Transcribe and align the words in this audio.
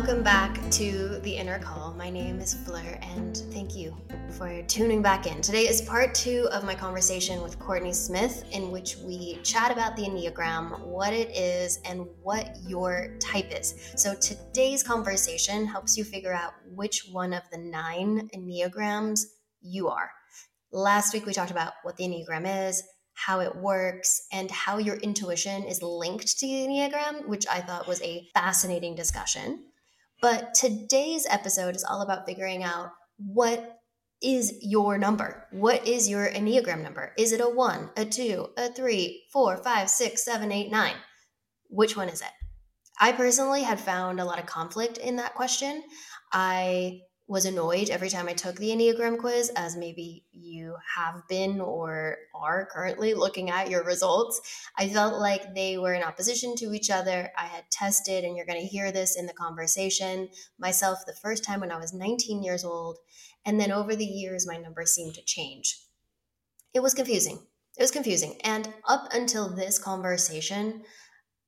Welcome 0.00 0.22
back 0.22 0.58
to 0.70 1.20
the 1.24 1.36
inner 1.36 1.58
call. 1.58 1.92
My 1.92 2.08
name 2.08 2.40
is 2.40 2.54
Fleur, 2.54 2.98
and 3.02 3.36
thank 3.52 3.76
you 3.76 3.94
for 4.30 4.62
tuning 4.62 5.02
back 5.02 5.26
in. 5.26 5.42
Today 5.42 5.68
is 5.68 5.82
part 5.82 6.14
two 6.14 6.48
of 6.52 6.64
my 6.64 6.74
conversation 6.74 7.42
with 7.42 7.58
Courtney 7.58 7.92
Smith, 7.92 8.44
in 8.50 8.70
which 8.70 8.96
we 8.96 9.38
chat 9.42 9.70
about 9.70 9.96
the 9.96 10.04
Enneagram, 10.04 10.86
what 10.86 11.12
it 11.12 11.28
is, 11.36 11.80
and 11.84 12.06
what 12.22 12.56
your 12.66 13.18
type 13.20 13.52
is. 13.52 13.92
So 13.94 14.14
today's 14.14 14.82
conversation 14.82 15.66
helps 15.66 15.98
you 15.98 16.04
figure 16.04 16.32
out 16.32 16.54
which 16.74 17.06
one 17.12 17.34
of 17.34 17.42
the 17.52 17.58
nine 17.58 18.30
Enneagrams 18.34 19.20
you 19.60 19.88
are. 19.88 20.10
Last 20.72 21.12
week 21.12 21.26
we 21.26 21.34
talked 21.34 21.50
about 21.50 21.74
what 21.82 21.98
the 21.98 22.04
Enneagram 22.04 22.68
is, 22.70 22.82
how 23.12 23.40
it 23.40 23.54
works, 23.54 24.22
and 24.32 24.50
how 24.50 24.78
your 24.78 24.96
intuition 24.96 25.64
is 25.64 25.82
linked 25.82 26.38
to 26.38 26.46
the 26.46 26.66
Enneagram, 26.66 27.28
which 27.28 27.46
I 27.46 27.60
thought 27.60 27.86
was 27.86 28.00
a 28.00 28.26
fascinating 28.32 28.94
discussion. 28.94 29.66
But 30.20 30.54
today's 30.54 31.26
episode 31.28 31.74
is 31.76 31.84
all 31.84 32.02
about 32.02 32.26
figuring 32.26 32.62
out 32.62 32.90
what 33.16 33.78
is 34.22 34.54
your 34.60 34.98
number? 34.98 35.46
What 35.50 35.86
is 35.86 36.08
your 36.08 36.28
Enneagram 36.28 36.82
number? 36.82 37.12
Is 37.16 37.32
it 37.32 37.40
a 37.40 37.48
one, 37.48 37.90
a 37.96 38.04
two, 38.04 38.48
a 38.58 38.70
three, 38.70 39.24
four, 39.32 39.56
five, 39.56 39.88
six, 39.88 40.24
seven, 40.24 40.52
eight, 40.52 40.70
nine? 40.70 40.96
Which 41.70 41.96
one 41.96 42.08
is 42.08 42.20
it? 42.20 42.28
I 43.00 43.12
personally 43.12 43.62
had 43.62 43.80
found 43.80 44.20
a 44.20 44.24
lot 44.24 44.38
of 44.38 44.44
conflict 44.44 44.98
in 44.98 45.16
that 45.16 45.34
question. 45.34 45.82
I 46.32 47.00
was 47.30 47.44
annoyed 47.44 47.90
every 47.90 48.08
time 48.08 48.26
I 48.26 48.32
took 48.32 48.56
the 48.56 48.70
Enneagram 48.70 49.16
quiz, 49.16 49.52
as 49.54 49.76
maybe 49.76 50.24
you 50.32 50.74
have 50.96 51.22
been 51.28 51.60
or 51.60 52.16
are 52.34 52.68
currently 52.72 53.14
looking 53.14 53.50
at 53.50 53.70
your 53.70 53.84
results. 53.84 54.40
I 54.76 54.88
felt 54.88 55.20
like 55.20 55.54
they 55.54 55.78
were 55.78 55.94
in 55.94 56.02
opposition 56.02 56.56
to 56.56 56.74
each 56.74 56.90
other. 56.90 57.30
I 57.38 57.44
had 57.44 57.70
tested, 57.70 58.24
and 58.24 58.36
you're 58.36 58.46
going 58.46 58.60
to 58.60 58.66
hear 58.66 58.90
this 58.90 59.16
in 59.16 59.26
the 59.26 59.32
conversation, 59.32 60.28
myself 60.58 61.06
the 61.06 61.14
first 61.22 61.44
time 61.44 61.60
when 61.60 61.70
I 61.70 61.78
was 61.78 61.94
19 61.94 62.42
years 62.42 62.64
old. 62.64 62.98
And 63.46 63.60
then 63.60 63.70
over 63.70 63.94
the 63.94 64.04
years, 64.04 64.44
my 64.44 64.56
numbers 64.56 64.90
seemed 64.90 65.14
to 65.14 65.22
change. 65.24 65.78
It 66.74 66.80
was 66.80 66.94
confusing. 66.94 67.38
It 67.78 67.82
was 67.82 67.92
confusing. 67.92 68.40
And 68.42 68.74
up 68.88 69.06
until 69.12 69.54
this 69.54 69.78
conversation, 69.78 70.82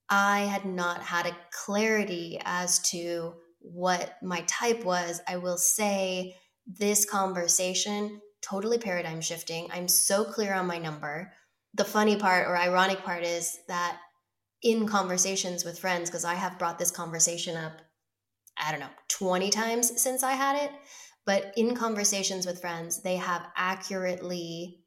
I 0.09 0.43
had 0.43 0.65
not 0.65 1.03
had 1.03 1.27
a 1.27 1.37
clarity 1.51 2.41
as 2.45 2.79
to 2.91 3.35
what 3.63 4.17
my 4.23 4.43
type 4.47 4.85
was, 4.85 5.21
I 5.27 5.37
will 5.37 5.59
say 5.59 6.37
this 6.67 7.05
conversation 7.05 8.21
totally 8.43 8.79
paradigm 8.79 9.21
shifting. 9.21 9.69
I'm 9.73 9.89
so 9.89 10.25
clear 10.25 10.53
on 10.53 10.67
my 10.67 10.79
number. 10.79 11.33
The 11.75 11.85
funny 11.85 12.17
part 12.17 12.49
or 12.49 12.57
ironic 12.57 13.03
part 13.05 13.25
is 13.25 13.59
that 13.69 13.99
in 14.63 14.87
conversations 14.87 15.65
with 15.65 15.79
friends, 15.79 16.11
because 16.11 16.25
I 16.25 16.35
have 16.35 16.59
brought 16.59 16.79
this 16.79 16.91
conversation 16.91 17.57
up, 17.57 17.81
I 18.59 18.71
don't 18.71 18.81
know, 18.81 18.91
20 19.09 19.51
times 19.51 20.03
since 20.03 20.23
I 20.23 20.33
had 20.33 20.57
it, 20.65 20.73
but 21.25 21.53
in 21.57 21.75
conversations 21.75 22.47
with 22.47 22.61
friends, 22.61 23.03
they 23.03 23.17
have 23.17 23.47
accurately 23.57 24.81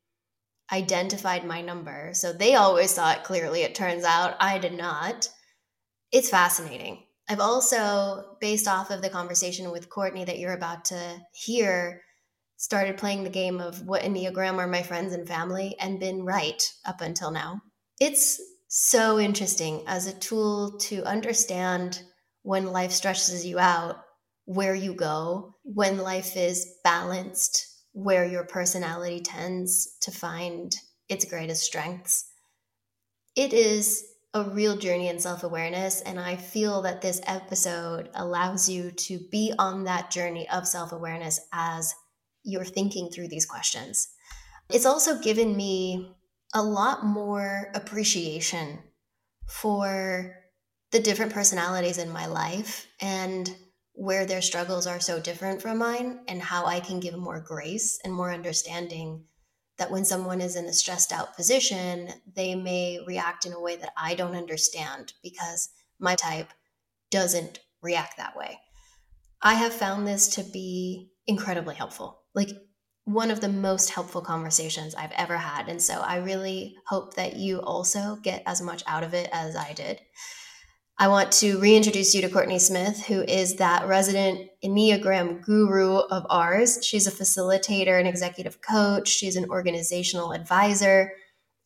identified 0.72 1.46
my 1.46 1.62
number. 1.62 2.10
So 2.14 2.34
they 2.34 2.56
always 2.56 2.92
saw 2.92 3.12
it 3.12 3.24
clearly. 3.24 3.62
It 3.62 3.76
turns 3.76 4.04
out 4.04 4.36
I 4.40 4.60
did 4.60 4.74
not. 4.74 5.30
It's 6.12 6.30
fascinating. 6.30 7.05
I've 7.28 7.40
also, 7.40 8.38
based 8.40 8.68
off 8.68 8.92
of 8.92 9.02
the 9.02 9.10
conversation 9.10 9.72
with 9.72 9.90
Courtney 9.90 10.26
that 10.26 10.38
you're 10.38 10.54
about 10.54 10.86
to 10.86 11.18
hear, 11.34 12.02
started 12.58 12.98
playing 12.98 13.24
the 13.24 13.30
game 13.30 13.60
of 13.60 13.86
what 13.86 14.04
Enneagram 14.04 14.58
are 14.58 14.68
my 14.68 14.84
friends 14.84 15.14
and 15.14 15.28
family 15.28 15.76
and 15.80 16.00
been 16.00 16.24
right 16.24 16.62
up 16.86 17.02
until 17.02 17.32
now. 17.32 17.62
It's 18.00 18.40
so 18.68 19.20
interesting 19.20 19.84
as 19.88 20.06
a 20.06 20.14
tool 20.20 20.78
to 20.80 21.04
understand 21.04 22.02
when 22.44 22.72
life 22.72 22.92
stresses 22.92 23.46
you 23.46 23.58
out, 23.58 23.98
where 24.46 24.76
you 24.76 24.94
go, 24.94 25.56
when 25.64 25.98
life 25.98 26.38
is 26.38 26.76
balanced, 26.84 27.66
where 27.94 28.26
your 28.26 28.46
personality 28.46 29.22
tends 29.22 29.98
to 30.02 30.12
find 30.12 30.76
its 31.10 31.26
greatest 31.26 31.64
strengths. 31.64 32.26
It 33.36 33.54
is 33.54 34.06
a 34.36 34.44
real 34.44 34.76
journey 34.78 35.08
in 35.08 35.18
self 35.18 35.44
awareness. 35.44 36.02
And 36.02 36.20
I 36.20 36.36
feel 36.36 36.82
that 36.84 37.02
this 37.02 37.22
episode 37.26 38.10
allows 38.14 38.70
you 38.70 38.92
to 38.92 39.20
be 39.32 39.54
on 39.58 39.86
that 39.86 40.12
journey 40.12 40.48
of 40.50 40.68
self 40.68 40.92
awareness 40.92 41.40
as 41.54 41.96
you're 42.44 42.66
thinking 42.66 43.10
through 43.10 43.30
these 43.30 43.46
questions. 43.46 44.10
It's 44.70 44.86
also 44.86 45.20
given 45.20 45.56
me 45.56 46.12
a 46.54 46.62
lot 46.62 47.06
more 47.06 47.72
appreciation 47.74 48.80
for 49.48 50.36
the 50.92 51.00
different 51.00 51.34
personalities 51.34 51.98
in 51.98 52.10
my 52.10 52.26
life 52.26 52.88
and 53.02 53.56
where 53.94 54.26
their 54.26 54.42
struggles 54.42 54.86
are 54.86 55.00
so 55.00 55.20
different 55.20 55.62
from 55.62 55.78
mine, 55.78 56.20
and 56.28 56.42
how 56.42 56.66
I 56.66 56.82
can 56.82 57.00
give 57.00 57.16
more 57.18 57.40
grace 57.40 57.98
and 58.04 58.14
more 58.14 58.34
understanding 58.34 59.24
that 59.78 59.92
when 59.92 60.06
someone 60.06 60.42
is 60.42 60.56
in 60.56 60.66
a 60.66 60.74
stressed 60.74 61.12
out 61.12 61.36
position, 61.36 62.10
they 62.36 62.56
may 62.56 63.00
react 63.06 63.46
in 63.46 63.54
a 63.54 63.60
way 63.60 63.76
that 63.76 63.92
I 63.98 64.16
don't 64.16 64.36
understand 64.36 65.14
because 65.22 65.70
my 66.00 66.16
type 66.16 66.50
doesn't 67.12 67.60
react 67.82 68.18
that 68.18 68.36
way. 68.36 68.60
I 69.42 69.54
have 69.56 69.74
found 69.74 70.08
this 70.08 70.28
to 70.36 70.44
be 70.44 71.12
incredibly 71.28 71.76
helpful. 71.76 72.22
Like 72.34 72.50
one 73.06 73.30
of 73.30 73.40
the 73.40 73.50
most 73.50 73.92
helpful 73.92 74.22
conversations 74.22 74.96
I've 74.96 75.12
ever 75.12 75.38
had. 75.38 75.70
And 75.70 75.82
so 75.82 76.02
I 76.02 76.18
really 76.18 76.76
hope 76.88 77.14
that 77.16 77.36
you 77.36 77.60
also 77.62 78.18
get 78.24 78.42
as 78.48 78.62
much 78.62 78.84
out 78.88 79.04
of 79.04 79.14
it 79.14 79.30
as 79.32 79.56
I 79.56 79.74
did. 79.74 80.02
I 80.98 81.10
want 81.10 81.34
to 81.34 81.60
reintroduce 81.60 82.16
you 82.16 82.22
to 82.22 82.30
Courtney 82.30 82.58
Smith, 82.58 83.06
who 83.06 83.22
is 83.24 83.56
that 83.56 83.86
resident 83.86 84.50
Enneagram 84.64 85.44
guru 85.44 85.98
of 85.98 86.26
ours. 86.30 86.80
She's 86.86 87.06
a 87.06 87.12
facilitator 87.12 88.00
and 88.00 88.08
executive 88.08 88.62
coach, 88.62 89.10
she's 89.10 89.36
an 89.36 89.50
organizational 89.50 90.32
advisor, 90.32 91.12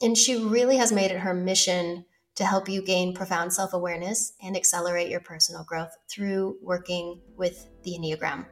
and 0.02 0.18
she 0.18 0.44
really 0.44 0.78
has 0.78 0.92
made 0.92 1.12
it 1.12 1.20
her 1.20 1.36
mission 1.36 2.06
to 2.38 2.44
help 2.44 2.68
you 2.68 2.82
gain 2.82 3.14
profound 3.14 3.54
self 3.54 3.74
awareness 3.74 4.34
and 4.42 4.58
accelerate 4.58 5.10
your 5.10 5.20
personal 5.20 5.64
growth 5.64 5.96
through 6.10 6.58
working 6.64 7.22
with 7.38 7.68
the 7.84 7.92
Enneagram. 7.92 8.48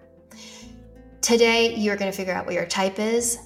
Today, 1.22 1.74
you're 1.74 1.98
going 1.98 2.12
to 2.12 2.16
figure 2.16 2.34
out 2.34 2.46
what 2.46 2.54
your 2.54 2.68
type 2.68 3.00
is 3.00 3.40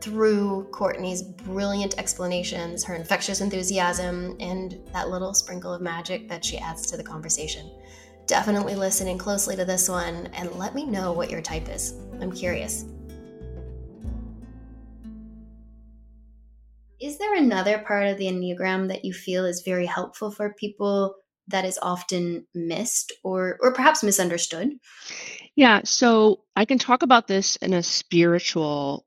through 0.00 0.64
Courtney's 0.70 1.22
brilliant 1.22 1.98
explanations, 1.98 2.84
her 2.84 2.94
infectious 2.94 3.40
enthusiasm, 3.40 4.36
and 4.40 4.78
that 4.92 5.10
little 5.10 5.34
sprinkle 5.34 5.72
of 5.72 5.80
magic 5.80 6.28
that 6.28 6.44
she 6.44 6.58
adds 6.58 6.86
to 6.86 6.96
the 6.96 7.02
conversation. 7.02 7.70
Definitely 8.26 8.74
listening 8.74 9.18
closely 9.18 9.56
to 9.56 9.64
this 9.64 9.88
one 9.88 10.28
and 10.34 10.54
let 10.56 10.74
me 10.74 10.84
know 10.84 11.12
what 11.12 11.30
your 11.30 11.40
type 11.40 11.68
is. 11.68 11.94
I'm 12.20 12.32
curious. 12.32 12.84
Is 17.00 17.16
there 17.18 17.36
another 17.36 17.78
part 17.78 18.08
of 18.08 18.18
the 18.18 18.26
Enneagram 18.26 18.88
that 18.88 19.04
you 19.04 19.12
feel 19.12 19.44
is 19.46 19.62
very 19.64 19.86
helpful 19.86 20.30
for 20.30 20.54
people 20.54 21.14
that 21.46 21.64
is 21.64 21.78
often 21.80 22.46
missed 22.54 23.12
or 23.24 23.56
or 23.60 23.72
perhaps 23.72 24.02
misunderstood? 24.02 24.70
Yeah, 25.56 25.80
so 25.84 26.40
I 26.54 26.64
can 26.64 26.78
talk 26.78 27.02
about 27.02 27.26
this 27.26 27.56
in 27.56 27.72
a 27.72 27.82
spiritual 27.82 29.06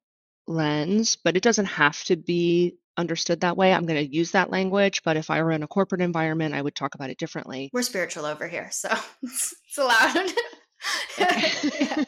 lens, 0.51 1.17
but 1.23 1.37
it 1.37 1.43
doesn't 1.43 1.65
have 1.65 2.03
to 2.05 2.15
be 2.15 2.77
understood 2.97 3.41
that 3.41 3.57
way. 3.57 3.73
I'm 3.73 3.85
going 3.85 4.05
to 4.05 4.15
use 4.15 4.31
that 4.31 4.49
language, 4.49 5.01
but 5.03 5.17
if 5.17 5.29
I 5.29 5.41
were 5.41 5.51
in 5.51 5.63
a 5.63 5.67
corporate 5.67 6.01
environment, 6.01 6.53
I 6.53 6.61
would 6.61 6.75
talk 6.75 6.95
about 6.95 7.09
it 7.09 7.17
differently. 7.17 7.69
We're 7.73 7.81
spiritual 7.81 8.25
over 8.25 8.47
here, 8.47 8.69
so 8.71 8.89
it's, 9.23 9.53
it's 9.67 9.77
allowed. 9.77 10.31
okay. 11.19 12.05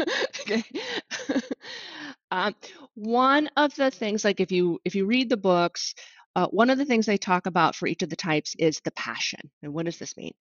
okay. 0.40 0.62
um, 2.30 2.54
one 2.94 3.48
of 3.56 3.74
the 3.74 3.90
things, 3.90 4.24
like 4.24 4.40
if 4.40 4.52
you 4.52 4.80
if 4.84 4.94
you 4.94 5.06
read 5.06 5.28
the 5.28 5.36
books, 5.36 5.94
uh, 6.34 6.46
one 6.48 6.70
of 6.70 6.78
the 6.78 6.84
things 6.84 7.06
they 7.06 7.18
talk 7.18 7.46
about 7.46 7.74
for 7.74 7.86
each 7.86 8.02
of 8.02 8.10
the 8.10 8.16
types 8.16 8.54
is 8.58 8.80
the 8.80 8.90
passion. 8.92 9.40
And 9.62 9.72
what 9.72 9.86
does 9.86 9.98
this 9.98 10.16
mean? 10.16 10.34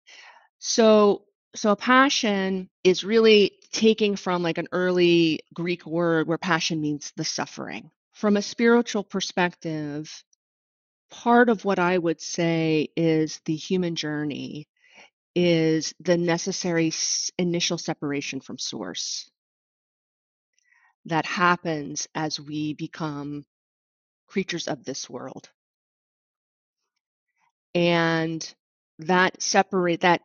So 0.60 1.24
so 1.56 1.72
a 1.72 1.76
passion 1.76 2.70
is 2.84 3.04
really 3.04 3.54
taking 3.76 4.16
from 4.16 4.42
like 4.42 4.58
an 4.58 4.70
early 4.72 5.42
Greek 5.54 5.86
word 5.86 6.28
where 6.28 6.38
passion 6.38 6.80
means 6.80 7.12
the 7.18 7.26
suffering. 7.26 7.92
From 8.14 8.38
a 8.38 8.42
spiritual 8.42 9.04
perspective, 9.04 10.24
part 11.12 11.50
of 11.50 11.66
what 11.66 11.78
I 11.78 11.98
would 11.98 12.22
say 12.22 12.88
is 12.96 13.42
the 13.44 13.56
human 13.56 13.98
journey 13.98 14.70
is 15.36 15.94
the 16.00 16.16
necessary 16.16 16.94
initial 17.38 17.78
separation 17.78 18.40
from 18.40 18.58
source 18.58 19.30
that 21.04 21.26
happens 21.26 22.08
as 22.16 22.40
we 22.40 22.76
become 22.76 23.44
creatures 24.28 24.70
of 24.70 24.86
this 24.86 25.10
world. 25.10 25.50
And 27.74 28.56
that 29.00 29.42
separate 29.42 30.00
that 30.02 30.22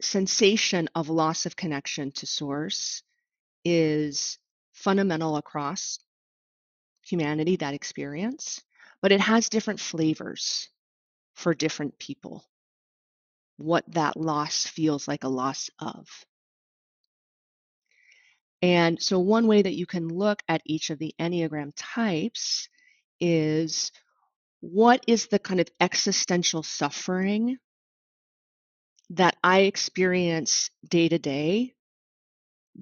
sensation 0.00 0.88
of 0.94 1.08
loss 1.08 1.46
of 1.46 1.56
connection 1.56 2.12
to 2.12 2.26
source 2.26 3.02
is 3.64 4.38
fundamental 4.72 5.36
across 5.36 5.98
humanity, 7.06 7.56
that 7.56 7.74
experience, 7.74 8.62
but 9.02 9.12
it 9.12 9.20
has 9.20 9.48
different 9.48 9.80
flavors 9.80 10.68
for 11.34 11.54
different 11.54 11.98
people. 11.98 12.44
what 13.56 13.84
that 13.92 14.16
loss 14.16 14.66
feels 14.66 15.06
like 15.08 15.24
a 15.24 15.28
loss 15.28 15.70
of. 15.78 16.08
And 18.62 19.00
so, 19.02 19.20
one 19.20 19.46
way 19.46 19.62
that 19.62 19.74
you 19.74 19.86
can 19.86 20.08
look 20.08 20.42
at 20.48 20.62
each 20.64 20.90
of 20.90 20.98
the 20.98 21.14
Enneagram 21.20 21.72
types 21.76 22.68
is 23.20 23.92
what 24.60 25.04
is 25.06 25.26
the 25.26 25.38
kind 25.38 25.60
of 25.60 25.68
existential 25.80 26.62
suffering 26.62 27.58
that 29.16 29.36
I 29.42 29.60
experience 29.60 30.70
day 30.88 31.08
to 31.08 31.18
day 31.18 31.74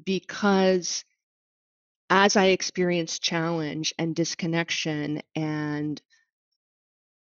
because 0.04 1.04
as 2.08 2.36
I 2.36 2.46
experience 2.46 3.18
challenge 3.18 3.94
and 3.98 4.14
disconnection 4.14 5.22
and 5.34 6.00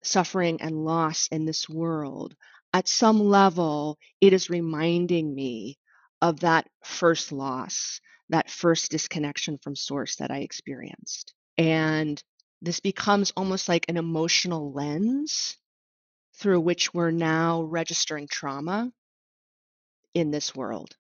suffering 0.04 0.62
and 0.62 0.86
loss 0.86 1.28
in 1.32 1.46
this 1.46 1.68
world, 1.70 2.36
at 2.74 2.88
some 2.88 3.20
level, 3.20 3.98
it 4.22 4.34
is 4.34 4.50
reminding 4.50 5.34
me 5.34 5.78
of 6.22 6.42
that 6.42 6.68
first 6.84 7.32
loss, 7.32 8.02
that 8.30 8.50
first 8.50 8.92
disconnection 8.92 9.58
from 9.58 9.76
source 9.76 10.16
that 10.18 10.32
I 10.32 10.40
experienced. 10.40 11.34
And 11.58 12.22
this 12.62 12.80
becomes 12.80 13.32
almost 13.36 13.68
like 13.68 13.86
an 13.90 13.98
emotional 13.98 14.72
lens 14.72 15.58
through 16.42 16.60
which 16.60 16.92
we're 16.92 17.12
now 17.12 17.62
registering 17.62 18.28
trauma 18.28 18.92
in 20.16 20.32
this 20.32 20.56
world. 20.56 20.96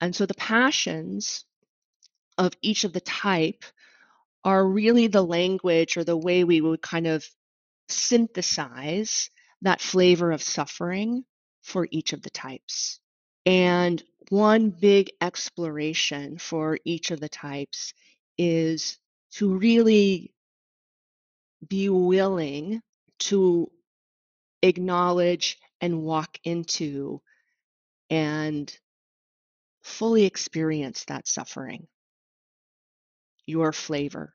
And 0.00 0.14
so 0.14 0.26
the 0.26 0.34
passions 0.34 1.44
of 2.38 2.52
each 2.62 2.84
of 2.84 2.92
the 2.92 3.00
type 3.00 3.64
are 4.44 4.64
really 4.64 5.08
the 5.08 5.22
language 5.22 5.96
or 5.96 6.04
the 6.04 6.16
way 6.16 6.44
we 6.44 6.60
would 6.60 6.80
kind 6.80 7.08
of 7.08 7.24
synthesize 7.88 9.28
that 9.62 9.80
flavor 9.80 10.30
of 10.30 10.42
suffering 10.42 11.24
for 11.62 11.88
each 11.90 12.12
of 12.12 12.22
the 12.22 12.30
types. 12.30 13.00
And 13.44 14.02
one 14.30 14.70
big 14.70 15.10
exploration 15.20 16.38
for 16.38 16.78
each 16.84 17.10
of 17.10 17.18
the 17.18 17.28
types 17.28 17.92
is 18.38 18.98
to 19.32 19.56
really 19.56 20.32
be 21.66 21.88
willing 21.88 22.82
to 23.18 23.70
acknowledge 24.62 25.58
and 25.80 26.02
walk 26.02 26.38
into 26.44 27.20
and 28.10 28.76
fully 29.82 30.24
experience 30.24 31.04
that 31.06 31.26
suffering 31.26 31.86
your 33.46 33.72
flavor, 33.72 34.34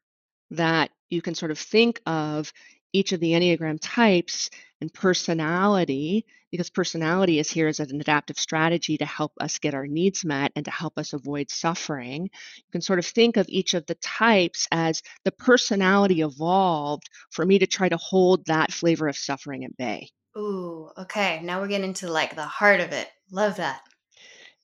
that 0.51 0.91
you 1.09 1.21
can 1.21 1.35
sort 1.35 1.51
of 1.51 1.57
think 1.59 2.01
of 2.05 2.51
each 2.93 3.11
of 3.11 3.19
the 3.19 3.31
Enneagram 3.31 3.77
types 3.81 4.49
and 4.81 4.93
personality, 4.93 6.25
because 6.51 6.69
personality 6.69 7.39
is 7.39 7.49
here 7.49 7.67
as 7.67 7.79
an 7.79 7.99
adaptive 7.99 8.37
strategy 8.37 8.97
to 8.97 9.05
help 9.05 9.33
us 9.39 9.59
get 9.59 9.73
our 9.73 9.87
needs 9.87 10.23
met 10.23 10.51
and 10.55 10.65
to 10.65 10.71
help 10.71 10.97
us 10.97 11.13
avoid 11.13 11.49
suffering. 11.49 12.23
You 12.23 12.71
can 12.71 12.81
sort 12.81 12.99
of 12.99 13.05
think 13.05 13.37
of 13.37 13.47
each 13.49 13.73
of 13.73 13.85
the 13.85 13.95
types 13.95 14.67
as 14.71 15.01
the 15.23 15.31
personality 15.31 16.21
evolved 16.21 17.09
for 17.31 17.45
me 17.45 17.59
to 17.59 17.67
try 17.67 17.89
to 17.89 17.97
hold 17.97 18.45
that 18.45 18.71
flavor 18.71 19.07
of 19.07 19.17
suffering 19.17 19.65
at 19.65 19.75
bay. 19.77 20.09
Ooh, 20.37 20.89
okay. 20.97 21.41
Now 21.43 21.61
we're 21.61 21.67
getting 21.67 21.93
to 21.95 22.11
like 22.11 22.35
the 22.35 22.45
heart 22.45 22.79
of 22.79 22.91
it. 22.93 23.09
Love 23.31 23.57
that. 23.57 23.81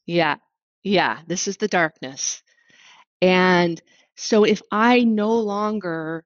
Yeah. 0.05 0.35
Yeah. 0.83 1.19
This 1.27 1.47
is 1.47 1.57
the 1.57 1.67
darkness. 1.67 2.43
And 3.21 3.81
so 4.17 4.43
if 4.45 4.61
I 4.71 5.01
no 5.01 5.33
longer 5.39 6.25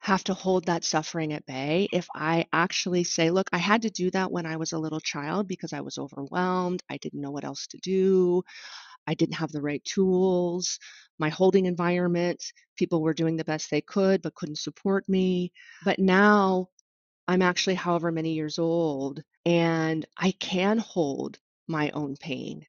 have 0.00 0.24
to 0.24 0.34
hold 0.34 0.66
that 0.66 0.84
suffering 0.84 1.32
at 1.32 1.46
bay, 1.46 1.88
if 1.92 2.08
I 2.14 2.46
actually 2.52 3.04
say, 3.04 3.30
look, 3.30 3.48
I 3.52 3.58
had 3.58 3.82
to 3.82 3.90
do 3.90 4.10
that 4.12 4.32
when 4.32 4.46
I 4.46 4.56
was 4.56 4.72
a 4.72 4.78
little 4.78 5.00
child 5.00 5.48
because 5.48 5.72
I 5.72 5.82
was 5.82 5.98
overwhelmed, 5.98 6.82
I 6.90 6.98
didn't 6.98 7.20
know 7.20 7.30
what 7.32 7.44
else 7.44 7.66
to 7.68 7.78
do, 7.78 8.42
I 9.06 9.14
didn't 9.14 9.36
have 9.36 9.52
the 9.52 9.62
right 9.62 9.84
tools, 9.84 10.78
my 11.18 11.30
holding 11.30 11.66
environment, 11.66 12.42
people 12.76 13.02
were 13.02 13.14
doing 13.14 13.36
the 13.36 13.44
best 13.44 13.70
they 13.70 13.80
could 13.82 14.22
but 14.22 14.34
couldn't 14.34 14.58
support 14.58 15.08
me. 15.08 15.52
But 15.84 15.98
now 15.98 16.68
I'm 17.28 17.42
actually 17.42 17.74
however 17.74 18.10
many 18.10 18.32
years 18.32 18.58
old 18.58 19.22
and 19.44 20.06
I 20.16 20.32
can 20.32 20.78
hold 20.78 21.38
my 21.68 21.90
own 21.90 22.16
pain. 22.16 22.64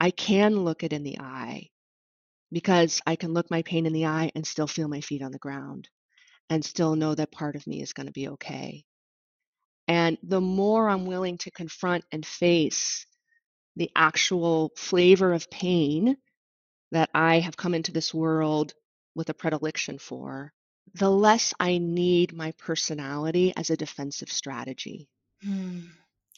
I 0.00 0.10
can 0.10 0.64
look 0.64 0.82
it 0.82 0.94
in 0.94 1.02
the 1.02 1.18
eye 1.20 1.68
because 2.50 3.02
I 3.06 3.16
can 3.16 3.34
look 3.34 3.50
my 3.50 3.60
pain 3.62 3.84
in 3.84 3.92
the 3.92 4.06
eye 4.06 4.32
and 4.34 4.46
still 4.46 4.66
feel 4.66 4.88
my 4.88 5.02
feet 5.02 5.22
on 5.22 5.32
the 5.32 5.38
ground 5.38 5.88
and 6.48 6.64
still 6.64 6.96
know 6.96 7.14
that 7.14 7.30
part 7.30 7.54
of 7.54 7.66
me 7.66 7.82
is 7.82 7.92
going 7.92 8.06
to 8.06 8.12
be 8.12 8.28
okay. 8.28 8.84
And 9.86 10.16
the 10.22 10.40
more 10.40 10.88
I'm 10.88 11.04
willing 11.04 11.36
to 11.38 11.50
confront 11.50 12.04
and 12.10 12.24
face 12.24 13.06
the 13.76 13.90
actual 13.94 14.72
flavor 14.76 15.34
of 15.34 15.50
pain 15.50 16.16
that 16.92 17.10
I 17.12 17.40
have 17.40 17.56
come 17.58 17.74
into 17.74 17.92
this 17.92 18.14
world 18.14 18.72
with 19.14 19.28
a 19.28 19.34
predilection 19.34 19.98
for, 19.98 20.52
the 20.98 21.10
less 21.10 21.54
I 21.60 21.78
need 21.78 22.32
my 22.32 22.52
personality 22.52 23.52
as 23.56 23.70
a 23.70 23.76
defensive 23.76 24.30
strategy. 24.30 25.08
Hmm. 25.42 25.80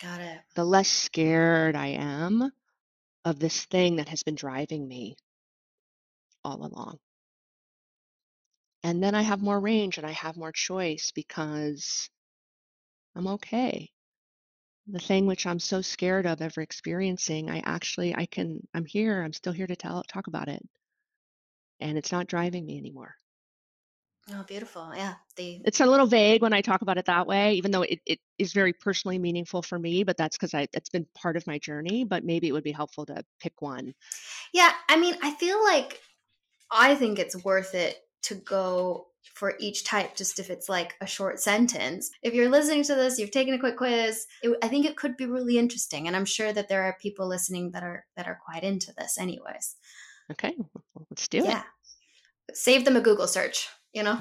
Got 0.02 0.20
it. 0.20 0.40
The 0.54 0.64
less 0.64 0.88
scared 0.88 1.76
I 1.76 1.88
am 1.88 2.50
of 3.24 3.38
this 3.38 3.64
thing 3.66 3.96
that 3.96 4.08
has 4.08 4.22
been 4.22 4.34
driving 4.34 4.86
me 4.86 5.16
all 6.44 6.64
along. 6.64 6.98
And 8.82 9.02
then 9.02 9.14
I 9.14 9.22
have 9.22 9.42
more 9.42 9.60
range 9.60 9.98
and 9.98 10.06
I 10.06 10.12
have 10.12 10.36
more 10.36 10.52
choice 10.52 11.12
because 11.14 12.08
I'm 13.14 13.26
okay. 13.26 13.90
The 14.86 14.98
thing 14.98 15.26
which 15.26 15.46
I'm 15.46 15.58
so 15.58 15.82
scared 15.82 16.26
of 16.26 16.40
ever 16.40 16.62
experiencing, 16.62 17.50
I 17.50 17.60
actually 17.60 18.14
I 18.14 18.26
can 18.26 18.66
I'm 18.72 18.86
here, 18.86 19.22
I'm 19.22 19.34
still 19.34 19.52
here 19.52 19.66
to 19.66 19.76
tell 19.76 20.02
talk 20.04 20.26
about 20.26 20.48
it. 20.48 20.62
And 21.78 21.98
it's 21.98 22.12
not 22.12 22.26
driving 22.26 22.66
me 22.66 22.78
anymore. 22.78 23.14
Oh, 24.32 24.44
beautiful. 24.46 24.92
Yeah. 24.94 25.14
The 25.36 25.60
It's 25.64 25.80
a 25.80 25.86
little 25.86 26.06
vague 26.06 26.42
when 26.42 26.52
I 26.52 26.60
talk 26.60 26.82
about 26.82 26.98
it 26.98 27.06
that 27.06 27.26
way, 27.26 27.54
even 27.54 27.70
though 27.70 27.82
it, 27.82 28.00
it 28.06 28.18
is 28.38 28.52
very 28.52 28.72
personally 28.72 29.18
meaningful 29.18 29.62
for 29.62 29.78
me, 29.78 30.04
but 30.04 30.16
that's 30.16 30.36
because 30.36 30.54
I 30.54 30.68
that's 30.72 30.88
been 30.88 31.06
part 31.14 31.36
of 31.36 31.46
my 31.46 31.58
journey. 31.58 32.04
But 32.04 32.24
maybe 32.24 32.46
it 32.48 32.52
would 32.52 32.64
be 32.64 32.72
helpful 32.72 33.06
to 33.06 33.24
pick 33.40 33.60
one. 33.60 33.94
Yeah, 34.52 34.70
I 34.88 34.96
mean, 34.98 35.16
I 35.22 35.32
feel 35.32 35.62
like 35.64 36.00
I 36.70 36.94
think 36.94 37.18
it's 37.18 37.42
worth 37.44 37.74
it 37.74 37.98
to 38.22 38.34
go 38.36 39.06
for 39.34 39.54
each 39.58 39.84
type 39.84 40.16
just 40.16 40.38
if 40.38 40.50
it's 40.50 40.68
like 40.68 40.94
a 41.00 41.06
short 41.06 41.38
sentence 41.38 42.10
if 42.22 42.32
you're 42.32 42.48
listening 42.48 42.82
to 42.82 42.94
this 42.94 43.18
you've 43.18 43.30
taken 43.30 43.52
a 43.54 43.58
quick 43.58 43.76
quiz 43.76 44.26
it, 44.42 44.56
i 44.62 44.68
think 44.68 44.86
it 44.86 44.96
could 44.96 45.16
be 45.16 45.26
really 45.26 45.58
interesting 45.58 46.06
and 46.06 46.16
i'm 46.16 46.24
sure 46.24 46.52
that 46.52 46.68
there 46.68 46.82
are 46.82 46.96
people 47.00 47.28
listening 47.28 47.70
that 47.70 47.82
are 47.82 48.06
that 48.16 48.26
are 48.26 48.38
quite 48.44 48.62
into 48.64 48.92
this 48.96 49.18
anyways 49.18 49.76
Okay, 50.30 50.54
well, 50.58 51.06
let's 51.10 51.28
do 51.28 51.38
it. 51.38 51.44
yeah 51.44 51.62
save 52.54 52.84
them 52.84 52.96
a 52.96 53.00
google 53.00 53.28
search 53.28 53.68
you 53.92 54.02
know 54.02 54.20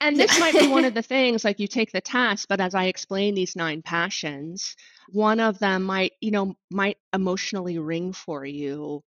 And 0.00 0.18
this 0.18 0.38
might 0.40 0.58
be 0.58 0.68
one 0.68 0.86
of 0.86 0.94
the 0.94 1.02
things 1.02 1.44
like 1.44 1.60
you 1.60 1.68
take 1.68 1.92
the 1.92 2.00
test, 2.00 2.48
but 2.48 2.60
as 2.60 2.74
I 2.74 2.84
explain 2.84 3.34
these 3.34 3.54
nine 3.54 3.82
passions, 3.82 4.74
one 5.10 5.40
of 5.40 5.58
them 5.58 5.82
might, 5.82 6.12
you 6.22 6.30
know, 6.30 6.54
might 6.70 6.96
emotionally 7.12 7.78
ring 7.78 8.14
for 8.14 8.44
you 8.46 9.02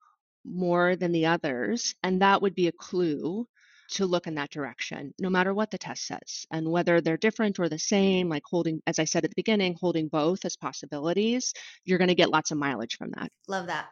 more 0.45 0.97
than 0.97 1.13
the 1.13 1.27
others. 1.27 1.95
And 2.03 2.23
that 2.23 2.43
would 2.43 2.57
be 2.57 2.67
a 2.67 2.73
clue 2.73 3.47
to 3.91 4.07
look 4.07 4.27
in 4.27 4.35
that 4.35 4.51
direction, 4.51 5.15
no 5.21 5.31
matter 5.31 5.55
what 5.55 5.71
the 5.71 5.79
test 5.79 6.07
says. 6.07 6.47
And 6.51 6.71
whether 6.71 7.01
they're 7.01 7.17
different 7.17 7.61
or 7.61 7.69
the 7.69 7.79
same, 7.79 8.29
like 8.29 8.43
holding, 8.45 8.83
as 8.87 8.99
I 8.99 9.05
said 9.05 9.25
at 9.25 9.31
the 9.31 9.37
beginning, 9.37 9.77
holding 9.81 10.09
both 10.09 10.45
as 10.45 10.57
possibilities, 10.57 11.55
you're 11.85 11.99
going 11.99 12.09
to 12.09 12.15
get 12.17 12.31
lots 12.31 12.51
of 12.51 12.59
mileage 12.59 12.97
from 12.97 13.13
that. 13.13 13.31
love 13.49 13.67
that 13.67 13.87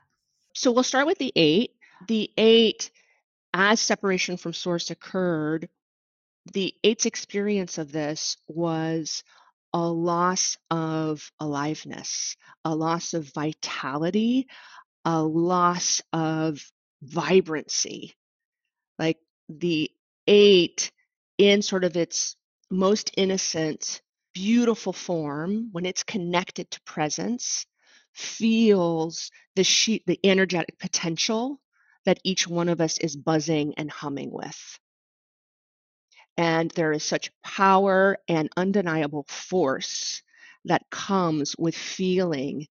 So 0.55 0.73
we'll 0.73 0.83
start 0.83 1.07
with 1.07 1.19
the 1.19 1.33
eight. 1.37 1.73
The 2.07 2.31
eight, 2.37 2.91
as 3.55 3.81
separation 3.81 4.37
from 4.37 4.53
source 4.53 4.91
occurred, 4.91 5.69
the 6.53 6.75
eight's 6.85 7.07
experience 7.07 7.79
of 7.79 7.93
this 7.93 8.37
was 8.47 9.23
a 9.73 9.87
loss 9.87 10.57
of 10.71 11.31
aliveness, 11.41 12.37
a 12.65 12.75
loss 12.75 13.15
of 13.15 13.33
vitality, 13.35 14.47
a 15.05 15.23
loss 15.23 16.01
of 16.13 16.61
vibrancy. 17.03 18.15
Like 18.99 19.19
the 19.49 19.91
eight, 20.27 20.91
in 21.39 21.63
sort 21.63 21.85
of 21.85 21.97
its 21.97 22.37
most 22.71 23.11
innocent, 23.17 24.03
beautiful 24.35 24.93
form, 24.93 25.69
when 25.73 25.87
it's 25.87 26.03
connected 26.03 26.71
to 26.71 26.81
presence, 26.83 27.67
feels 28.13 29.31
the 29.55 29.65
sheet, 29.65 30.05
the 30.07 30.19
energetic 30.25 30.79
potential 30.79 31.61
that 32.05 32.21
each 32.25 32.49
one 32.49 32.69
of 32.69 32.81
us 32.81 32.99
is 32.99 33.17
buzzing 33.17 33.75
and 33.77 33.91
humming 33.91 34.31
with. 34.33 34.79
And 36.39 36.71
there 36.71 36.93
is 36.93 37.03
such 37.03 37.33
power 37.43 38.17
and 38.29 38.49
undeniable 38.57 39.25
force 39.29 40.23
that 40.67 40.89
comes 40.89 41.57
with 41.59 41.75
feeling 41.75 42.69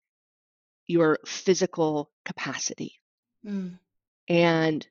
your 0.86 1.18
physical 1.26 2.12
capacity. 2.24 3.00
Mm. 3.44 3.78
And 4.28 4.86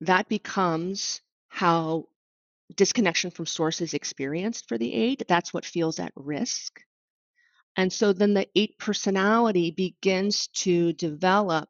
that 0.00 0.28
becomes 0.28 1.20
how 1.48 2.08
disconnection 2.74 3.30
from 3.30 3.46
source 3.46 3.80
is 3.80 3.94
experienced 3.94 4.68
for 4.68 4.76
the 4.76 4.92
eight. 4.92 5.22
That's 5.28 5.54
what 5.54 5.64
feels 5.64 6.00
at 6.00 6.12
risk. 6.16 6.80
And 7.76 7.92
so 7.92 8.12
then 8.12 8.34
the 8.34 8.48
eight 8.56 8.76
personality 8.78 9.70
begins 9.70 10.48
to 10.48 10.92
develop 10.94 11.68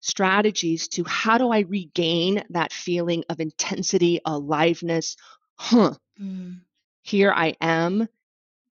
strategies 0.00 0.88
to 0.88 1.04
how 1.04 1.38
do 1.38 1.50
I 1.50 1.60
regain 1.60 2.42
that 2.50 2.72
feeling 2.72 3.24
of 3.28 3.40
intensity, 3.40 4.20
aliveness? 4.24 5.16
Huh, 5.56 5.94
mm. 6.20 6.60
here 7.02 7.32
I 7.32 7.56
am. 7.60 8.08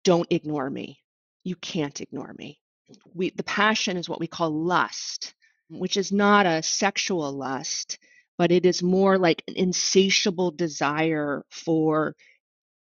Don't 0.04 0.26
ignore 0.30 0.68
me. 0.68 1.00
You 1.42 1.56
can't 1.56 2.00
ignore 2.00 2.35
me. 2.38 2.61
We, 3.14 3.30
the 3.30 3.42
passion 3.42 3.97
is 3.97 4.09
what 4.09 4.21
we 4.21 4.26
call 4.26 4.50
lust, 4.50 5.35
which 5.68 5.97
is 5.97 6.12
not 6.12 6.47
a 6.47 6.62
sexual 6.62 7.33
lust, 7.33 7.99
but 8.38 8.52
it 8.52 8.66
is 8.66 8.83
more 8.83 9.18
like 9.18 9.42
an 9.49 9.54
insatiable 9.56 10.50
desire 10.52 11.45
for 11.50 12.14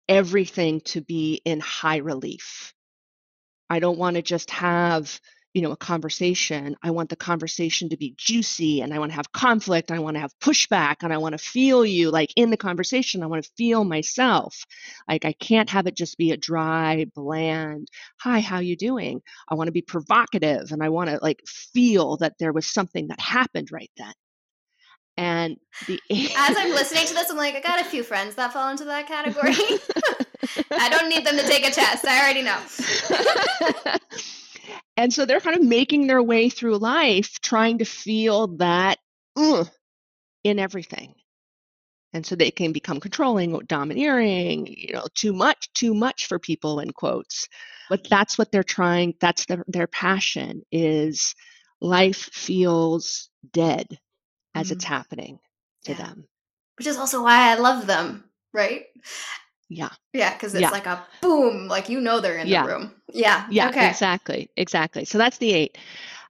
everything 0.08 0.80
to 0.80 1.00
be 1.00 1.40
in 1.44 1.60
high 1.60 1.98
relief. 1.98 2.72
I 3.68 3.78
don't 3.80 3.98
want 3.98 4.16
to 4.16 4.22
just 4.22 4.50
have, 4.50 5.20
you 5.54 5.60
know, 5.60 5.70
a 5.70 5.76
conversation. 5.76 6.76
I 6.82 6.90
want 6.90 7.10
the 7.10 7.16
conversation 7.16 7.90
to 7.90 7.96
be 7.96 8.14
juicy 8.16 8.80
and 8.80 8.94
I 8.94 8.98
want 8.98 9.12
to 9.12 9.16
have 9.16 9.32
conflict. 9.32 9.90
And 9.90 9.98
I 9.98 10.02
want 10.02 10.16
to 10.16 10.20
have 10.20 10.38
pushback 10.40 10.96
and 11.02 11.12
I 11.12 11.18
want 11.18 11.34
to 11.34 11.38
feel 11.38 11.84
you 11.84 12.10
like 12.10 12.32
in 12.36 12.50
the 12.50 12.56
conversation. 12.56 13.22
I 13.22 13.26
want 13.26 13.44
to 13.44 13.50
feel 13.56 13.84
myself. 13.84 14.64
Like 15.08 15.24
I 15.24 15.32
can't 15.32 15.68
have 15.70 15.86
it 15.86 15.96
just 15.96 16.16
be 16.16 16.30
a 16.30 16.36
dry, 16.36 17.06
bland, 17.14 17.88
hi, 18.18 18.40
how 18.40 18.60
you 18.60 18.76
doing? 18.76 19.20
I 19.48 19.54
want 19.54 19.68
to 19.68 19.72
be 19.72 19.82
provocative 19.82 20.72
and 20.72 20.82
I 20.82 20.88
want 20.88 21.10
to 21.10 21.18
like 21.20 21.42
feel 21.46 22.16
that 22.18 22.34
there 22.38 22.52
was 22.52 22.66
something 22.66 23.08
that 23.08 23.20
happened 23.20 23.70
right 23.70 23.90
then. 23.98 24.12
And 25.18 25.56
the 25.86 26.00
as 26.10 26.56
I'm 26.56 26.70
listening 26.74 27.06
to 27.06 27.14
this, 27.14 27.30
I'm 27.30 27.36
like, 27.36 27.54
I 27.54 27.60
got 27.60 27.80
a 27.80 27.84
few 27.84 28.02
friends 28.02 28.36
that 28.36 28.52
fall 28.52 28.70
into 28.70 28.84
that 28.86 29.06
category. 29.08 29.52
I 30.70 30.88
don't 30.88 31.10
need 31.10 31.26
them 31.26 31.36
to 31.36 31.46
take 31.46 31.66
a 31.66 31.70
test. 31.70 32.06
I 32.06 32.20
already 32.20 32.42
know. 32.42 32.58
And 34.96 35.12
so 35.12 35.24
they're 35.24 35.40
kind 35.40 35.56
of 35.56 35.62
making 35.62 36.06
their 36.06 36.22
way 36.22 36.48
through 36.48 36.78
life 36.78 37.40
trying 37.40 37.78
to 37.78 37.84
feel 37.84 38.48
that 38.58 38.98
in 40.44 40.58
everything. 40.58 41.14
And 42.14 42.26
so 42.26 42.36
they 42.36 42.50
can 42.50 42.72
become 42.72 43.00
controlling, 43.00 43.58
domineering, 43.66 44.66
you 44.66 44.92
know, 44.92 45.06
too 45.14 45.32
much, 45.32 45.72
too 45.72 45.94
much 45.94 46.26
for 46.26 46.38
people 46.38 46.78
in 46.80 46.90
quotes. 46.90 47.48
But 47.88 48.06
that's 48.08 48.36
what 48.36 48.52
they're 48.52 48.62
trying, 48.62 49.14
that's 49.18 49.46
their, 49.46 49.64
their 49.66 49.86
passion 49.86 50.62
is 50.70 51.34
life 51.80 52.28
feels 52.32 53.30
dead 53.50 53.98
as 54.54 54.66
mm-hmm. 54.66 54.74
it's 54.74 54.84
happening 54.84 55.38
to 55.84 55.92
yeah. 55.92 55.98
them. 55.98 56.28
Which 56.76 56.86
is 56.86 56.98
also 56.98 57.22
why 57.22 57.50
I 57.50 57.54
love 57.54 57.86
them, 57.86 58.24
right? 58.52 58.84
Yeah. 59.74 59.90
Yeah, 60.12 60.32
because 60.32 60.54
it's 60.54 60.62
yeah. 60.62 60.70
like 60.70 60.86
a 60.86 61.04
boom, 61.20 61.68
like 61.68 61.88
you 61.88 62.00
know 62.00 62.20
they're 62.20 62.38
in 62.38 62.46
yeah. 62.46 62.66
the 62.66 62.72
room. 62.72 62.94
Yeah. 63.12 63.46
Yeah, 63.50 63.68
okay. 63.68 63.88
exactly. 63.88 64.50
Exactly. 64.56 65.04
So 65.04 65.18
that's 65.18 65.38
the 65.38 65.52
eight. 65.52 65.78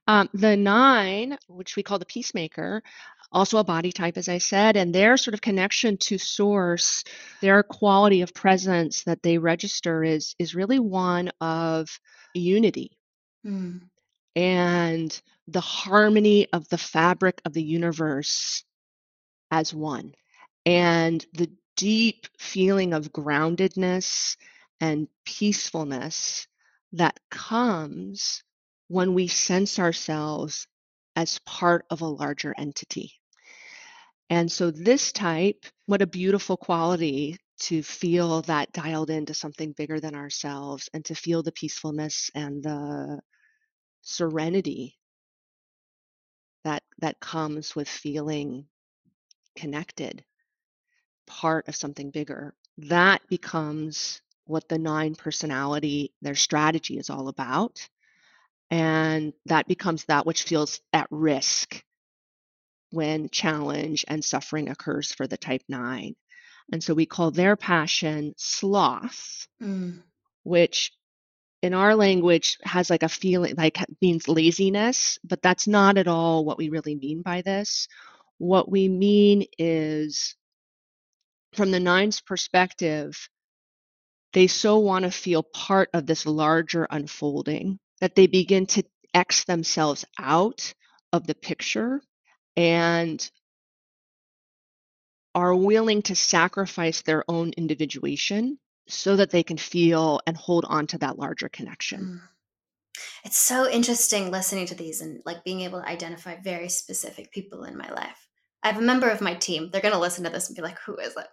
Um, 0.08 0.28
the 0.34 0.56
nine, 0.56 1.38
which 1.49 1.76
we 1.76 1.82
call 1.82 1.99
the 1.99 2.06
peacemaker, 2.06 2.82
also 3.30 3.58
a 3.58 3.64
body 3.64 3.92
type, 3.92 4.16
as 4.16 4.28
I 4.28 4.38
said, 4.38 4.76
and 4.76 4.94
their 4.94 5.16
sort 5.16 5.34
of 5.34 5.40
connection 5.40 5.96
to 5.99 6.18
source, 6.18 7.04
their 7.40 7.62
quality 7.62 8.20
of 8.22 8.34
presence 8.34 9.04
that 9.04 9.22
they 9.22 9.38
register 9.38 10.04
is 10.04 10.34
is 10.38 10.54
really 10.54 10.78
one 10.78 11.30
of 11.40 11.88
unity. 12.34 12.99
Mm. 13.46 13.82
And 14.34 15.22
the 15.49 15.61
harmony 15.61 16.49
of 16.52 16.68
the 16.68 16.78
fabric 16.78 17.40
of 17.44 17.52
the 17.52 17.62
universe 17.62 18.64
as 19.50 19.75
one 19.75 20.14
and 20.64 21.25
the 21.34 21.50
deep 21.76 22.26
feeling 22.38 22.92
of 22.94 23.12
groundedness 23.12 24.36
and 24.80 25.08
peacefulness 25.24 26.46
that 26.92 27.18
comes 27.30 28.42
when 28.88 29.14
we 29.14 29.28
sense 29.28 29.78
ourselves 29.78 30.66
as 31.16 31.38
part 31.40 31.86
of 31.90 32.00
a 32.00 32.06
larger 32.06 32.54
entity. 32.56 33.12
And 34.30 34.50
so, 34.50 34.70
this 34.70 35.12
type, 35.12 35.66
what 35.86 36.02
a 36.02 36.06
beautiful 36.06 36.56
quality 36.56 37.38
to 37.60 37.82
feel 37.82 38.42
that 38.42 38.72
dialed 38.72 39.10
into 39.10 39.34
something 39.34 39.72
bigger 39.72 40.00
than 40.00 40.14
ourselves 40.14 40.88
and 40.92 41.04
to 41.04 41.14
feel 41.14 41.42
the 41.42 41.52
peacefulness 41.52 42.30
and 42.34 42.62
the 42.62 43.20
serenity 44.02 44.98
that 46.64 46.82
that 46.98 47.20
comes 47.20 47.76
with 47.76 47.88
feeling 47.88 48.66
connected 49.56 50.24
part 51.40 51.68
of 51.68 51.76
something 51.76 52.10
bigger 52.10 52.54
that 52.78 53.20
becomes 53.28 54.20
what 54.46 54.68
the 54.68 54.78
nine 54.78 55.14
personality 55.14 56.12
their 56.20 56.34
strategy 56.34 56.98
is 56.98 57.08
all 57.08 57.28
about 57.28 57.88
and 58.70 59.32
that 59.46 59.66
becomes 59.66 60.04
that 60.04 60.26
which 60.26 60.42
feels 60.42 60.80
at 60.92 61.06
risk 61.10 61.82
when 62.90 63.30
challenge 63.30 64.04
and 64.08 64.22
suffering 64.22 64.68
occurs 64.68 65.12
for 65.12 65.26
the 65.26 65.38
type 65.38 65.62
9 65.68 66.14
and 66.72 66.84
so 66.84 66.92
we 66.92 67.06
call 67.06 67.30
their 67.30 67.56
passion 67.56 68.34
sloth 68.36 69.48
mm. 69.62 70.02
which 70.42 70.92
in 71.62 71.74
our 71.74 71.94
language 71.94 72.58
has 72.64 72.90
like 72.90 73.04
a 73.04 73.08
feeling 73.08 73.54
like 73.56 73.78
means 74.00 74.26
laziness, 74.26 75.18
but 75.22 75.40
that's 75.42 75.68
not 75.68 75.96
at 75.96 76.08
all 76.08 76.44
what 76.44 76.58
we 76.58 76.68
really 76.68 76.96
mean 76.96 77.22
by 77.22 77.40
this. 77.40 77.86
What 78.38 78.68
we 78.68 78.88
mean 78.88 79.46
is 79.58 80.34
from 81.54 81.71
the 81.71 81.80
nine's 81.80 82.21
perspective, 82.21 83.28
they 84.32 84.47
so 84.47 84.78
want 84.78 85.04
to 85.04 85.11
feel 85.11 85.42
part 85.42 85.90
of 85.92 86.06
this 86.06 86.26
larger 86.26 86.87
unfolding 86.90 87.78
that 88.00 88.14
they 88.14 88.26
begin 88.26 88.66
to 88.66 88.82
X 89.14 89.44
themselves 89.44 90.04
out 90.18 90.73
of 91.12 91.26
the 91.26 91.35
picture 91.35 92.00
and 92.56 93.30
are 95.35 95.54
willing 95.54 96.02
to 96.02 96.14
sacrifice 96.14 97.02
their 97.02 97.25
own 97.28 97.52
individuation 97.56 98.59
so 98.88 99.16
that 99.16 99.30
they 99.30 99.42
can 99.42 99.56
feel 99.56 100.21
and 100.26 100.37
hold 100.37 100.64
on 100.66 100.87
to 100.87 100.99
that 100.99 101.18
larger 101.18 101.49
connection. 101.49 102.00
Mm. 102.00 102.28
It's 103.25 103.38
so 103.38 103.68
interesting 103.68 104.30
listening 104.30 104.66
to 104.66 104.75
these 104.75 105.00
and 105.00 105.23
like 105.25 105.44
being 105.44 105.62
able 105.62 105.80
to 105.80 105.88
identify 105.88 106.37
very 106.37 106.68
specific 106.68 107.32
people 107.32 107.64
in 107.64 107.76
my 107.76 107.90
life. 107.90 108.28
I 108.62 108.69
have 108.69 108.78
a 108.78 108.85
member 108.85 109.09
of 109.09 109.21
my 109.21 109.35
team. 109.35 109.71
They're 109.71 109.81
going 109.81 109.95
to 109.95 110.00
listen 110.00 110.25
to 110.25 110.31
this 110.31 110.49
and 110.49 110.57
be 110.57 110.62
like, 110.62 110.78
"Who 110.81 110.97
is 110.97 111.16
it?" 111.16 111.26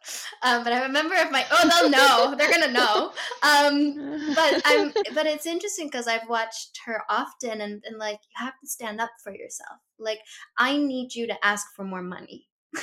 Um, 0.43 0.63
but 0.63 0.73
I 0.73 0.77
have 0.77 0.89
a 0.89 0.93
member 0.93 1.15
of 1.15 1.31
my. 1.31 1.45
Oh, 1.51 1.69
they'll 1.69 1.89
know. 1.89 2.35
They're 2.35 2.49
going 2.49 2.67
to 2.67 2.71
know. 2.71 3.11
Um, 3.43 4.33
but 4.35 4.61
I'm. 4.65 4.91
But 5.13 5.25
it's 5.25 5.45
interesting 5.45 5.87
because 5.87 6.07
I've 6.07 6.27
watched 6.27 6.79
her 6.85 7.03
often, 7.09 7.61
and, 7.61 7.83
and 7.85 7.97
like 7.97 8.19
you 8.23 8.45
have 8.45 8.59
to 8.61 8.67
stand 8.67 8.99
up 8.99 9.11
for 9.23 9.33
yourself. 9.33 9.79
Like 9.99 10.19
I 10.57 10.77
need 10.77 11.13
you 11.13 11.27
to 11.27 11.45
ask 11.45 11.67
for 11.75 11.83
more 11.83 12.01
money. 12.01 12.47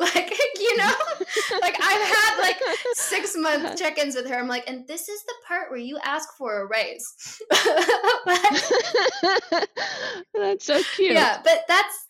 like 0.00 0.38
you 0.58 0.76
know 0.78 0.94
like 1.60 1.76
i've 1.82 2.02
had 2.02 2.38
like 2.40 2.56
six 2.94 3.36
month 3.36 3.76
check-ins 3.78 4.14
with 4.14 4.26
her 4.26 4.36
i'm 4.36 4.48
like 4.48 4.64
and 4.66 4.88
this 4.88 5.06
is 5.06 5.22
the 5.24 5.34
part 5.46 5.70
where 5.70 5.78
you 5.78 5.98
ask 6.02 6.30
for 6.38 6.62
a 6.62 6.66
raise 6.66 7.42
that's 10.34 10.64
so 10.64 10.80
cute 10.94 11.12
yeah 11.12 11.42
but 11.44 11.64
that's 11.68 12.06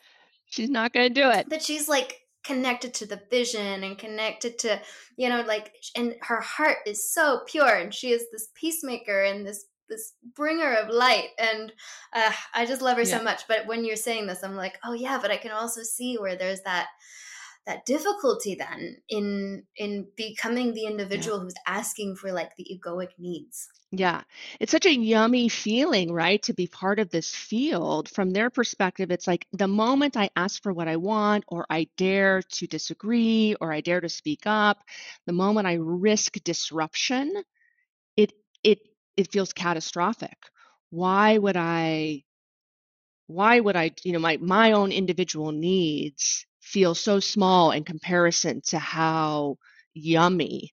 she's 0.52 0.71
not 0.71 0.92
gonna 0.92 1.11
do 1.11 1.30
it 1.30 1.49
but 1.49 1.62
she's 1.62 1.88
like 1.88 2.21
connected 2.44 2.92
to 2.92 3.06
the 3.06 3.21
vision 3.30 3.82
and 3.85 3.99
connected 3.99 4.59
to 4.59 4.80
you 5.16 5.28
know 5.28 5.42
like 5.42 5.73
and 5.97 6.14
her 6.23 6.40
heart 6.40 6.78
is 6.87 7.12
so 7.12 7.40
pure 7.47 7.75
and 7.75 7.94
she 7.94 8.11
is 8.11 8.26
this 8.30 8.49
peacemaker 8.54 9.23
and 9.23 9.47
this 9.47 9.64
this 9.88 10.12
bringer 10.35 10.75
of 10.75 10.88
light 10.88 11.28
and 11.38 11.73
uh, 12.12 12.32
i 12.54 12.66
just 12.66 12.82
love 12.82 12.97
her 12.97 13.02
yeah. 13.02 13.18
so 13.18 13.23
much 13.23 13.42
but 13.49 13.66
when 13.66 13.85
you're 13.85 13.97
saying 13.97 14.26
this 14.26 14.42
i'm 14.42 14.56
like 14.56 14.78
oh 14.85 14.92
yeah 14.92 15.18
but 15.21 15.30
i 15.30 15.37
can 15.37 15.52
also 15.52 15.82
see 15.82 16.16
where 16.16 16.37
there's 16.37 16.62
that 16.62 16.88
that 17.66 17.87
difficulty 17.87 18.57
then 18.57 18.97
in 19.09 19.62
in 19.76 20.07
becoming 20.16 20.75
the 20.75 20.87
individual 20.87 21.38
yeah. 21.38 21.45
who's 21.45 21.54
asking 21.66 22.16
for 22.16 22.33
like 22.33 22.54
the 22.57 22.66
egoic 22.66 23.11
needs. 23.19 23.69
Yeah. 23.92 24.23
It's 24.59 24.73
such 24.73 24.87
a 24.87 24.95
yummy 24.95 25.49
feeling 25.49 26.12
right 26.12 26.42
to 26.45 26.54
be 26.54 26.66
part 26.66 26.99
of 26.99 27.11
this 27.11 27.35
field. 27.35 28.09
From 28.09 28.31
their 28.31 28.50
perspective 28.50 29.11
it's 29.11 29.26
like 29.26 29.47
the 29.52 29.69
moment 29.69 30.16
i 30.16 30.31
ask 30.35 30.62
for 30.62 30.73
what 30.73 30.88
i 30.88 30.97
want 30.97 31.45
or 31.49 31.66
i 31.71 31.87
dare 31.97 32.42
to 32.42 32.66
disagree 32.66 33.54
or 33.61 33.73
i 33.73 33.81
dare 33.81 34.00
to 34.00 34.09
speak 34.09 34.42
up 34.47 34.78
the 35.26 35.33
moment 35.33 35.66
i 35.66 35.75
risk 35.75 36.42
disruption 36.45 37.33
it 38.16 38.33
it 38.64 38.81
it 39.16 39.31
feels 39.31 39.52
catastrophic. 39.52 40.37
Why 40.90 41.38
would 41.38 41.57
i 41.57 42.25
why 43.26 43.61
would 43.61 43.76
i 43.76 43.92
you 44.04 44.12
know 44.12 44.19
my 44.19 44.37
my 44.38 44.73
own 44.73 44.92
individual 44.92 45.52
needs 45.52 46.47
feel 46.62 46.95
so 46.95 47.21
small 47.21 47.71
in 47.73 47.85
comparison 47.85 48.61
to 48.66 48.78
how 48.78 49.57
yummy 49.95 50.73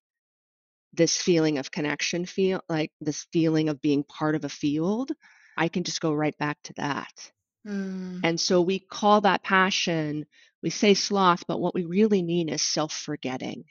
this 0.94 1.18
feeling 1.18 1.58
of 1.58 1.72
connection 1.72 2.26
feel 2.26 2.62
like 2.70 2.92
this 3.02 3.26
feeling 3.32 3.70
of 3.70 3.82
being 3.82 4.04
part 4.04 4.36
of 4.36 4.46
a 4.46 4.50
field 4.50 5.12
i 5.58 5.68
can 5.68 5.84
just 5.84 6.02
go 6.02 6.14
right 6.14 6.38
back 6.38 6.58
to 6.64 6.74
that 6.78 7.32
mm. 7.68 8.20
and 8.24 8.40
so 8.40 8.62
we 8.62 8.80
call 8.80 9.22
that 9.22 9.44
passion 9.44 10.26
we 10.64 10.70
say 10.70 10.94
sloth 10.94 11.44
but 11.48 11.60
what 11.60 11.76
we 11.76 11.84
really 11.84 12.24
mean 12.24 12.50
is 12.50 12.62
self-forgetting 12.62 13.64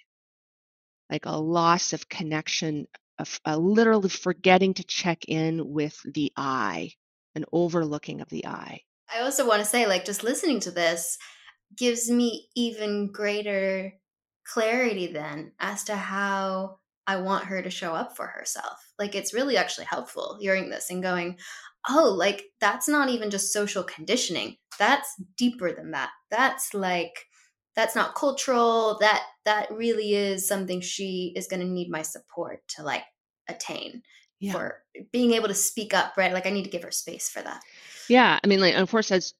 like 1.10 1.24
a 1.24 1.36
loss 1.36 1.92
of 1.92 2.08
connection 2.08 2.86
a, 3.18 3.26
a 3.44 3.58
literally 3.58 4.08
forgetting 4.08 4.74
to 4.74 4.84
check 4.84 5.24
in 5.26 5.72
with 5.72 6.00
the 6.04 6.32
I, 6.36 6.92
an 7.34 7.44
overlooking 7.52 8.20
of 8.20 8.28
the 8.28 8.46
I. 8.46 8.80
I 9.12 9.20
also 9.20 9.46
want 9.46 9.60
to 9.60 9.68
say, 9.68 9.86
like, 9.86 10.04
just 10.04 10.22
listening 10.22 10.60
to 10.60 10.70
this 10.70 11.18
gives 11.76 12.10
me 12.10 12.48
even 12.56 13.12
greater 13.12 13.92
clarity 14.46 15.06
then 15.06 15.52
as 15.60 15.84
to 15.84 15.94
how 15.94 16.78
I 17.06 17.16
want 17.16 17.44
her 17.46 17.62
to 17.62 17.70
show 17.70 17.94
up 17.94 18.16
for 18.16 18.26
herself. 18.26 18.92
Like, 18.98 19.14
it's 19.14 19.32
really 19.34 19.56
actually 19.56 19.86
helpful 19.86 20.36
hearing 20.40 20.70
this 20.70 20.90
and 20.90 21.02
going, 21.02 21.38
oh, 21.88 22.14
like, 22.16 22.44
that's 22.60 22.88
not 22.88 23.08
even 23.08 23.30
just 23.30 23.52
social 23.52 23.82
conditioning. 23.82 24.56
That's 24.78 25.14
deeper 25.36 25.72
than 25.72 25.92
that. 25.92 26.10
That's 26.30 26.74
like, 26.74 27.26
that's 27.76 27.94
not 27.94 28.14
cultural. 28.14 28.98
That, 29.00 29.22
that 29.44 29.70
really 29.70 30.14
is 30.14 30.46
something 30.46 30.80
she 30.80 31.32
is 31.36 31.46
going 31.46 31.60
to 31.60 31.66
need 31.66 31.88
my 31.90 32.02
support 32.02 32.60
to 32.76 32.82
like 32.82 33.04
attain 33.48 34.02
yeah. 34.40 34.52
for 34.52 34.82
being 35.12 35.32
able 35.32 35.48
to 35.48 35.54
speak 35.54 35.94
up, 35.94 36.14
right? 36.16 36.32
Like, 36.32 36.46
I 36.46 36.50
need 36.50 36.64
to 36.64 36.70
give 36.70 36.82
her 36.82 36.90
space 36.90 37.30
for 37.30 37.40
that. 37.40 37.60
Yeah. 38.08 38.38
I 38.42 38.46
mean, 38.46 38.60
like, 38.60 38.74
of 38.74 38.90
course, 38.90 39.10
as 39.12 39.32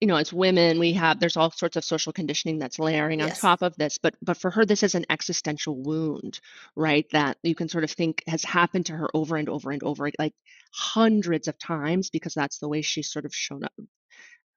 you 0.00 0.06
know 0.06 0.16
as 0.16 0.32
women 0.32 0.78
we 0.78 0.92
have 0.92 1.18
there's 1.18 1.36
all 1.36 1.50
sorts 1.50 1.76
of 1.76 1.84
social 1.84 2.12
conditioning 2.12 2.58
that's 2.58 2.78
layering 2.78 3.20
yes. 3.20 3.30
on 3.30 3.50
top 3.50 3.62
of 3.62 3.76
this 3.76 3.98
but 3.98 4.14
but 4.22 4.36
for 4.36 4.50
her 4.50 4.64
this 4.64 4.82
is 4.82 4.94
an 4.94 5.04
existential 5.10 5.76
wound 5.76 6.40
right 6.76 7.06
that 7.12 7.36
you 7.42 7.54
can 7.54 7.68
sort 7.68 7.84
of 7.84 7.90
think 7.90 8.22
has 8.26 8.44
happened 8.44 8.86
to 8.86 8.92
her 8.92 9.08
over 9.14 9.36
and 9.36 9.48
over 9.48 9.70
and 9.70 9.82
over 9.82 10.10
like 10.18 10.34
hundreds 10.72 11.48
of 11.48 11.58
times 11.58 12.10
because 12.10 12.34
that's 12.34 12.58
the 12.58 12.68
way 12.68 12.82
she's 12.82 13.10
sort 13.10 13.24
of 13.24 13.34
shown 13.34 13.64
up 13.64 13.72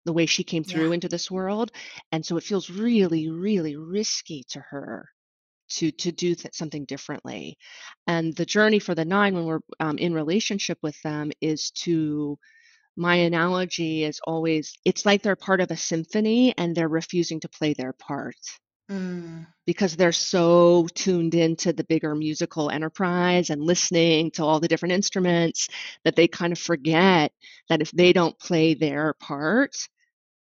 the 0.05 0.13
way 0.13 0.25
she 0.25 0.43
came 0.43 0.63
through 0.63 0.89
yeah. 0.89 0.93
into 0.95 1.09
this 1.09 1.29
world 1.29 1.71
and 2.11 2.25
so 2.25 2.37
it 2.37 2.43
feels 2.43 2.69
really 2.69 3.29
really 3.29 3.75
risky 3.75 4.43
to 4.49 4.59
her 4.59 5.07
to 5.69 5.91
to 5.91 6.11
do 6.11 6.35
th- 6.35 6.53
something 6.53 6.85
differently 6.85 7.57
and 8.07 8.35
the 8.35 8.45
journey 8.45 8.79
for 8.79 8.93
the 8.93 9.05
nine 9.05 9.33
when 9.33 9.45
we're 9.45 9.61
um, 9.79 9.97
in 9.97 10.13
relationship 10.13 10.77
with 10.83 10.99
them 11.01 11.31
is 11.39 11.71
to 11.71 12.37
my 12.95 13.15
analogy 13.15 14.03
is 14.03 14.19
always 14.25 14.77
it's 14.85 15.05
like 15.05 15.21
they're 15.21 15.35
part 15.35 15.61
of 15.61 15.71
a 15.71 15.77
symphony 15.77 16.53
and 16.57 16.75
they're 16.75 16.89
refusing 16.89 17.39
to 17.39 17.49
play 17.49 17.73
their 17.73 17.93
part 17.93 18.35
mm. 18.89 19.45
because 19.65 19.95
they're 19.95 20.11
so 20.11 20.87
tuned 20.93 21.33
into 21.33 21.73
the 21.73 21.85
bigger 21.85 22.13
musical 22.15 22.69
enterprise 22.69 23.49
and 23.49 23.61
listening 23.61 24.31
to 24.31 24.43
all 24.43 24.59
the 24.59 24.67
different 24.67 24.93
instruments 24.93 25.69
that 26.03 26.15
they 26.15 26.27
kind 26.27 26.51
of 26.51 26.59
forget 26.59 27.31
that 27.69 27.81
if 27.81 27.91
they 27.91 28.13
don't 28.13 28.37
play 28.39 28.73
their 28.73 29.13
part 29.13 29.75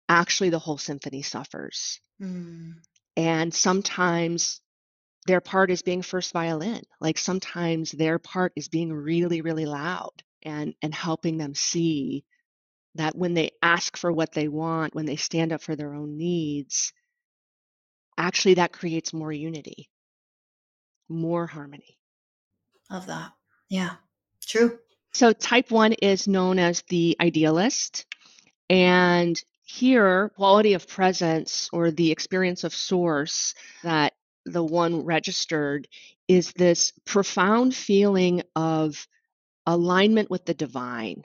actually 0.08 0.50
the 0.50 0.58
whole 0.58 0.78
symphony 0.78 1.22
suffers 1.22 2.00
mm. 2.20 2.72
and 3.16 3.54
sometimes 3.54 4.60
their 5.26 5.40
part 5.40 5.70
is 5.70 5.82
being 5.82 6.02
first 6.02 6.32
violin 6.32 6.82
like 7.00 7.18
sometimes 7.18 7.92
their 7.92 8.18
part 8.18 8.52
is 8.56 8.68
being 8.68 8.92
really 8.92 9.40
really 9.40 9.66
loud 9.66 10.10
and 10.42 10.74
and 10.82 10.94
helping 10.94 11.38
them 11.38 11.54
see 11.54 12.24
that 12.94 13.16
when 13.16 13.34
they 13.34 13.52
ask 13.62 13.96
for 13.96 14.12
what 14.12 14.32
they 14.32 14.48
want, 14.48 14.94
when 14.94 15.06
they 15.06 15.16
stand 15.16 15.52
up 15.52 15.62
for 15.62 15.76
their 15.76 15.94
own 15.94 16.16
needs, 16.16 16.92
actually 18.18 18.54
that 18.54 18.72
creates 18.72 19.12
more 19.12 19.32
unity, 19.32 19.88
more 21.08 21.46
harmony. 21.46 21.98
Love 22.90 23.06
that. 23.06 23.32
Yeah, 23.68 23.94
true. 24.46 24.78
So, 25.12 25.32
type 25.32 25.70
one 25.70 25.92
is 25.94 26.28
known 26.28 26.58
as 26.58 26.82
the 26.82 27.16
idealist. 27.20 28.06
And 28.68 29.40
here, 29.62 30.30
quality 30.36 30.74
of 30.74 30.88
presence 30.88 31.68
or 31.72 31.90
the 31.90 32.10
experience 32.10 32.64
of 32.64 32.74
source 32.74 33.54
that 33.82 34.14
the 34.44 34.62
one 34.62 35.04
registered 35.04 35.88
is 36.28 36.52
this 36.52 36.92
profound 37.04 37.74
feeling 37.74 38.42
of 38.56 39.06
alignment 39.66 40.30
with 40.30 40.44
the 40.44 40.54
divine 40.54 41.24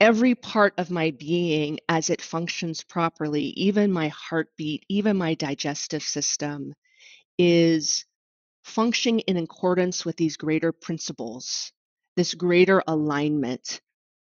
every 0.00 0.34
part 0.34 0.74
of 0.78 0.90
my 0.90 1.10
being 1.12 1.78
as 1.88 2.10
it 2.10 2.22
functions 2.22 2.84
properly, 2.84 3.44
even 3.56 3.92
my 3.92 4.08
heartbeat, 4.08 4.84
even 4.88 5.16
my 5.16 5.34
digestive 5.34 6.02
system, 6.02 6.74
is 7.38 8.04
functioning 8.64 9.20
in 9.20 9.36
accordance 9.36 10.04
with 10.04 10.16
these 10.16 10.36
greater 10.36 10.72
principles, 10.72 11.72
this 12.16 12.34
greater 12.34 12.82
alignment 12.86 13.80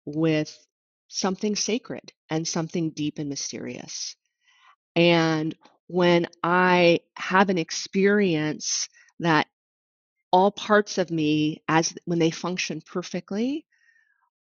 with 0.06 0.58
something 1.08 1.56
sacred 1.56 2.12
and 2.30 2.48
something 2.48 2.90
deep 2.90 3.20
and 3.20 3.30
mysterious. 3.30 4.16
And 4.96 5.56
when 5.88 6.28
I 6.44 7.02
have 7.16 7.50
an 7.50 7.58
experience 7.58 8.90
that 9.20 9.48
all 10.32 10.52
parts 10.52 10.98
of 10.98 11.12
me, 11.12 11.62
as 11.68 11.94
when 12.06 12.20
they 12.20 12.32
function 12.32 12.82
perfectly, 12.82 13.66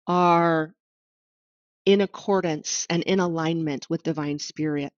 are 0.07 0.75
in 1.87 2.01
accordance 2.01 2.85
and 2.91 3.03
in 3.05 3.21
alignment 3.21 3.89
with 3.89 4.03
divine 4.03 4.41
spirit. 4.41 4.93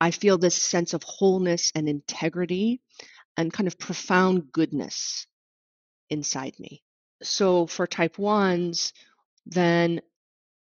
I 0.00 0.10
feel 0.10 0.38
this 0.38 0.56
sense 0.56 0.92
of 0.92 1.04
wholeness 1.04 1.70
and 1.74 1.88
integrity 1.88 2.80
and 3.36 3.52
kind 3.52 3.68
of 3.68 3.78
profound 3.78 4.50
goodness 4.52 5.26
inside 6.10 6.58
me. 6.58 6.82
So 7.22 7.66
for 7.66 7.86
type 7.86 8.18
ones, 8.18 8.92
then 9.46 10.00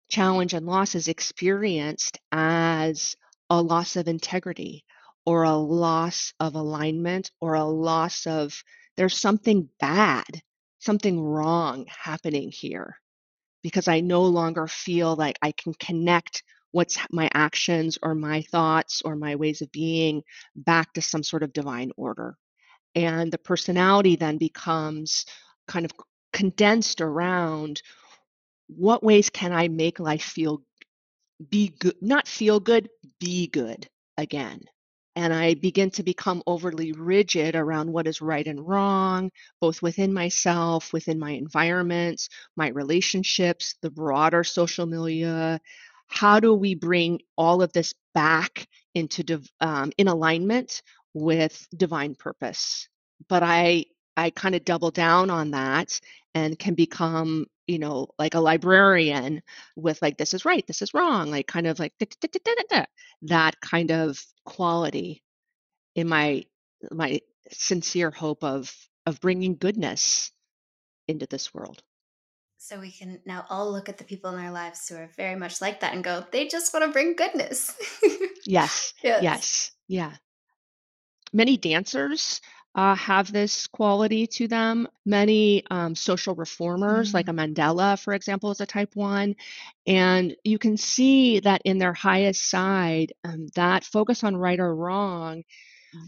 challenge 0.09 0.53
and 0.53 0.65
loss 0.65 0.95
is 0.95 1.07
experienced 1.07 2.17
as 2.31 3.15
a 3.49 3.61
loss 3.61 3.95
of 3.95 4.07
integrity 4.07 4.85
or 5.25 5.43
a 5.43 5.55
loss 5.55 6.33
of 6.39 6.55
alignment 6.55 7.31
or 7.39 7.53
a 7.53 7.65
loss 7.65 8.25
of 8.25 8.63
there's 8.95 9.17
something 9.17 9.69
bad, 9.79 10.41
something 10.79 11.19
wrong 11.21 11.85
happening 11.87 12.49
here 12.51 12.97
because 13.67 13.89
I 13.89 13.99
no 13.99 14.23
longer 14.23 14.65
feel 14.65 15.17
like 15.17 15.37
I 15.41 15.51
can 15.51 15.73
connect 15.73 16.41
what's 16.71 16.97
my 17.11 17.29
actions 17.33 17.97
or 18.01 18.15
my 18.15 18.41
thoughts 18.43 19.01
or 19.03 19.17
my 19.17 19.35
ways 19.35 19.61
of 19.61 19.69
being 19.73 20.23
back 20.55 20.93
to 20.93 21.01
some 21.01 21.21
sort 21.21 21.43
of 21.43 21.51
divine 21.51 21.91
order. 21.97 22.37
And 22.95 23.29
the 23.29 23.37
personality 23.37 24.15
then 24.15 24.37
becomes 24.37 25.25
kind 25.67 25.83
of 25.83 25.91
condensed 26.31 27.01
around 27.01 27.81
what 28.67 29.03
ways 29.03 29.29
can 29.29 29.51
I 29.51 29.67
make 29.67 29.99
life 29.99 30.23
feel 30.23 30.61
be 31.49 31.73
good, 31.77 31.95
not 32.01 32.25
feel 32.25 32.61
good, 32.61 32.87
be 33.19 33.47
good 33.47 33.89
again 34.17 34.61
and 35.17 35.33
I 35.33 35.55
begin 35.55 35.89
to 35.91 36.03
become 36.03 36.43
overly 36.45 36.91
rigid 36.91 37.55
around 37.55 37.91
what 37.91 38.05
is 38.05 38.21
right 38.21 38.45
and 38.45 38.65
wrong, 38.67 39.31
both 39.59 39.81
within 39.81 40.13
myself, 40.13 40.93
within 40.93 41.17
my 41.17 41.31
environments, 41.31 42.29
my 42.55 42.67
relationships, 42.67 43.73
the 43.81 43.89
broader 43.89 44.43
social 44.43 44.85
milieu. 44.85 45.57
How 46.05 46.39
do 46.39 46.53
we 46.53 46.75
bring 46.75 47.19
all 47.35 47.63
of 47.63 47.73
this 47.73 47.95
back 48.13 48.67
into 48.93 49.41
um, 49.59 49.91
in 49.97 50.07
alignment 50.07 50.83
with 51.15 51.67
divine 51.75 52.13
purpose? 52.13 52.87
But 53.27 53.41
I 53.41 53.85
I 54.17 54.31
kind 54.31 54.55
of 54.55 54.65
double 54.65 54.91
down 54.91 55.29
on 55.29 55.51
that 55.51 55.99
and 56.35 56.59
can 56.59 56.73
become 56.73 57.45
you 57.67 57.79
know 57.79 58.07
like 58.17 58.33
a 58.33 58.39
librarian 58.39 59.41
with 59.75 60.01
like 60.01 60.17
this 60.17 60.33
is 60.33 60.45
right 60.45 60.65
this 60.67 60.81
is 60.81 60.93
wrong 60.93 61.29
like 61.31 61.47
kind 61.47 61.67
of 61.67 61.79
like 61.79 61.93
that 63.21 63.59
kind 63.61 63.91
of 63.91 64.25
quality 64.45 65.21
in 65.95 66.07
my 66.07 66.43
my 66.91 67.19
sincere 67.51 68.11
hope 68.11 68.43
of 68.43 68.73
of 69.05 69.19
bringing 69.21 69.55
goodness 69.55 70.31
into 71.07 71.25
this 71.25 71.53
world. 71.53 71.81
So 72.57 72.79
we 72.79 72.91
can 72.91 73.19
now 73.25 73.45
all 73.49 73.71
look 73.71 73.87
at 73.87 73.97
the 73.97 74.03
people 74.03 74.31
in 74.31 74.43
our 74.43 74.51
lives 74.51 74.87
who 74.87 74.95
are 74.95 75.09
very 75.15 75.35
much 75.35 75.61
like 75.61 75.79
that 75.79 75.93
and 75.93 76.03
go 76.03 76.25
they 76.31 76.47
just 76.47 76.73
want 76.73 76.85
to 76.85 76.91
bring 76.91 77.15
goodness. 77.15 77.75
Yes, 78.45 78.93
yes. 79.03 79.23
yes 79.23 79.71
yeah. 79.89 80.13
Many 81.33 81.57
dancers 81.57 82.39
uh, 82.77 82.93
have 82.95 83.31
this 83.31 83.65
quality 83.65 84.27
to 84.27 84.47
them. 84.47 84.87
Many 85.03 85.63
um, 85.71 85.95
social 85.95 86.35
reformers, 86.35 87.09
mm-hmm. 87.09 87.17
like 87.17 87.27
a 87.27 87.31
Mandela, 87.31 87.99
for 87.99 88.13
example, 88.13 88.51
is 88.51 88.61
a 88.61 88.67
type 88.67 88.95
one. 88.95 89.35
And 89.87 90.35
you 90.43 90.59
can 90.59 90.77
see 90.77 91.39
that 91.39 91.63
in 91.65 91.79
their 91.79 91.93
highest 91.93 92.47
side, 92.47 93.13
um, 93.25 93.47
that 93.55 93.83
focus 93.83 94.23
on 94.23 94.37
right 94.37 94.59
or 94.59 94.75
wrong. 94.75 95.43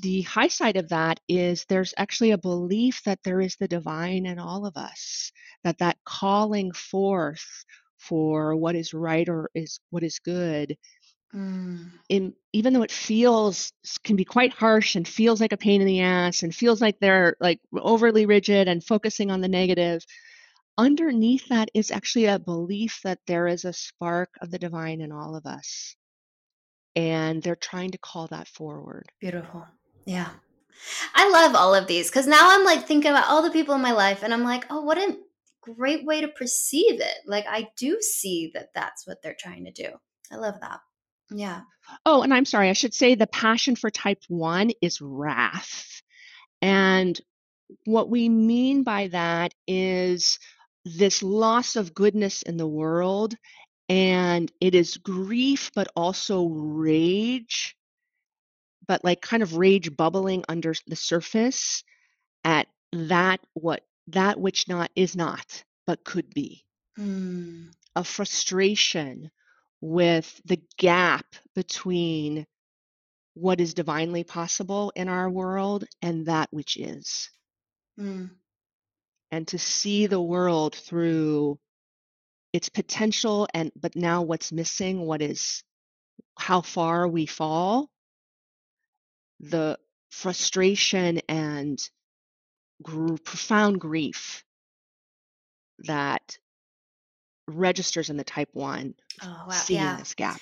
The 0.02 0.22
high 0.22 0.50
side 0.50 0.78
of 0.78 0.90
that 0.90 1.20
is 1.28 1.66
there's 1.66 1.96
actually 1.98 2.32
a 2.32 2.38
belief 2.38 3.02
that 3.06 3.24
there 3.24 3.42
is 3.42 3.56
the 3.56 3.68
divine 3.68 4.28
in 4.28 4.38
all 4.38 4.68
of 4.68 4.78
us, 4.78 5.32
that 5.64 5.80
that 5.80 5.98
calling 6.06 6.72
forth 6.72 7.66
for 7.98 8.56
what 8.56 8.76
is 8.76 8.94
right 8.94 9.28
or 9.28 9.50
is 9.56 9.80
what 9.90 10.04
is 10.04 10.20
good 10.20 10.78
Mm. 11.36 11.92
In, 12.10 12.34
even 12.54 12.74
though 12.74 12.82
it 12.82 12.92
feels 12.92 13.72
can 14.04 14.16
be 14.16 14.26
quite 14.26 14.52
harsh 14.52 14.96
and 14.96 15.08
feels 15.08 15.40
like 15.40 15.52
a 15.52 15.58
pain 15.58 15.82
in 15.82 15.88
the 15.88 16.02
ass 16.02 16.44
and 16.44 16.54
feels 16.54 16.82
like 16.82 17.00
they're 17.00 17.36
like 17.40 17.60
overly 17.78 18.26
rigid 18.26 18.68
and 18.68 18.84
focusing 18.84 19.30
on 19.30 19.42
the 19.42 19.48
negative, 19.48 20.04
underneath 20.78 21.48
that 21.50 21.70
is 21.74 21.92
actually 21.92 22.26
a 22.26 22.40
belief 22.40 23.02
that 23.04 23.20
there 23.28 23.48
is 23.48 23.66
a 23.66 23.74
spark 23.74 24.30
of 24.42 24.50
the 24.50 24.58
divine 24.58 25.02
in 25.02 25.12
all 25.12 25.36
of 25.36 25.46
us. 25.46 25.96
And 26.96 27.44
they're 27.44 27.56
trying 27.56 27.92
to 27.92 27.98
call 28.00 28.28
that 28.28 28.48
forward. 28.48 29.06
Beautiful. 29.22 29.68
Yeah. 30.06 30.30
I 31.14 31.30
love 31.30 31.56
all 31.56 31.76
of 31.76 31.88
these 31.88 32.10
because 32.10 32.28
now 32.28 32.40
I'm 32.42 32.64
like 32.64 32.88
thinking 32.88 33.12
about 33.12 33.28
all 33.28 33.44
the 33.44 33.52
people 33.52 33.76
in 33.76 33.82
my 33.82 33.92
life 33.92 34.24
and 34.24 34.34
I'm 34.34 34.44
like, 34.44 34.66
oh, 34.70 34.82
what 34.82 34.98
a 34.98 35.18
great 35.62 36.06
way 36.06 36.22
to 36.22 36.28
perceive 36.28 37.00
it. 37.00 37.18
Like, 37.28 37.46
I 37.48 37.68
do 37.78 37.98
see 38.02 38.52
that 38.54 38.70
that's 38.74 39.06
what 39.06 39.22
they're 39.22 39.36
trying 39.38 39.66
to 39.66 39.72
do. 39.72 39.90
I 40.32 40.38
love 40.38 40.56
that. 40.62 40.80
Yeah. 41.32 41.62
Oh, 42.06 42.22
and 42.22 42.34
I'm 42.34 42.46
sorry, 42.46 42.70
I 42.70 42.74
should 42.74 42.94
say 42.94 43.16
the 43.16 43.28
passion 43.28 43.76
for 43.76 43.90
type 43.90 44.22
1 44.28 44.72
is 44.82 45.02
wrath. 45.02 46.02
And 46.62 47.20
what 47.86 48.10
we 48.10 48.30
mean 48.30 48.84
by 48.84 49.08
that 49.10 49.54
is 49.68 50.40
this 50.86 51.24
loss 51.24 51.76
of 51.76 51.94
goodness 51.94 52.42
in 52.42 52.58
the 52.58 52.68
world 52.68 53.36
and 53.90 54.52
it 54.62 54.76
is 54.76 54.98
grief 54.98 55.72
but 55.76 55.88
also 55.96 56.48
rage 56.48 57.76
but 58.88 59.04
like 59.04 59.22
kind 59.22 59.44
of 59.44 59.58
rage 59.58 59.96
bubbling 59.96 60.44
under 60.50 60.74
the 60.88 60.96
surface 60.96 61.84
at 62.44 62.68
that 62.94 63.40
what 63.54 63.84
that 64.08 64.40
which 64.40 64.68
not 64.68 64.92
is 64.96 65.16
not 65.16 65.64
but 65.86 66.04
could 66.04 66.34
be 66.34 66.64
Mm. 66.98 67.72
a 67.96 68.04
frustration 68.04 69.32
with 69.82 70.42
the 70.46 70.62
gap 70.78 71.26
between 71.56 72.46
what 73.36 73.62
is 73.62 73.74
divinely 73.74 74.24
possible 74.24 74.92
in 74.96 75.10
our 75.10 75.30
world 75.30 75.86
and 76.02 76.28
that 76.28 76.50
which 76.52 76.78
is 76.78 77.30
Mm. 78.00 78.32
and 79.32 79.48
to 79.50 79.60
see 79.60 80.08
the 80.08 80.22
world 80.22 80.76
through 80.76 81.60
its 82.54 82.70
potential 82.70 83.48
and 83.54 83.72
but 83.76 83.96
now 83.96 84.24
what's 84.24 84.52
missing 84.52 85.02
what 85.02 85.22
is 85.22 85.64
how 86.38 86.62
far 86.62 87.08
we 87.08 87.26
fall 87.26 87.90
the 89.42 89.78
frustration 90.12 91.20
and 91.30 91.80
gr- 92.84 93.16
profound 93.24 93.80
grief 93.82 94.44
that 95.80 96.38
registers 97.50 98.10
in 98.10 98.18
the 98.18 98.24
type 98.24 98.50
1 98.54 98.94
Oh, 99.24 99.28
wow. 99.48 99.50
seeing 99.50 99.82
Yeah. 99.82 99.98
this 99.98 100.14
gap 100.14 100.40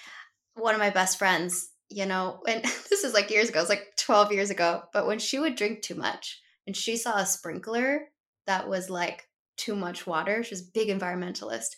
One 0.55 0.73
of 0.75 0.79
my 0.79 0.89
best 0.89 1.17
friends, 1.17 1.69
you 1.89 2.05
know, 2.05 2.41
and 2.47 2.63
this 2.89 3.03
is 3.03 3.13
like 3.13 3.29
years 3.31 3.49
ago, 3.49 3.59
it's 3.61 3.69
like 3.69 3.87
12 3.97 4.31
years 4.33 4.49
ago, 4.49 4.83
but 4.93 5.07
when 5.07 5.19
she 5.19 5.39
would 5.39 5.55
drink 5.55 5.81
too 5.81 5.95
much 5.95 6.39
and 6.65 6.75
she 6.75 6.97
saw 6.97 7.17
a 7.17 7.25
sprinkler 7.25 8.07
that 8.45 8.67
was 8.69 8.89
like 8.89 9.27
too 9.57 9.75
much 9.75 10.05
water, 10.07 10.43
she's 10.43 10.61
a 10.61 10.71
big 10.73 10.89
environmentalist. 10.89 11.75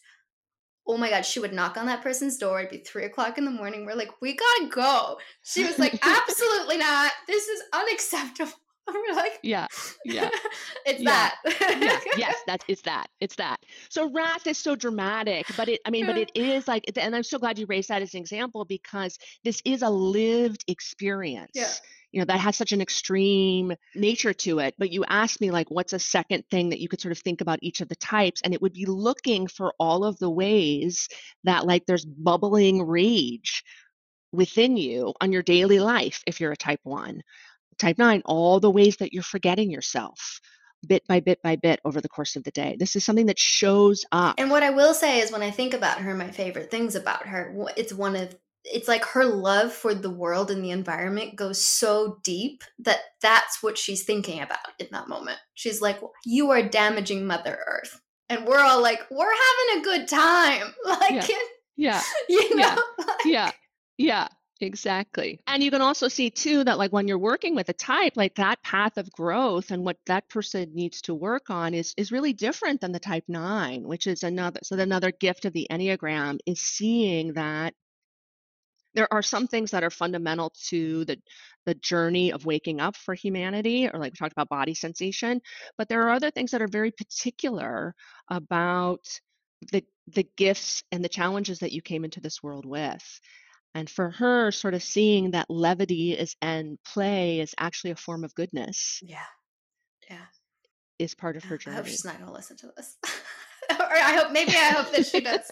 Oh 0.87 0.97
my 0.97 1.09
God, 1.11 1.23
she 1.25 1.39
would 1.39 1.53
knock 1.53 1.77
on 1.77 1.85
that 1.85 2.01
person's 2.01 2.37
door. 2.37 2.59
It'd 2.59 2.71
be 2.71 2.79
three 2.79 3.05
o'clock 3.05 3.37
in 3.37 3.45
the 3.45 3.51
morning. 3.51 3.85
We're 3.85 3.93
like, 3.95 4.21
we 4.21 4.35
gotta 4.35 4.69
go. 4.69 5.17
She 5.43 5.63
was 5.63 5.77
like, 5.77 5.99
absolutely 6.05 6.77
not. 6.77 7.11
This 7.27 7.47
is 7.47 7.61
unacceptable. 7.73 8.53
We're 9.07 9.15
like, 9.15 9.39
yeah 9.43 9.67
yeah 10.05 10.29
it's 10.85 11.01
Yeah. 11.01 11.29
that. 11.43 11.79
yeah 11.81 11.99
yes 12.17 12.35
that 12.47 12.63
it's 12.67 12.81
that 12.83 13.07
it's 13.19 13.35
that 13.35 13.57
so 13.89 14.09
wrath 14.11 14.47
is 14.47 14.57
so 14.57 14.75
dramatic 14.75 15.45
but 15.57 15.67
it 15.69 15.79
i 15.85 15.89
mean 15.89 16.05
but 16.05 16.17
it 16.17 16.31
is 16.35 16.67
like 16.67 16.83
and 16.95 17.15
i'm 17.15 17.23
so 17.23 17.37
glad 17.37 17.57
you 17.59 17.65
raised 17.67 17.89
that 17.89 18.01
as 18.01 18.13
an 18.13 18.19
example 18.19 18.65
because 18.65 19.17
this 19.43 19.61
is 19.65 19.81
a 19.81 19.89
lived 19.89 20.63
experience 20.67 21.51
Yeah. 21.53 21.67
you 22.11 22.19
know 22.21 22.25
that 22.25 22.39
has 22.39 22.55
such 22.55 22.71
an 22.71 22.81
extreme 22.81 23.73
nature 23.95 24.33
to 24.33 24.59
it 24.59 24.73
but 24.77 24.91
you 24.91 25.03
asked 25.05 25.41
me 25.41 25.51
like 25.51 25.69
what's 25.69 25.93
a 25.93 25.99
second 25.99 26.43
thing 26.49 26.69
that 26.69 26.79
you 26.79 26.87
could 26.87 27.01
sort 27.01 27.11
of 27.11 27.19
think 27.19 27.41
about 27.41 27.59
each 27.61 27.81
of 27.81 27.87
the 27.89 27.95
types 27.95 28.41
and 28.43 28.53
it 28.53 28.61
would 28.61 28.73
be 28.73 28.85
looking 28.85 29.47
for 29.47 29.73
all 29.79 30.03
of 30.05 30.17
the 30.19 30.29
ways 30.29 31.07
that 31.43 31.65
like 31.65 31.85
there's 31.85 32.05
bubbling 32.05 32.81
rage 32.85 33.63
within 34.31 34.77
you 34.77 35.13
on 35.21 35.31
your 35.31 35.41
daily 35.41 35.79
life 35.79 36.21
if 36.27 36.39
you're 36.39 36.51
a 36.51 36.57
type 36.57 36.79
1 36.83 37.21
type 37.79 37.97
9 37.97 38.21
all 38.25 38.59
the 38.59 38.69
ways 38.69 38.97
that 38.97 39.13
you're 39.13 39.23
forgetting 39.23 39.71
yourself 39.71 40.39
bit 40.87 41.05
by 41.07 41.19
bit 41.19 41.41
by 41.43 41.55
bit 41.57 41.79
over 41.83 41.99
the 41.99 42.07
course 42.07 42.35
of 42.35 42.43
the 42.43 42.51
day 42.51 42.75
this 42.79 42.95
is 42.95 43.03
something 43.03 43.25
that 43.25 43.39
shows 43.39 44.05
up 44.11 44.35
And 44.37 44.49
what 44.49 44.63
I 44.63 44.69
will 44.69 44.93
say 44.93 45.19
is 45.19 45.31
when 45.31 45.41
I 45.41 45.51
think 45.51 45.73
about 45.73 45.99
her, 45.99 46.13
my 46.15 46.31
favorite 46.31 46.71
things 46.71 46.95
about 46.95 47.27
her, 47.27 47.53
it's 47.75 47.93
one 47.93 48.15
of 48.15 48.35
it's 48.65 48.87
like 48.87 49.03
her 49.05 49.25
love 49.25 49.71
for 49.73 49.93
the 49.93 50.09
world 50.09 50.51
and 50.51 50.63
the 50.63 50.71
environment 50.71 51.35
goes 51.35 51.65
so 51.65 52.19
deep 52.23 52.63
that 52.79 52.99
that's 53.21 53.63
what 53.63 53.77
she's 53.77 54.03
thinking 54.03 54.41
about 54.41 54.59
in 54.79 54.87
that 54.91 55.07
moment. 55.07 55.37
She's 55.53 55.81
like, 55.81 55.99
"You 56.25 56.51
are 56.51 56.61
damaging 56.61 57.25
Mother 57.25 57.57
Earth." 57.65 58.01
And 58.29 58.45
we're 58.45 58.59
all 58.59 58.81
like, 58.81 59.01
"We're 59.09 59.25
having 59.25 59.81
a 59.81 59.83
good 59.83 60.07
time." 60.07 60.73
Like, 60.85 61.29
yeah 61.77 62.01
you 62.29 62.55
know, 62.55 62.75
Yeah. 63.25 63.25
yeah 63.25 63.51
yeah 63.97 64.27
exactly. 64.61 65.39
And 65.47 65.63
you 65.63 65.71
can 65.71 65.81
also 65.81 66.07
see 66.07 66.29
too 66.29 66.63
that 66.63 66.77
like 66.77 66.91
when 66.91 67.07
you're 67.07 67.17
working 67.17 67.55
with 67.55 67.69
a 67.69 67.73
type 67.73 68.13
like 68.15 68.35
that 68.35 68.61
path 68.63 68.97
of 68.97 69.11
growth 69.11 69.71
and 69.71 69.83
what 69.83 69.97
that 70.05 70.29
person 70.29 70.73
needs 70.73 71.01
to 71.03 71.15
work 71.15 71.49
on 71.49 71.73
is 71.73 71.93
is 71.97 72.11
really 72.11 72.33
different 72.33 72.81
than 72.81 72.91
the 72.91 72.99
type 72.99 73.23
9 73.27 73.87
which 73.87 74.07
is 74.07 74.23
another 74.23 74.59
so 74.63 74.77
another 74.77 75.11
gift 75.11 75.45
of 75.45 75.53
the 75.53 75.67
enneagram 75.71 76.39
is 76.45 76.59
seeing 76.59 77.33
that 77.33 77.73
there 78.95 79.11
are 79.13 79.21
some 79.21 79.47
things 79.47 79.71
that 79.71 79.83
are 79.83 79.89
fundamental 79.89 80.51
to 80.67 81.05
the 81.05 81.17
the 81.65 81.75
journey 81.75 82.31
of 82.31 82.45
waking 82.45 82.81
up 82.81 82.95
for 82.95 83.13
humanity 83.13 83.87
or 83.87 83.99
like 83.99 84.13
we 84.13 84.17
talked 84.17 84.33
about 84.33 84.49
body 84.49 84.73
sensation 84.73 85.41
but 85.77 85.87
there 85.87 86.03
are 86.03 86.11
other 86.11 86.31
things 86.31 86.51
that 86.51 86.61
are 86.61 86.67
very 86.67 86.91
particular 86.91 87.93
about 88.29 89.05
the 89.71 89.83
the 90.07 90.27
gifts 90.37 90.83
and 90.91 91.03
the 91.03 91.09
challenges 91.09 91.59
that 91.59 91.71
you 91.71 91.81
came 91.81 92.03
into 92.03 92.19
this 92.19 92.41
world 92.41 92.65
with 92.65 93.19
and 93.75 93.89
for 93.89 94.11
her 94.11 94.51
sort 94.51 94.73
of 94.73 94.83
seeing 94.83 95.31
that 95.31 95.49
levity 95.49 96.13
is 96.13 96.35
and 96.41 96.77
play 96.85 97.39
is 97.39 97.53
actually 97.57 97.91
a 97.91 97.95
form 97.95 98.23
of 98.23 98.33
goodness 98.35 98.99
yeah, 99.03 99.17
yeah. 100.09 100.17
is 100.97 101.15
part 101.15 101.37
of 101.37 101.43
her 101.43 101.57
journey. 101.57 101.75
I 101.75 101.79
hope 101.79 101.87
she's 101.87 102.05
not 102.05 102.15
going 102.15 102.27
to 102.27 102.33
listen 102.33 102.57
to 102.57 102.71
this, 102.75 102.97
or 103.79 103.85
I 103.91 104.15
hope 104.17 104.31
maybe 104.31 104.51
I 104.51 104.71
hope 104.71 104.91
that 104.93 105.05
she 105.05 105.21
does. 105.21 105.51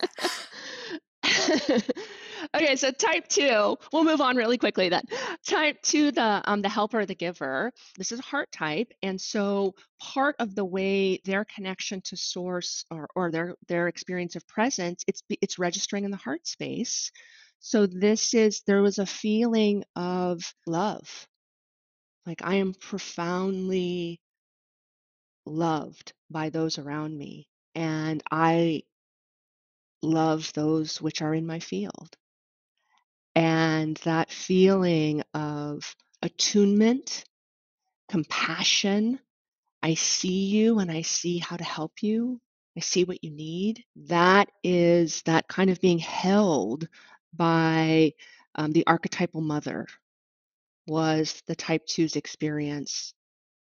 okay, 2.56 2.76
so 2.76 2.92
type 2.92 3.28
two, 3.28 3.78
we'll 3.92 4.04
move 4.04 4.22
on 4.22 4.36
really 4.36 4.58
quickly 4.58 4.90
then. 4.90 5.04
Type 5.46 5.82
two, 5.82 6.12
the 6.12 6.42
um 6.46 6.62
the 6.62 6.70
helper, 6.70 7.06
the 7.06 7.16
giver. 7.16 7.72
This 7.98 8.12
is 8.12 8.20
a 8.20 8.24
heart 8.24 8.52
type, 8.52 8.92
and 9.02 9.20
so 9.20 9.74
part 10.00 10.36
of 10.40 10.56
the 10.56 10.66
way 10.66 11.20
their 11.26 11.46
connection 11.46 12.02
to 12.06 12.18
source 12.18 12.86
or, 12.92 13.08
or 13.16 13.32
their 13.32 13.56
their 13.68 13.88
experience 13.88 14.36
of 14.36 14.48
presence, 14.48 15.04
it's 15.08 15.22
it's 15.42 15.60
registering 15.60 16.06
in 16.06 16.12
the 16.12 16.18
heart 16.18 16.48
space. 16.48 17.12
So 17.60 17.88
this 17.88 18.34
is 18.34 18.62
there 18.68 18.82
was 18.82 19.00
a 19.00 19.06
feeling 19.06 19.84
of 19.96 20.42
love, 20.66 21.28
like 22.26 22.42
I 22.44 22.56
am 22.56 22.74
profoundly 22.74 24.22
loved 25.46 26.14
by 26.30 26.50
those 26.50 26.78
around 26.78 27.18
me, 27.18 27.48
and 27.76 28.24
I 28.32 28.84
love 30.02 30.52
those 30.54 31.02
which 31.02 31.22
are 31.22 31.34
in 31.34 31.46
my 31.46 31.60
field. 31.60 32.10
And 33.36 33.98
that 33.98 34.32
feeling 34.32 35.24
of 35.34 35.96
attunement, 36.22 37.26
compassion, 38.10 39.20
I 39.84 39.94
see 39.94 40.46
you 40.46 40.80
and 40.80 40.92
I 40.92 41.02
see 41.04 41.38
how 41.38 41.58
to 41.58 41.64
help 41.64 42.02
you. 42.02 42.40
I 42.76 42.82
see 42.82 43.04
what 43.04 43.24
you 43.24 43.32
need. 43.32 43.84
That 44.08 44.50
is 44.64 45.22
that 45.24 45.48
kind 45.48 45.70
of 45.70 45.82
being 45.82 46.00
held 46.00 46.88
by 47.34 48.14
um, 48.56 48.72
the 48.72 48.86
archetypal 48.88 49.42
mother 49.42 49.88
was 50.88 51.44
the 51.48 51.56
type 51.56 51.86
two's 51.86 52.16
experience 52.16 53.14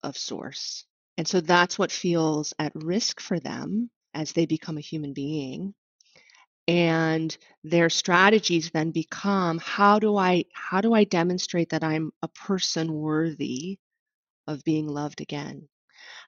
of 0.04 0.18
source. 0.18 0.86
And 1.18 1.28
so 1.28 1.42
that's 1.42 1.78
what 1.78 1.92
feels 1.92 2.54
at 2.60 2.72
risk 2.76 3.20
for 3.20 3.40
them 3.40 3.90
as 4.14 4.32
they 4.32 4.46
become 4.46 4.78
a 4.78 4.82
human 4.82 5.14
being 5.14 5.74
and 6.70 7.36
their 7.64 7.90
strategies 7.90 8.70
then 8.70 8.92
become 8.92 9.58
how 9.58 9.98
do 9.98 10.16
i 10.18 10.46
how 10.54 10.82
do 10.82 10.94
i 10.94 11.04
demonstrate 11.04 11.70
that 11.70 11.84
i'm 11.84 12.12
a 12.22 12.28
person 12.28 12.94
worthy 12.94 13.80
of 14.48 14.64
being 14.64 14.88
loved 14.88 15.20
again 15.20 15.68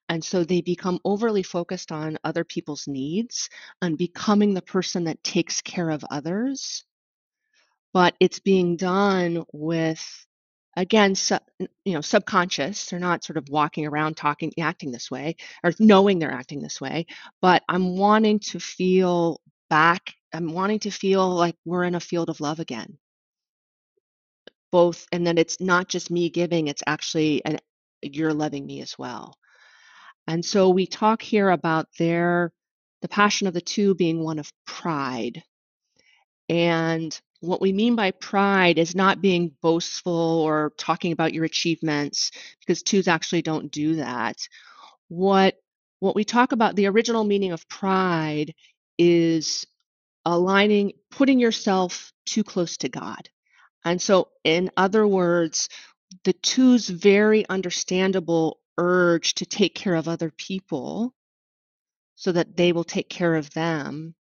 and 0.10 0.24
so 0.24 0.44
they 0.44 0.62
become 0.62 1.00
overly 1.06 1.44
focused 1.44 1.92
on 1.92 2.18
other 2.24 2.44
people's 2.44 2.88
needs 2.88 3.50
and 3.84 3.98
becoming 4.00 4.54
the 4.54 4.64
person 4.64 5.04
that 5.04 5.24
takes 5.24 5.62
care 5.62 5.92
of 5.92 6.04
others 6.10 6.86
but 7.94 8.16
it's 8.20 8.40
being 8.40 8.78
done 8.78 9.44
with 9.54 10.04
again 10.78 11.16
su- 11.16 11.38
you 11.86 11.94
know 11.94 12.02
subconscious. 12.02 12.88
They're 12.90 13.00
not 13.00 13.24
sort 13.24 13.38
of 13.38 13.50
walking 13.50 13.88
around 13.88 14.18
talking 14.18 14.54
acting 14.60 14.92
this 14.92 15.12
way 15.12 15.36
or 15.64 15.74
knowing 15.80 16.20
they're 16.20 16.32
acting 16.32 16.62
this 16.62 16.80
way 16.82 17.06
but 17.42 17.64
i'm 17.70 17.98
wanting 17.98 18.40
to 18.40 18.60
feel 18.60 19.42
back 19.70 20.14
i'm 20.34 20.54
wanting 20.54 20.80
to 20.80 20.92
feel 20.92 21.30
like 21.30 21.56
we're 21.66 21.84
in 21.84 21.96
a 21.96 22.00
field 22.00 22.30
of 22.30 22.42
love 22.42 22.60
again. 22.60 22.98
Both 24.72 25.06
and 25.12 25.28
then 25.28 25.38
it's 25.38 25.60
not 25.60 25.90
just 25.90 26.12
me 26.12 26.30
giving 26.30 26.68
it's 26.68 26.84
actually 26.88 27.44
an, 27.46 27.60
you're 28.02 28.34
loving 28.34 28.66
me 28.66 28.82
as 28.82 28.98
well. 28.98 29.36
And 30.28 30.46
so 30.46 30.70
we 30.70 30.88
talk 30.88 31.22
here 31.22 31.50
about 31.50 31.88
their 32.00 32.54
the 33.02 33.10
passion 33.10 33.48
of 33.48 33.54
the 33.54 33.62
two 33.62 33.96
being 33.96 34.24
one 34.24 34.40
of 34.40 34.52
pride 34.66 35.44
And 36.52 37.18
what 37.40 37.62
we 37.62 37.72
mean 37.72 37.96
by 37.96 38.12
pride 38.12 38.78
is 38.78 38.94
not 38.94 39.22
being 39.22 39.56
boastful 39.62 40.12
or 40.14 40.74
talking 40.78 41.14
about 41.14 41.34
your 41.34 41.46
achievements, 41.46 42.32
because 42.60 42.84
twos 42.84 43.08
actually 43.08 43.42
don't 43.42 43.72
do 43.72 43.96
that. 43.96 44.36
What 45.08 45.56
what 46.02 46.14
we 46.14 46.26
talk 46.26 46.52
about, 46.52 46.76
the 46.76 46.88
original 46.88 47.24
meaning 47.24 47.54
of 47.54 47.70
pride 47.70 48.54
is 48.98 49.66
aligning, 50.26 50.92
putting 51.10 51.40
yourself 51.40 52.12
too 52.26 52.44
close 52.44 52.76
to 52.78 52.90
God. 52.90 53.30
And 53.86 54.02
so, 54.02 54.28
in 54.44 54.72
other 54.76 55.08
words, 55.08 55.70
the 56.26 56.34
two's 56.34 56.90
very 56.90 57.48
understandable 57.48 58.60
urge 58.78 59.36
to 59.36 59.46
take 59.46 59.74
care 59.74 59.96
of 59.96 60.10
other 60.10 60.32
people 60.32 61.14
so 62.16 62.34
that 62.34 62.58
they 62.58 62.74
will 62.74 62.84
take 62.84 63.08
care 63.08 63.36
of 63.36 63.54
them, 63.54 64.16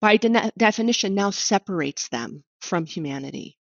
by 0.00 0.16
de- 0.16 0.52
definition, 0.56 1.14
now 1.14 1.30
separates 1.30 2.08
them 2.08 2.44
from 2.60 2.86
humanity 2.86 3.56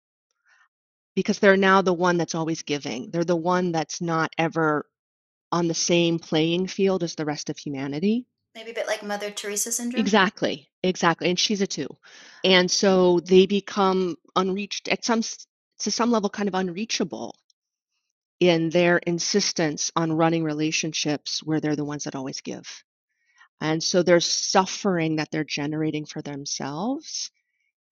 because 1.14 1.38
they're 1.38 1.56
now 1.56 1.82
the 1.82 1.92
one 1.92 2.16
that's 2.16 2.34
always 2.34 2.62
giving. 2.62 3.10
They're 3.10 3.24
the 3.24 3.36
one 3.36 3.72
that's 3.72 4.00
not 4.00 4.32
ever 4.38 4.86
on 5.50 5.68
the 5.68 5.74
same 5.74 6.18
playing 6.18 6.66
field 6.68 7.02
as 7.02 7.14
the 7.14 7.24
rest 7.24 7.50
of 7.50 7.58
humanity. 7.58 8.26
Maybe 8.54 8.70
a 8.70 8.74
bit 8.74 8.86
like 8.86 9.02
Mother 9.02 9.30
Teresa 9.30 9.72
syndrome. 9.72 10.00
Exactly, 10.00 10.68
exactly. 10.82 11.28
And 11.28 11.38
she's 11.38 11.60
a 11.60 11.66
two. 11.66 11.88
And 12.44 12.70
so 12.70 13.20
they 13.20 13.46
become 13.46 14.16
unreached 14.36 14.88
at 14.88 15.04
some 15.04 15.22
to 15.80 15.90
some 15.90 16.10
level 16.10 16.30
kind 16.30 16.48
of 16.48 16.54
unreachable 16.54 17.36
in 18.40 18.70
their 18.70 18.98
insistence 18.98 19.90
on 19.96 20.12
running 20.12 20.44
relationships 20.44 21.42
where 21.42 21.60
they're 21.60 21.76
the 21.76 21.84
ones 21.84 22.04
that 22.04 22.16
always 22.16 22.40
give. 22.40 22.82
And 23.60 23.82
so 23.82 24.02
there's 24.02 24.26
suffering 24.26 25.16
that 25.16 25.30
they're 25.30 25.44
generating 25.44 26.04
for 26.04 26.20
themselves 26.22 27.30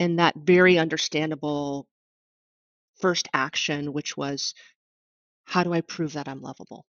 and 0.01 0.19
that 0.19 0.35
very 0.37 0.79
understandable 0.79 1.87
first 3.01 3.29
action, 3.33 3.93
which 3.93 4.17
was, 4.17 4.55
how 5.45 5.63
do 5.63 5.73
I 5.73 5.81
prove 5.81 6.15
that 6.15 6.29
I'm 6.29 6.43
lovable? 6.43 6.85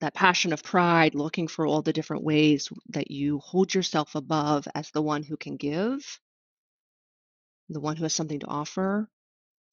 That 0.00 0.14
passion 0.14 0.52
of 0.52 0.62
pride, 0.62 1.14
looking 1.14 1.48
for 1.48 1.66
all 1.66 1.82
the 1.82 1.92
different 1.92 2.24
ways 2.24 2.68
that 2.90 3.10
you 3.10 3.38
hold 3.38 3.74
yourself 3.74 4.14
above 4.14 4.68
as 4.74 4.90
the 4.90 5.02
one 5.02 5.22
who 5.22 5.36
can 5.36 5.56
give, 5.56 6.20
the 7.70 7.80
one 7.80 7.96
who 7.96 8.04
has 8.04 8.14
something 8.14 8.40
to 8.40 8.46
offer, 8.46 9.08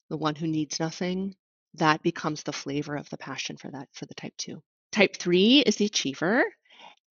the 0.08 0.16
one 0.16 0.34
who 0.34 0.46
needs 0.46 0.80
nothing, 0.80 1.34
that 1.74 2.02
becomes 2.02 2.42
the 2.42 2.52
flavor 2.52 2.96
of 2.96 3.08
the 3.10 3.18
passion 3.18 3.56
for 3.56 3.70
that 3.70 3.88
for 3.92 4.06
the 4.06 4.14
type 4.14 4.34
2. 4.38 4.62
Type 4.92 5.16
3 5.16 5.60
is 5.66 5.76
the 5.76 5.86
achiever 5.86 6.44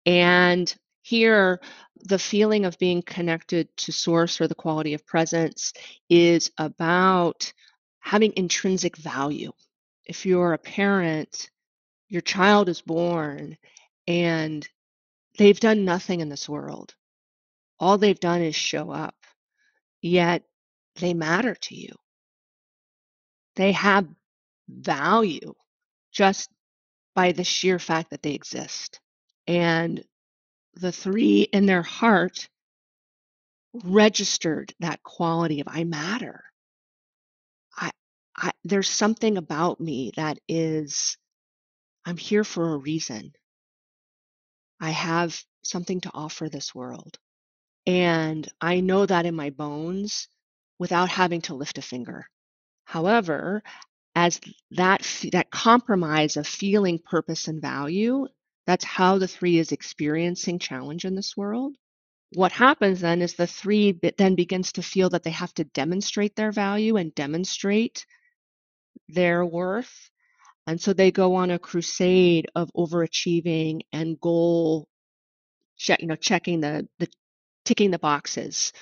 and 0.04 0.74
here 1.08 1.60
the 2.04 2.18
feeling 2.18 2.66
of 2.66 2.78
being 2.78 3.02
connected 3.02 3.74
to 3.78 3.92
source 3.92 4.40
or 4.40 4.46
the 4.46 4.54
quality 4.54 4.94
of 4.94 5.06
presence 5.06 5.72
is 6.08 6.52
about 6.58 7.52
having 7.98 8.32
intrinsic 8.36 8.96
value. 8.96 9.52
If 10.04 10.26
you're 10.26 10.52
a 10.52 10.58
parent, 10.58 11.50
your 12.08 12.20
child 12.20 12.68
is 12.68 12.82
born 12.82 13.56
and 14.06 14.68
they've 15.38 15.58
done 15.58 15.84
nothing 15.84 16.20
in 16.20 16.28
this 16.28 16.48
world. 16.48 16.94
All 17.80 17.98
they've 17.98 18.20
done 18.20 18.42
is 18.42 18.54
show 18.54 18.90
up, 18.90 19.16
yet 20.02 20.42
they 20.96 21.14
matter 21.14 21.54
to 21.54 21.74
you. 21.74 21.94
They 23.56 23.72
have 23.72 24.06
value 24.68 25.54
just 26.12 26.50
by 27.14 27.32
the 27.32 27.44
sheer 27.44 27.78
fact 27.78 28.10
that 28.10 28.22
they 28.22 28.34
exist. 28.34 29.00
And 29.46 30.04
the 30.78 30.92
three 30.92 31.42
in 31.42 31.66
their 31.66 31.82
heart 31.82 32.48
registered 33.84 34.72
that 34.80 35.02
quality 35.02 35.60
of 35.60 35.68
I 35.68 35.84
matter. 35.84 36.44
I, 37.76 37.90
I 38.36 38.52
there's 38.64 38.88
something 38.88 39.36
about 39.36 39.80
me 39.80 40.12
that 40.16 40.38
is 40.48 41.16
I'm 42.06 42.16
here 42.16 42.44
for 42.44 42.74
a 42.74 42.78
reason. 42.78 43.32
I 44.80 44.90
have 44.90 45.40
something 45.62 46.00
to 46.02 46.10
offer 46.14 46.48
this 46.48 46.74
world. 46.74 47.18
And 47.86 48.46
I 48.60 48.80
know 48.80 49.06
that 49.06 49.26
in 49.26 49.34
my 49.34 49.50
bones 49.50 50.28
without 50.78 51.08
having 51.08 51.42
to 51.42 51.54
lift 51.54 51.78
a 51.78 51.82
finger. 51.82 52.26
However, 52.84 53.62
as 54.14 54.40
that 54.72 55.06
that 55.32 55.50
compromise 55.50 56.36
of 56.36 56.46
feeling 56.46 56.98
purpose 56.98 57.48
and 57.48 57.62
value 57.62 58.26
that's 58.68 58.84
how 58.84 59.16
the 59.16 59.28
three 59.28 59.58
is 59.58 59.72
experiencing 59.72 60.58
challenge 60.58 61.06
in 61.06 61.14
this 61.14 61.34
world. 61.34 61.74
What 62.34 62.52
happens 62.52 63.00
then 63.00 63.22
is 63.22 63.34
the 63.34 63.46
three 63.46 63.98
then 64.18 64.34
begins 64.34 64.72
to 64.72 64.82
feel 64.82 65.08
that 65.10 65.22
they 65.22 65.30
have 65.30 65.54
to 65.54 65.64
demonstrate 65.64 66.36
their 66.36 66.52
value 66.52 66.96
and 66.98 67.14
demonstrate 67.14 68.04
their 69.08 69.42
worth. 69.46 70.10
And 70.66 70.78
so 70.78 70.92
they 70.92 71.10
go 71.10 71.36
on 71.36 71.50
a 71.50 71.58
crusade 71.58 72.48
of 72.54 72.70
overachieving 72.76 73.80
and 73.90 74.20
goal 74.20 74.86
you 75.98 76.06
know 76.06 76.16
checking 76.16 76.60
the 76.60 76.86
the 76.98 77.08
ticking 77.64 77.90
the 77.90 77.98
boxes 77.98 78.72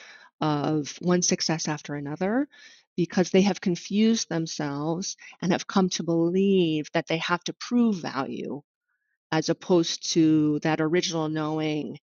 of 0.40 0.96
one 1.00 1.22
success 1.22 1.68
after 1.68 1.94
another 1.94 2.48
because 2.96 3.30
they 3.30 3.42
have 3.42 3.60
confused 3.60 4.28
themselves 4.28 5.16
and 5.42 5.52
have 5.52 5.68
come 5.68 5.88
to 5.90 6.02
believe 6.02 6.88
that 6.94 7.06
they 7.08 7.18
have 7.18 7.44
to 7.44 7.54
prove 7.54 7.96
value 7.96 8.62
as 9.36 9.50
opposed 9.50 10.12
to 10.12 10.58
that 10.60 10.80
original 10.80 11.28
knowing 11.28 11.98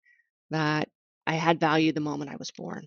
that 0.52 0.88
I 1.26 1.34
had 1.34 1.60
value 1.60 1.92
the 1.92 2.00
moment 2.00 2.30
I 2.30 2.36
was 2.36 2.52
born. 2.52 2.86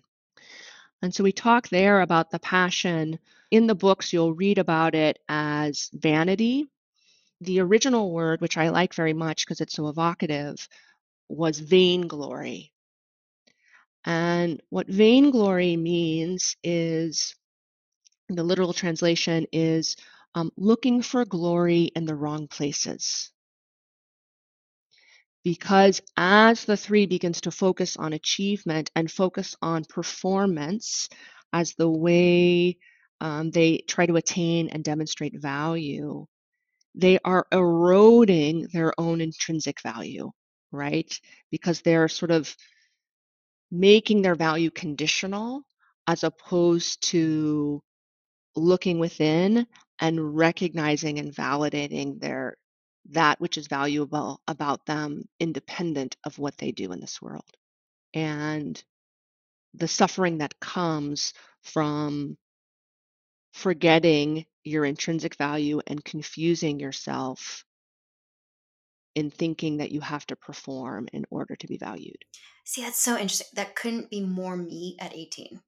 And 1.01 1.13
so 1.13 1.21
we 1.21 1.33
talk 1.33 1.67
there 1.67 1.99
about 1.99 2.31
the 2.31 2.39
passion. 2.39 3.19
In 3.51 3.67
the 3.67 3.75
books, 3.75 4.13
you'll 4.13 4.33
read 4.33 4.57
about 4.57 4.95
it 4.95 5.19
as 5.27 5.89
vanity. 5.93 6.65
The 7.41 7.59
original 7.59 8.09
word, 8.13 8.39
which 8.39 8.57
I 8.57 8.69
like 8.69 8.93
very 8.93 9.13
much 9.13 9.45
because 9.45 9.59
it's 9.59 9.73
so 9.75 9.89
evocative, 9.89 10.65
was 11.27 11.59
vainglory. 11.59 12.71
And 14.05 14.63
what 14.69 14.87
vainglory 14.87 15.75
means 15.75 16.55
is 16.63 17.35
the 18.29 18.43
literal 18.43 18.71
translation 18.71 19.45
is 19.51 19.97
um, 20.35 20.51
looking 20.55 21.01
for 21.01 21.25
glory 21.25 21.91
in 21.95 22.05
the 22.05 22.15
wrong 22.15 22.47
places. 22.47 23.29
Because 25.47 26.01
as 26.17 26.65
the 26.65 26.75
three 26.75 27.05
begins 27.05 27.39
to 27.39 27.51
focus 27.51 27.95
on 27.95 28.11
achievement 28.11 28.91
and 28.97 29.09
focus 29.09 29.55
on 29.61 29.85
performance 29.85 31.07
as 31.53 31.73
the 31.75 31.89
way 31.89 32.75
um, 33.21 33.49
they 33.51 33.77
try 33.87 34.07
to 34.07 34.17
attain 34.17 34.67
and 34.67 34.83
demonstrate 34.83 35.39
value, 35.39 36.25
they 36.95 37.17
are 37.23 37.47
eroding 37.49 38.67
their 38.73 38.91
own 38.99 39.21
intrinsic 39.21 39.81
value, 39.81 40.31
right? 40.73 41.17
Because 41.49 41.79
they're 41.79 42.09
sort 42.09 42.31
of 42.31 42.53
making 43.71 44.23
their 44.23 44.35
value 44.35 44.69
conditional 44.69 45.61
as 46.07 46.25
opposed 46.25 47.01
to 47.11 47.81
looking 48.57 48.99
within 48.99 49.65
and 49.97 50.35
recognizing 50.35 51.19
and 51.19 51.33
validating 51.33 52.19
their 52.19 52.57
that 53.09 53.39
which 53.39 53.57
is 53.57 53.67
valuable 53.67 54.41
about 54.47 54.85
them 54.85 55.23
independent 55.39 56.15
of 56.25 56.37
what 56.39 56.57
they 56.57 56.71
do 56.71 56.91
in 56.91 56.99
this 56.99 57.21
world 57.21 57.45
and 58.13 58.83
the 59.73 59.87
suffering 59.87 60.39
that 60.39 60.59
comes 60.59 61.33
from 61.61 62.37
forgetting 63.53 64.45
your 64.63 64.85
intrinsic 64.85 65.35
value 65.35 65.79
and 65.87 66.03
confusing 66.03 66.79
yourself 66.79 67.63
in 69.15 69.31
thinking 69.31 69.77
that 69.77 69.91
you 69.91 70.01
have 70.01 70.25
to 70.27 70.35
perform 70.35 71.07
in 71.13 71.25
order 71.31 71.55
to 71.55 71.67
be 71.67 71.77
valued. 71.77 72.23
See, 72.65 72.81
that's 72.81 73.01
so 73.01 73.13
interesting. 73.13 73.47
That 73.53 73.75
couldn't 73.75 74.09
be 74.09 74.21
more 74.21 74.55
me 74.55 74.95
at 74.99 75.15
18. 75.15 75.61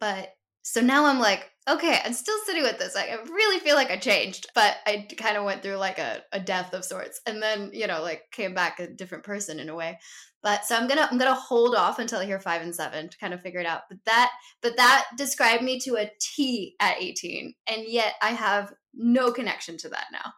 But 0.00 0.34
so 0.66 0.80
now 0.80 1.04
I'm 1.04 1.18
like, 1.18 1.50
okay, 1.68 2.00
I'm 2.02 2.14
still 2.14 2.38
sitting 2.46 2.62
with 2.62 2.78
this. 2.78 2.96
I 2.96 3.18
really 3.28 3.60
feel 3.60 3.76
like 3.76 3.90
I 3.90 3.98
changed, 3.98 4.46
but 4.54 4.76
I 4.86 5.06
kind 5.18 5.36
of 5.36 5.44
went 5.44 5.62
through 5.62 5.76
like 5.76 5.98
a, 5.98 6.22
a 6.32 6.40
death 6.40 6.72
of 6.72 6.86
sorts, 6.86 7.20
and 7.26 7.42
then 7.42 7.70
you 7.74 7.86
know, 7.86 8.00
like 8.02 8.22
came 8.32 8.54
back 8.54 8.80
a 8.80 8.86
different 8.86 9.24
person 9.24 9.60
in 9.60 9.68
a 9.68 9.74
way. 9.74 9.98
But 10.42 10.64
so 10.64 10.74
I'm 10.74 10.88
gonna 10.88 11.06
I'm 11.10 11.18
gonna 11.18 11.34
hold 11.34 11.74
off 11.74 11.98
until 11.98 12.18
I 12.18 12.24
hear 12.24 12.40
five 12.40 12.62
and 12.62 12.74
seven 12.74 13.10
to 13.10 13.18
kind 13.18 13.34
of 13.34 13.42
figure 13.42 13.60
it 13.60 13.66
out. 13.66 13.82
But 13.90 13.98
that 14.06 14.30
but 14.62 14.78
that 14.78 15.04
described 15.18 15.62
me 15.62 15.78
to 15.80 15.96
a 15.96 16.10
T 16.18 16.76
at 16.80 16.96
18, 16.98 17.54
and 17.66 17.82
yet 17.86 18.14
I 18.22 18.30
have 18.30 18.72
no 18.94 19.32
connection 19.32 19.76
to 19.78 19.90
that 19.90 20.06
now. 20.12 20.32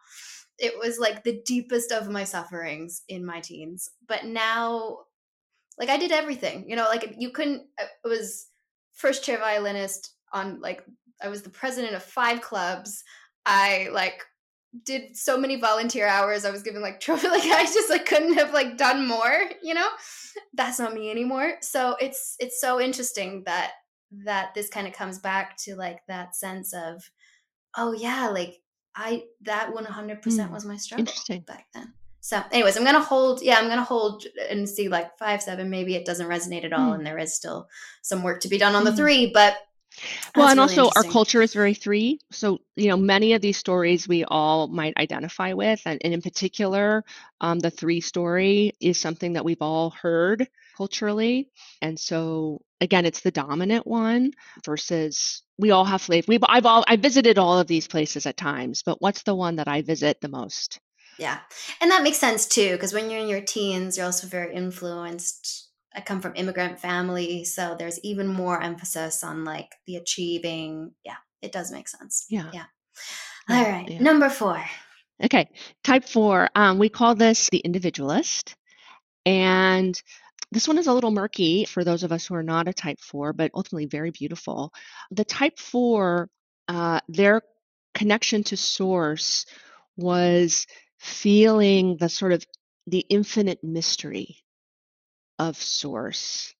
It 0.59 0.77
was 0.77 0.99
like 0.99 1.23
the 1.23 1.41
deepest 1.45 1.93
of 1.93 2.09
my 2.09 2.25
sufferings 2.25 3.03
in 3.07 3.25
my 3.25 3.39
teens, 3.39 3.89
but 4.05 4.25
now, 4.25 4.99
like 5.79 5.89
I 5.89 5.97
did 5.97 6.11
everything. 6.11 6.69
You 6.69 6.75
know, 6.75 6.85
like 6.89 7.15
you 7.17 7.31
couldn't. 7.31 7.63
Uh, 7.81 7.85
it 8.03 8.09
was 8.09 8.47
first 8.93 9.23
chair 9.23 9.37
violinist 9.37 10.15
on 10.33 10.59
like 10.59 10.83
I 11.21 11.29
was 11.29 11.41
the 11.41 11.49
president 11.49 11.95
of 11.95 12.03
five 12.03 12.41
clubs. 12.41 13.03
I 13.45 13.89
like 13.91 14.23
did 14.83 15.15
so 15.15 15.37
many 15.37 15.55
volunteer 15.55 16.07
hours. 16.07 16.45
I 16.45 16.51
was 16.51 16.63
given 16.63 16.81
like 16.81 16.99
trophy 17.01 17.27
like 17.27 17.43
I 17.43 17.63
just 17.63 17.89
like 17.89 18.05
couldn't 18.05 18.35
have 18.35 18.53
like 18.53 18.77
done 18.77 19.07
more, 19.07 19.41
you 19.61 19.73
know? 19.73 19.87
That's 20.53 20.79
not 20.79 20.93
me 20.93 21.09
anymore. 21.09 21.57
So 21.61 21.95
it's 21.99 22.35
it's 22.39 22.61
so 22.61 22.79
interesting 22.79 23.43
that 23.45 23.71
that 24.23 24.53
this 24.53 24.69
kind 24.69 24.87
of 24.87 24.93
comes 24.93 25.19
back 25.19 25.57
to 25.57 25.75
like 25.75 25.99
that 26.07 26.35
sense 26.35 26.73
of, 26.73 27.09
oh 27.75 27.91
yeah, 27.91 28.29
like 28.29 28.61
I 28.95 29.23
that 29.41 29.73
100% 29.73 30.21
mm, 30.21 30.51
was 30.51 30.65
my 30.65 30.77
struggle 30.77 31.13
back 31.45 31.67
then. 31.73 31.93
So, 32.19 32.43
anyways, 32.51 32.75
I'm 32.75 32.83
gonna 32.83 32.99
hold. 32.99 33.41
Yeah, 33.41 33.57
I'm 33.57 33.69
gonna 33.69 33.83
hold 33.83 34.25
and 34.49 34.67
see 34.67 34.89
like 34.89 35.17
five, 35.17 35.41
seven. 35.41 35.69
Maybe 35.69 35.95
it 35.95 36.05
doesn't 36.05 36.27
resonate 36.27 36.65
at 36.65 36.73
all, 36.73 36.91
mm. 36.91 36.95
and 36.95 37.05
there 37.05 37.17
is 37.17 37.33
still 37.33 37.69
some 38.01 38.21
work 38.21 38.41
to 38.41 38.49
be 38.49 38.57
done 38.57 38.75
on 38.75 38.83
the 38.83 38.91
mm. 38.91 38.97
three. 38.97 39.31
But 39.31 39.55
well, 40.35 40.47
and 40.47 40.59
really 40.59 40.77
also 40.77 40.91
our 40.95 41.03
culture 41.03 41.41
is 41.41 41.53
very 41.53 41.73
three. 41.73 42.19
So 42.31 42.59
you 42.75 42.89
know, 42.89 42.97
many 42.97 43.33
of 43.33 43.41
these 43.41 43.57
stories 43.57 44.07
we 44.07 44.23
all 44.25 44.67
might 44.67 44.97
identify 44.97 45.53
with, 45.53 45.81
and, 45.85 45.99
and 46.03 46.13
in 46.13 46.21
particular, 46.21 47.03
um, 47.41 47.59
the 47.59 47.71
three 47.71 48.01
story 48.01 48.73
is 48.79 48.99
something 48.99 49.33
that 49.33 49.45
we've 49.45 49.61
all 49.61 49.91
heard 49.91 50.47
culturally, 50.77 51.49
and 51.81 51.99
so 51.99 52.61
again, 52.81 53.05
it's 53.05 53.21
the 53.21 53.31
dominant 53.31 53.87
one 53.87 54.31
versus 54.65 55.43
we 55.57 55.71
all 55.71 55.85
have 55.85 56.01
flavor. 56.01 56.25
We've, 56.27 56.43
I've 56.47 56.65
all 56.65 56.83
I 56.87 56.95
visited 56.95 57.37
all 57.37 57.59
of 57.59 57.67
these 57.67 57.87
places 57.87 58.25
at 58.25 58.37
times, 58.37 58.83
but 58.83 59.01
what's 59.01 59.23
the 59.23 59.35
one 59.35 59.55
that 59.55 59.67
I 59.67 59.81
visit 59.81 60.21
the 60.21 60.29
most? 60.29 60.79
Yeah. 61.17 61.39
And 61.81 61.89
that 61.89 62.03
makes 62.03 62.17
sense 62.17 62.45
too, 62.45 62.73
because 62.73 62.93
when 62.93 63.09
you're 63.09 63.21
in 63.21 63.27
your 63.27 63.41
teens, 63.41 63.97
you're 63.97 64.05
also 64.05 64.27
very 64.27 64.53
influenced. 64.53 65.66
I 65.97 66.01
come 66.01 66.21
from 66.21 66.33
immigrant 66.35 66.79
family, 66.79 67.43
so 67.43 67.75
there's 67.77 67.99
even 68.01 68.27
more 68.27 68.61
emphasis 68.61 69.23
on 69.23 69.43
like 69.43 69.73
the 69.87 69.95
achieving. 69.95 70.91
Yeah, 71.03 71.15
it 71.41 71.51
does 71.51 71.71
make 71.71 71.87
sense. 71.87 72.27
Yeah. 72.29 72.51
Yeah. 72.53 72.65
All 73.49 73.63
right. 73.63 73.89
Yeah. 73.89 73.99
Number 73.99 74.29
four. 74.29 74.63
Okay. 75.23 75.49
Type 75.83 76.07
four. 76.07 76.49
Um, 76.53 76.77
we 76.77 76.89
call 76.89 77.15
this 77.15 77.49
the 77.49 77.57
individualist. 77.57 78.55
And 79.25 79.99
this 80.51 80.67
one 80.67 80.77
is 80.77 80.85
a 80.87 80.93
little 80.93 81.11
murky 81.11 81.65
for 81.65 81.83
those 81.83 82.03
of 82.03 82.11
us 82.11 82.27
who 82.27 82.35
are 82.35 82.43
not 82.43 82.67
a 82.67 82.73
type 82.73 82.99
four, 82.99 83.33
but 83.33 83.51
ultimately 83.55 83.87
very 83.87 84.11
beautiful. 84.11 84.71
The 85.09 85.25
type 85.25 85.57
four, 85.57 86.29
uh, 86.67 86.99
their 87.09 87.41
connection 87.95 88.43
to 88.43 88.57
source 88.57 89.47
was 89.97 90.67
feeling 90.99 91.97
the 91.97 92.07
sort 92.07 92.33
of 92.33 92.45
the 92.85 93.05
infinite 93.09 93.63
mystery 93.63 94.43
of 95.39 95.61
source 95.61 96.53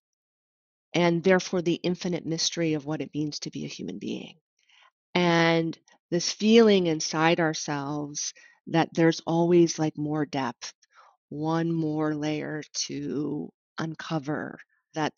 and 0.94 1.24
therefore 1.24 1.62
the 1.62 1.80
infinite 1.84 2.26
mystery 2.26 2.74
of 2.74 2.86
what 2.86 3.02
it 3.02 3.14
means 3.14 3.40
to 3.40 3.52
be 3.52 3.66
a 3.66 3.70
human 3.70 4.00
being 4.00 4.36
and 5.16 5.78
this 6.12 6.32
feeling 6.32 6.88
inside 6.88 7.40
ourselves 7.40 8.34
that 8.68 8.90
there's 8.94 9.22
always 9.28 9.80
like 9.80 9.98
more 9.98 10.26
depth 10.26 10.74
one 11.30 11.72
more 11.72 12.16
layer 12.16 12.64
to 12.74 13.52
uncover 13.78 14.60
that 14.94 15.14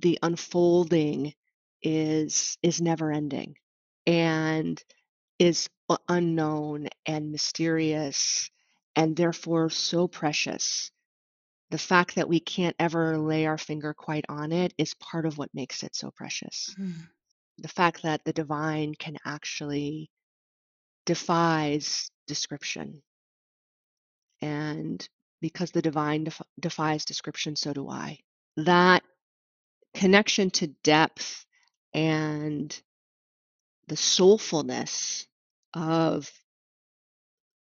the 0.00 0.18
unfolding 0.22 1.34
is 1.82 2.58
is 2.62 2.80
never 2.80 3.12
ending 3.12 3.56
and 4.06 4.82
is 5.38 5.68
unknown 6.08 6.88
and 7.06 7.30
mysterious 7.32 8.50
and 8.96 9.16
therefore 9.16 9.70
so 9.70 10.08
precious. 10.08 10.90
The 11.70 11.78
fact 11.78 12.14
that 12.14 12.28
we 12.28 12.40
can't 12.40 12.76
ever 12.78 13.18
lay 13.18 13.46
our 13.46 13.58
finger 13.58 13.92
quite 13.92 14.24
on 14.28 14.52
it 14.52 14.72
is 14.78 14.94
part 14.94 15.26
of 15.26 15.36
what 15.36 15.54
makes 15.54 15.82
it 15.82 15.96
so 15.96 16.10
precious. 16.10 16.74
Mm. 16.78 17.08
The 17.58 17.68
fact 17.68 18.02
that 18.02 18.24
the 18.24 18.32
divine 18.32 18.94
can 18.94 19.16
actually 19.24 20.10
defies 21.06 22.10
description. 22.26 23.02
And 24.42 25.06
because 25.40 25.70
the 25.70 25.82
divine 25.82 26.24
def- 26.24 26.42
defies 26.60 27.04
description, 27.04 27.56
so 27.56 27.72
do 27.72 27.88
I. 27.88 28.20
That 28.56 29.02
connection 29.94 30.50
to 30.50 30.68
depth 30.84 31.46
and 31.94 32.78
the 33.88 33.96
soulfulness 33.96 35.26
of 35.74 36.30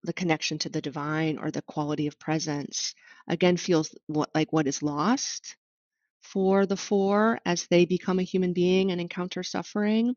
the 0.03 0.13
connection 0.13 0.57
to 0.59 0.69
the 0.69 0.81
divine 0.81 1.37
or 1.37 1.51
the 1.51 1.61
quality 1.61 2.07
of 2.07 2.19
presence 2.19 2.95
again 3.27 3.57
feels 3.57 3.95
like 4.33 4.51
what 4.51 4.67
is 4.67 4.81
lost 4.83 5.55
for 6.21 6.65
the 6.65 6.77
four 6.77 7.39
as 7.45 7.67
they 7.67 7.85
become 7.85 8.19
a 8.19 8.23
human 8.23 8.53
being 8.53 8.91
and 8.91 9.01
encounter 9.01 9.43
suffering. 9.43 10.15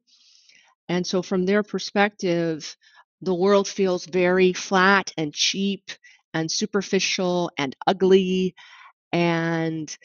And 0.88 1.06
so, 1.06 1.22
from 1.22 1.46
their 1.46 1.62
perspective, 1.62 2.76
the 3.22 3.34
world 3.34 3.66
feels 3.66 4.06
very 4.06 4.52
flat 4.52 5.12
and 5.16 5.32
cheap 5.32 5.90
and 6.34 6.50
superficial 6.50 7.50
and 7.56 7.74
ugly. 7.86 8.54
And, 9.12 9.96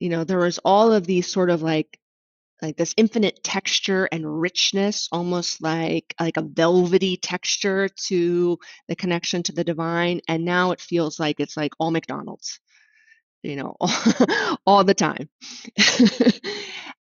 you 0.00 0.10
know, 0.10 0.24
there 0.24 0.44
is 0.46 0.58
all 0.64 0.92
of 0.92 1.06
these 1.06 1.30
sort 1.30 1.50
of 1.50 1.62
like 1.62 1.98
like 2.62 2.76
this 2.76 2.94
infinite 2.96 3.42
texture 3.44 4.08
and 4.10 4.40
richness 4.40 5.08
almost 5.12 5.62
like 5.62 6.14
like 6.18 6.36
a 6.36 6.42
velvety 6.42 7.16
texture 7.16 7.88
to 7.88 8.58
the 8.88 8.96
connection 8.96 9.42
to 9.42 9.52
the 9.52 9.64
divine 9.64 10.20
and 10.28 10.44
now 10.44 10.70
it 10.70 10.80
feels 10.80 11.20
like 11.20 11.38
it's 11.38 11.56
like 11.56 11.72
all 11.78 11.90
mcdonald's 11.90 12.60
you 13.46 13.56
know 13.56 13.76
all, 14.66 14.84
the 14.84 14.94
time. 14.94 15.28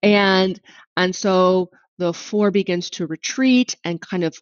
And 0.04 0.60
and 0.96 1.16
so 1.16 1.72
the 1.98 2.14
four 2.14 2.52
begins 2.52 2.92
to 2.92 3.08
retreat 3.08 3.76
and 3.84 4.00
kind 4.00 4.24
of 4.24 4.38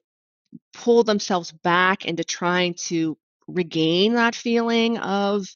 pull 0.73 1.03
themselves 1.03 1.51
back 1.51 2.05
into 2.05 2.23
trying 2.23 2.73
to 2.87 3.17
regain 3.47 4.15
that 4.15 4.35
feeling 4.35 4.97
of 4.97 5.47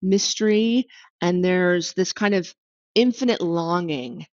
mystery 0.00 0.86
and 1.20 1.44
there's 1.44 1.92
this 1.92 2.12
kind 2.12 2.34
of 2.34 2.52
infinite 2.94 3.40
longing 3.40 4.26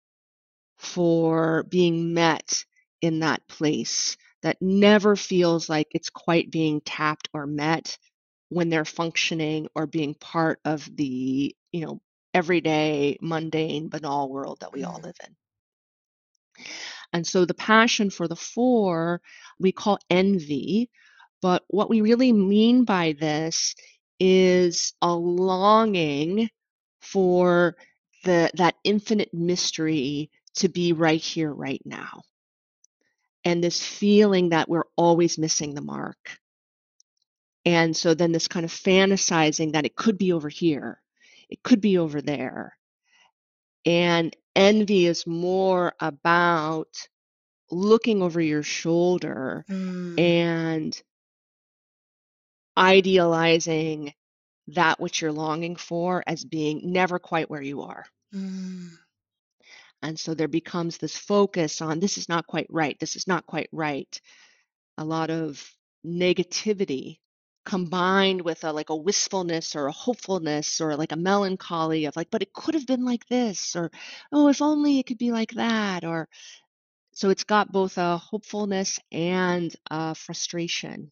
for 0.77 1.63
being 1.63 2.13
met 2.13 2.65
in 3.01 3.19
that 3.19 3.47
place 3.47 4.17
that 4.43 4.61
never 4.61 5.15
feels 5.15 5.69
like 5.69 5.87
it's 5.91 6.09
quite 6.09 6.51
being 6.51 6.81
tapped 6.81 7.29
or 7.33 7.47
met 7.47 7.97
when 8.49 8.69
they're 8.69 8.85
functioning 8.85 9.67
or 9.75 9.87
being 9.87 10.13
part 10.13 10.59
of 10.63 10.87
the, 10.95 11.55
you 11.71 11.85
know, 11.85 12.01
everyday, 12.33 13.17
mundane, 13.21 13.89
banal 13.89 14.29
world 14.29 14.59
that 14.61 14.71
we 14.71 14.83
all 14.83 14.99
mm. 14.99 15.03
live 15.03 15.15
in. 15.25 15.35
And 17.13 17.25
so 17.25 17.45
the 17.45 17.53
passion 17.53 18.09
for 18.09 18.27
the 18.27 18.35
four 18.35 19.21
we 19.59 19.71
call 19.71 19.99
envy, 20.09 20.89
but 21.41 21.63
what 21.67 21.89
we 21.89 22.01
really 22.01 22.33
mean 22.33 22.83
by 22.83 23.15
this 23.19 23.75
is 24.19 24.93
a 25.01 25.13
longing 25.13 26.49
for 27.01 27.75
the 28.23 28.49
that 28.55 28.75
infinite 28.83 29.33
mystery 29.33 30.29
to 30.57 30.69
be 30.69 30.93
right 30.93 31.21
here, 31.21 31.51
right 31.51 31.81
now. 31.85 32.23
And 33.43 33.63
this 33.63 33.81
feeling 33.83 34.49
that 34.49 34.69
we're 34.69 34.87
always 34.95 35.37
missing 35.37 35.73
the 35.73 35.81
mark. 35.81 36.37
And 37.65 37.95
so 37.95 38.13
then 38.13 38.31
this 38.31 38.47
kind 38.47 38.65
of 38.65 38.71
fantasizing 38.71 39.73
that 39.73 39.85
it 39.85 39.95
could 39.95 40.17
be 40.17 40.33
over 40.33 40.49
here, 40.49 41.01
it 41.49 41.63
could 41.63 41.81
be 41.81 41.97
over 41.97 42.21
there. 42.21 42.77
And 43.85 44.35
envy 44.55 45.05
is 45.05 45.27
more 45.27 45.93
about 45.99 47.07
looking 47.71 48.21
over 48.21 48.41
your 48.41 48.63
shoulder 48.63 49.65
mm. 49.69 50.19
and 50.19 51.01
idealizing 52.77 54.13
that 54.67 54.99
which 54.99 55.21
you're 55.21 55.31
longing 55.31 55.75
for 55.75 56.23
as 56.27 56.43
being 56.43 56.91
never 56.91 57.19
quite 57.19 57.49
where 57.49 57.61
you 57.61 57.81
are. 57.81 58.05
Mm. 58.33 58.89
And 60.01 60.19
so 60.19 60.33
there 60.33 60.47
becomes 60.47 60.97
this 60.97 61.17
focus 61.17 61.81
on 61.81 61.99
this 61.99 62.17
is 62.17 62.29
not 62.29 62.47
quite 62.47 62.67
right, 62.69 62.97
this 62.99 63.15
is 63.15 63.27
not 63.27 63.45
quite 63.45 63.69
right. 63.71 64.19
A 64.97 65.05
lot 65.05 65.29
of 65.29 65.63
negativity 66.05 67.19
combined 67.65 68.41
with 68.41 68.63
a 68.63 68.71
like 68.71 68.89
a 68.89 68.95
wistfulness 68.95 69.75
or 69.75 69.87
a 69.87 69.91
hopefulness 69.91 70.79
or 70.79 70.95
like 70.95 71.11
a 71.11 71.17
melancholy 71.17 72.05
of 72.05 72.15
like 72.15 72.29
but 72.31 72.41
it 72.41 72.53
could 72.53 72.75
have 72.75 72.87
been 72.87 73.03
like 73.03 73.27
this 73.27 73.75
or 73.75 73.91
oh 74.31 74.47
if 74.47 74.61
only 74.61 74.99
it 74.99 75.05
could 75.05 75.17
be 75.17 75.33
like 75.33 75.51
that 75.51 76.05
or 76.05 76.29
so 77.13 77.29
it's 77.29 77.43
got 77.43 77.69
both 77.71 77.97
a 77.97 78.17
hopefulness 78.17 78.99
and 79.11 79.75
a 79.91 80.15
frustration 80.15 81.11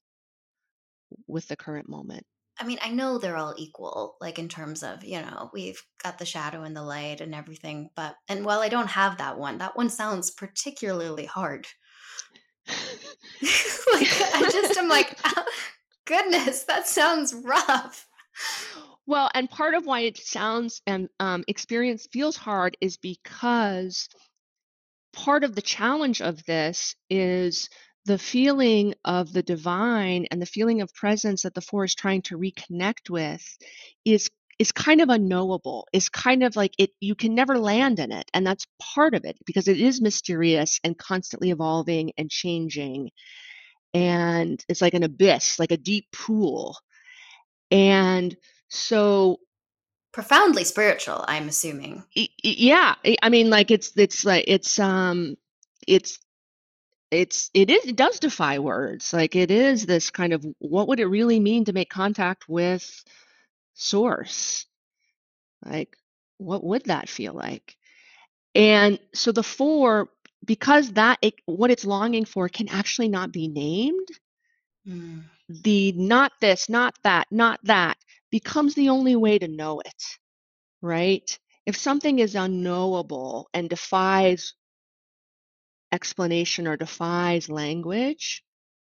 with 1.27 1.45
the 1.49 1.57
current 1.57 1.89
moment 1.89 2.25
I 2.59 2.65
mean, 2.65 2.77
I 2.81 2.89
know 2.89 3.17
they're 3.17 3.37
all 3.37 3.53
equal, 3.57 4.15
like 4.21 4.39
in 4.39 4.47
terms 4.47 4.81
of, 4.81 5.03
you 5.03 5.21
know, 5.21 5.49
we've 5.53 5.81
got 6.03 6.17
the 6.17 6.25
shadow 6.25 6.63
and 6.63 6.75
the 6.75 6.83
light 6.83 7.19
and 7.19 7.35
everything. 7.35 7.89
But, 7.95 8.15
and 8.29 8.45
while 8.45 8.59
I 8.59 8.69
don't 8.69 8.87
have 8.87 9.17
that 9.17 9.37
one, 9.37 9.57
that 9.57 9.75
one 9.75 9.89
sounds 9.89 10.31
particularly 10.31 11.25
hard. 11.25 11.67
like, 12.67 14.07
I 14.33 14.49
just 14.51 14.77
am 14.77 14.87
like, 14.87 15.17
oh, 15.25 15.45
goodness, 16.05 16.63
that 16.63 16.87
sounds 16.87 17.33
rough. 17.33 18.07
Well, 19.05 19.29
and 19.33 19.49
part 19.49 19.75
of 19.75 19.85
why 19.85 20.01
it 20.01 20.17
sounds 20.17 20.81
and 20.87 21.09
um, 21.19 21.43
experience 21.47 22.07
feels 22.11 22.37
hard 22.37 22.77
is 22.81 22.97
because 22.97 24.09
part 25.13 25.43
of 25.43 25.55
the 25.55 25.61
challenge 25.61 26.21
of 26.21 26.43
this 26.45 26.95
is 27.09 27.69
the 28.05 28.17
feeling 28.17 28.93
of 29.03 29.33
the 29.33 29.43
divine 29.43 30.27
and 30.31 30.41
the 30.41 30.45
feeling 30.45 30.81
of 30.81 30.93
presence 30.93 31.41
that 31.43 31.53
the 31.53 31.61
four 31.61 31.83
is 31.85 31.95
trying 31.95 32.21
to 32.23 32.37
reconnect 32.37 33.09
with 33.09 33.43
is 34.05 34.29
is 34.57 34.71
kind 34.71 35.01
of 35.01 35.09
unknowable. 35.09 35.87
Is 35.91 36.07
kind 36.07 36.43
of 36.43 36.55
like 36.55 36.73
it 36.77 36.91
you 37.01 37.15
can 37.15 37.35
never 37.35 37.57
land 37.59 37.99
in 37.99 38.11
it 38.11 38.29
and 38.33 38.45
that's 38.45 38.65
part 38.79 39.13
of 39.15 39.25
it 39.25 39.37
because 39.45 39.67
it 39.67 39.79
is 39.79 40.01
mysterious 40.01 40.79
and 40.83 40.97
constantly 40.97 41.49
evolving 41.51 42.11
and 42.17 42.29
changing. 42.29 43.09
And 43.93 44.63
it's 44.69 44.81
like 44.81 44.93
an 44.93 45.03
abyss 45.03 45.59
like 45.59 45.71
a 45.71 45.77
deep 45.77 46.05
pool. 46.13 46.77
And 47.71 48.35
so 48.69 49.39
profoundly 50.13 50.63
spiritual 50.63 51.25
i'm 51.27 51.49
assuming. 51.49 52.03
Yeah. 52.41 52.95
I 53.21 53.29
mean 53.29 53.49
like 53.49 53.69
it's 53.71 53.91
it's 53.97 54.23
like 54.23 54.45
it's 54.47 54.79
um 54.79 55.35
it's 55.87 56.19
it's 57.11 57.49
it 57.53 57.69
is 57.69 57.85
it 57.85 57.95
does 57.95 58.19
defy 58.19 58.59
words 58.59 59.13
like 59.13 59.35
it 59.35 59.51
is 59.51 59.85
this 59.85 60.09
kind 60.09 60.33
of 60.33 60.45
what 60.59 60.87
would 60.87 60.99
it 60.99 61.05
really 61.05 61.39
mean 61.39 61.65
to 61.65 61.73
make 61.73 61.89
contact 61.89 62.49
with 62.49 63.03
source? 63.73 64.65
Like 65.63 65.95
what 66.37 66.63
would 66.63 66.85
that 66.85 67.09
feel 67.09 67.33
like? 67.33 67.75
And 68.53 68.99
so 69.13 69.31
the 69.31 69.43
four 69.43 70.09
because 70.43 70.93
that 70.93 71.19
it, 71.21 71.35
what 71.45 71.71
it's 71.71 71.85
longing 71.85 72.25
for 72.25 72.49
can 72.49 72.69
actually 72.69 73.09
not 73.09 73.31
be 73.31 73.47
named 73.47 74.07
mm. 74.87 75.23
the 75.49 75.91
not 75.93 76.31
this 76.41 76.69
not 76.69 76.95
that 77.03 77.27
not 77.31 77.59
that 77.63 77.97
becomes 78.31 78.75
the 78.75 78.89
only 78.89 79.15
way 79.15 79.39
to 79.39 79.47
know 79.47 79.79
it 79.79 80.03
right? 80.85 81.37
If 81.65 81.75
something 81.75 82.19
is 82.19 82.35
unknowable 82.35 83.49
and 83.53 83.69
defies 83.69 84.53
explanation 85.91 86.67
or 86.67 86.77
defies 86.77 87.49
language, 87.49 88.43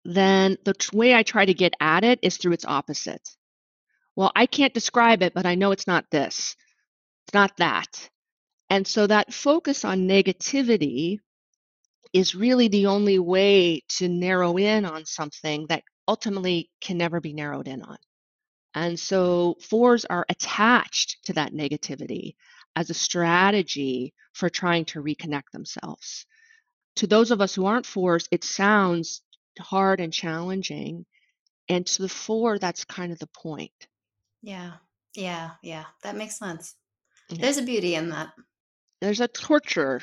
then 0.04 0.56
the 0.64 0.74
way 0.92 1.14
I 1.14 1.22
try 1.22 1.44
to 1.44 1.54
get 1.54 1.74
at 1.80 2.04
it 2.04 2.20
is 2.22 2.36
through 2.36 2.52
its 2.52 2.64
opposite. 2.64 3.28
Well, 4.14 4.32
I 4.34 4.46
can't 4.46 4.74
describe 4.74 5.22
it, 5.22 5.34
but 5.34 5.46
I 5.46 5.56
know 5.56 5.72
it's 5.72 5.86
not 5.86 6.10
this. 6.10 6.56
It's 7.26 7.34
not 7.34 7.56
that. 7.58 8.08
And 8.70 8.86
so 8.86 9.06
that 9.06 9.34
focus 9.34 9.84
on 9.84 10.08
negativity 10.08 11.18
is 12.12 12.34
really 12.34 12.68
the 12.68 12.86
only 12.86 13.18
way 13.18 13.82
to 13.88 14.08
narrow 14.08 14.56
in 14.56 14.84
on 14.84 15.04
something 15.04 15.66
that 15.68 15.82
ultimately 16.08 16.70
can 16.80 16.96
never 16.98 17.20
be 17.20 17.32
narrowed 17.32 17.68
in 17.68 17.82
on. 17.82 17.98
And 18.74 18.98
so 18.98 19.56
fours 19.60 20.04
are 20.04 20.26
attached 20.28 21.24
to 21.26 21.32
that 21.34 21.52
negativity 21.52 22.36
as 22.74 22.90
a 22.90 22.94
strategy 22.94 24.14
for 24.32 24.48
trying 24.48 24.84
to 24.86 25.02
reconnect 25.02 25.50
themselves 25.52 26.26
to 26.96 27.06
those 27.06 27.30
of 27.30 27.40
us 27.40 27.54
who 27.54 27.66
aren't 27.66 27.86
fours, 27.86 28.28
it 28.30 28.44
sounds 28.44 29.22
hard 29.58 30.00
and 30.00 30.12
challenging. 30.12 31.06
And 31.68 31.86
to 31.86 32.02
the 32.02 32.08
four, 32.08 32.58
that's 32.58 32.84
kind 32.84 33.12
of 33.12 33.18
the 33.18 33.28
point. 33.28 33.72
Yeah. 34.42 34.72
Yeah. 35.14 35.50
Yeah. 35.62 35.84
That 36.02 36.16
makes 36.16 36.38
sense. 36.38 36.74
Yeah. 37.30 37.38
There's 37.40 37.58
a 37.58 37.62
beauty 37.62 37.94
in 37.94 38.10
that. 38.10 38.28
There's 39.00 39.20
a 39.20 39.28
torture 39.28 40.00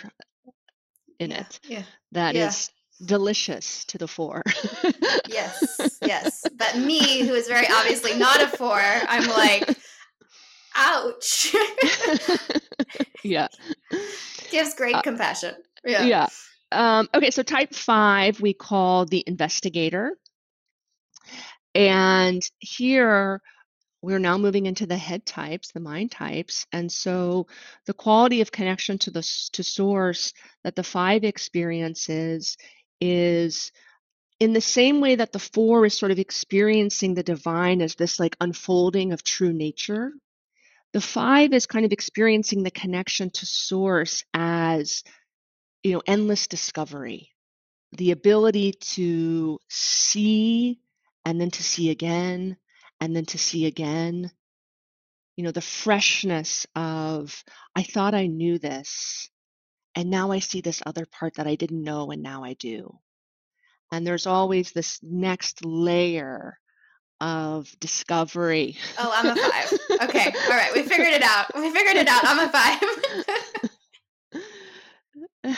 in 1.20 1.32
yeah. 1.32 1.40
it 1.40 1.60
yeah. 1.68 1.84
that 2.12 2.36
yeah. 2.36 2.48
is 2.48 2.70
delicious 3.06 3.86
to 3.86 3.98
the 3.98 4.08
four. 4.08 4.44
yes. 5.28 6.00
Yes. 6.02 6.44
But 6.56 6.78
me, 6.78 7.26
who 7.26 7.34
is 7.34 7.48
very 7.48 7.68
obviously 7.70 8.18
not 8.18 8.42
a 8.42 8.48
four, 8.48 8.82
I'm 8.82 9.28
like, 9.30 9.78
ouch. 10.76 11.56
yeah. 13.24 13.48
Gives 14.52 14.76
great 14.76 14.96
uh, 14.96 15.02
compassion. 15.02 15.56
Yeah. 15.86 16.04
Yeah. 16.04 16.28
Um, 16.74 17.10
okay, 17.14 17.32
so 17.32 17.44
type 17.44 17.74
five 17.74 18.42
we 18.42 18.54
call 18.54 19.06
the 19.06 19.24
investigator. 19.26 20.18
And 21.76 22.42
here 22.60 23.42
we're 24.02 24.20
now 24.20 24.38
moving 24.38 24.66
into 24.66 24.86
the 24.86 24.98
head 24.98 25.26
types, 25.26 25.72
the 25.72 25.80
mind 25.80 26.12
types. 26.12 26.66
And 26.72 26.92
so 26.92 27.48
the 27.86 27.94
quality 27.94 28.42
of 28.42 28.52
connection 28.52 28.98
to 29.00 29.12
the 29.12 29.22
to 29.54 29.64
source 29.64 30.34
that 30.64 30.76
the 30.76 30.84
five 30.84 31.24
experiences 31.24 32.58
is 33.00 33.72
in 34.40 34.52
the 34.52 34.62
same 34.62 35.00
way 35.00 35.16
that 35.16 35.32
the 35.32 35.40
four 35.40 35.86
is 35.86 35.98
sort 35.98 36.12
of 36.12 36.20
experiencing 36.20 37.14
the 37.14 37.24
divine 37.24 37.82
as 37.82 37.96
this 37.96 38.20
like 38.20 38.36
unfolding 38.42 39.14
of 39.14 39.24
true 39.24 39.54
nature. 39.54 40.12
The 40.92 41.02
five 41.02 41.54
is 41.54 41.66
kind 41.66 41.86
of 41.86 41.94
experiencing 41.94 42.64
the 42.64 42.72
connection 42.72 43.30
to 43.32 43.46
source 43.46 44.24
as 44.34 45.04
you 45.84 45.94
know 45.94 46.02
endless 46.08 46.48
discovery. 46.48 47.30
The 47.92 48.12
ability 48.12 48.74
to 48.96 49.60
see 49.70 50.80
and 51.26 51.40
then 51.40 51.52
to 51.52 51.64
see 51.64 51.92
again 51.92 52.58
and 53.00 53.16
then 53.16 53.26
to 53.26 53.38
see 53.38 53.66
again. 53.66 54.32
You 55.36 55.44
know 55.44 55.52
the 55.52 55.62
freshness 55.62 56.68
of 56.76 57.44
i 57.76 57.82
thought 57.82 58.14
i 58.14 58.28
knew 58.28 58.60
this 58.60 59.30
and 59.96 60.12
now 60.12 60.32
i 60.32 60.38
see 60.38 60.62
this 60.62 60.84
other 60.86 61.08
part 61.08 61.36
that 61.36 61.48
i 61.48 61.56
didn't 61.56 61.84
know 61.84 62.12
and 62.12 62.22
now 62.22 62.44
i 62.44 62.54
do. 62.54 63.00
And 63.92 64.06
there's 64.06 64.28
always 64.28 64.72
this 64.72 65.00
next 65.02 65.66
layer 65.66 66.60
of 67.20 67.74
discovery. 67.80 68.78
Oh 69.00 69.12
i'm 69.16 69.26
a 69.26 69.36
five. 69.36 70.10
Okay. 70.10 70.34
All 70.46 70.58
right. 70.58 70.74
We 70.74 70.84
figured 70.84 71.14
it 71.14 71.24
out. 71.24 71.46
We 71.56 71.72
figured 71.72 71.96
it 71.96 72.08
out. 72.08 72.22
I'm 72.26 72.48
a 72.48 72.52
five 72.52 73.44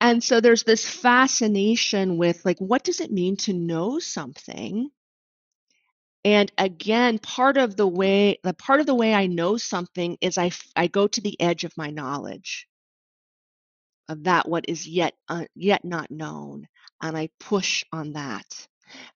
and 0.00 0.22
so 0.22 0.40
there's 0.40 0.62
this 0.64 0.86
fascination 0.88 2.16
with 2.18 2.44
like 2.44 2.58
what 2.58 2.84
does 2.84 3.00
it 3.00 3.10
mean 3.12 3.36
to 3.36 3.52
know 3.52 3.98
something? 3.98 4.90
And 6.24 6.52
again 6.58 7.18
part 7.18 7.56
of 7.56 7.76
the 7.76 7.86
way 7.86 8.38
the 8.42 8.54
part 8.54 8.80
of 8.80 8.86
the 8.86 8.94
way 8.94 9.14
i 9.14 9.26
know 9.26 9.56
something 9.58 10.16
is 10.20 10.38
i 10.38 10.50
i 10.76 10.86
go 10.86 11.06
to 11.06 11.20
the 11.20 11.38
edge 11.40 11.64
of 11.64 11.76
my 11.76 11.90
knowledge 11.90 12.66
of 14.08 14.24
that 14.24 14.48
what 14.48 14.64
is 14.68 14.86
yet 14.86 15.14
uh, 15.28 15.44
yet 15.54 15.84
not 15.84 16.10
known 16.10 16.66
and 17.02 17.16
i 17.16 17.28
push 17.40 17.84
on 17.92 18.12
that. 18.14 18.46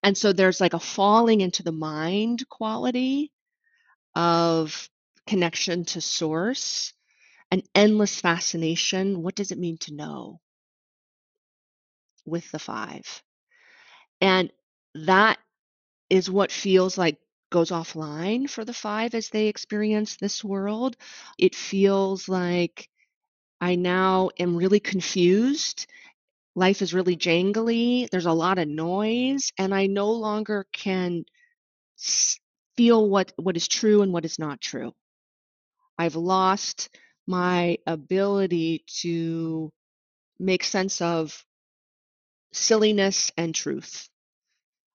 And 0.02 0.16
so 0.16 0.32
there's 0.32 0.60
like 0.60 0.74
a 0.74 0.80
falling 0.80 1.40
into 1.40 1.62
the 1.62 1.72
mind 1.72 2.48
quality 2.48 3.32
of 4.16 4.88
connection 5.28 5.84
to 5.84 6.00
source, 6.00 6.92
an 7.52 7.62
endless 7.74 8.20
fascination. 8.20 9.22
What 9.22 9.36
does 9.36 9.52
it 9.52 9.58
mean 9.58 9.78
to 9.80 9.94
know? 9.94 10.40
With 12.24 12.50
the 12.52 12.58
five. 12.60 13.22
And 14.20 14.52
that 14.94 15.38
is 16.10 16.30
what 16.30 16.52
feels 16.52 16.98
like 16.98 17.18
goes 17.50 17.70
offline 17.70 18.50
for 18.50 18.64
the 18.64 18.74
five 18.74 19.14
as 19.14 19.30
they 19.30 19.48
experience 19.48 20.16
this 20.16 20.44
world. 20.44 20.96
It 21.38 21.54
feels 21.54 22.28
like 22.28 22.88
I 23.60 23.76
now 23.76 24.30
am 24.38 24.56
really 24.56 24.80
confused. 24.80 25.86
Life 26.56 26.82
is 26.82 26.94
really 26.94 27.16
jangly. 27.16 28.10
There's 28.10 28.26
a 28.26 28.32
lot 28.32 28.58
of 28.58 28.68
noise, 28.68 29.52
and 29.58 29.74
I 29.74 29.86
no 29.86 30.12
longer 30.12 30.66
can 30.72 31.24
feel 32.76 33.08
what, 33.08 33.32
what 33.36 33.56
is 33.56 33.68
true 33.68 34.02
and 34.02 34.12
what 34.12 34.24
is 34.24 34.38
not 34.38 34.60
true. 34.60 34.94
I've 35.98 36.16
lost 36.16 36.88
my 37.26 37.78
ability 37.86 38.84
to 39.02 39.70
make 40.38 40.64
sense 40.64 41.00
of 41.00 41.44
silliness 42.52 43.32
and 43.36 43.54
truth. 43.54 44.08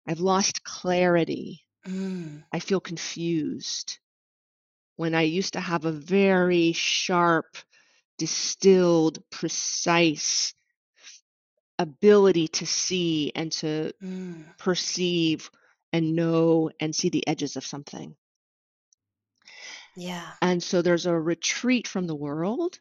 I've 0.08 0.20
lost 0.22 0.64
clarity. 0.64 1.66
Mm. 1.88 2.44
I 2.52 2.60
feel 2.60 2.80
confused. 2.80 4.00
When 4.96 5.16
I 5.16 5.24
used 5.24 5.54
to 5.54 5.60
have 5.60 5.86
a 5.86 5.92
very 5.92 6.72
sharp, 6.72 7.58
distilled, 8.18 9.20
precise 9.30 10.54
ability 11.80 12.48
to 12.48 12.66
see 12.66 13.32
and 13.36 13.52
to 13.52 13.92
mm. 14.02 14.58
perceive 14.58 15.50
and 15.92 16.16
know 16.16 16.70
and 16.80 16.96
see 16.96 17.10
the 17.10 17.28
edges 17.28 17.56
of 17.58 17.66
something. 17.66 18.16
Yeah. 19.96 20.32
And 20.42 20.62
so 20.62 20.82
there's 20.82 21.06
a 21.06 21.18
retreat 21.18 21.88
from 21.88 22.08
the 22.08 22.16
world 22.16 22.80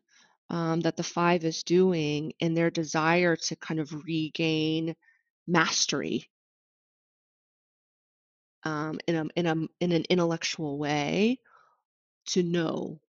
um, 0.50 0.80
that 0.80 0.96
the 0.96 1.02
five 1.02 1.44
is 1.44 1.62
doing 1.62 2.32
in 2.38 2.54
their 2.54 2.70
desire 2.70 3.36
to 3.36 3.56
kind 3.56 3.80
of 3.80 3.92
regain 4.04 4.94
mastery 5.46 6.28
um, 8.64 9.00
in 9.06 9.16
a 9.16 9.24
in 9.36 9.46
a 9.46 9.54
in 9.80 9.92
an 9.92 10.04
intellectual 10.08 10.78
way 10.78 11.38
to 12.26 12.42
know. 12.42 13.00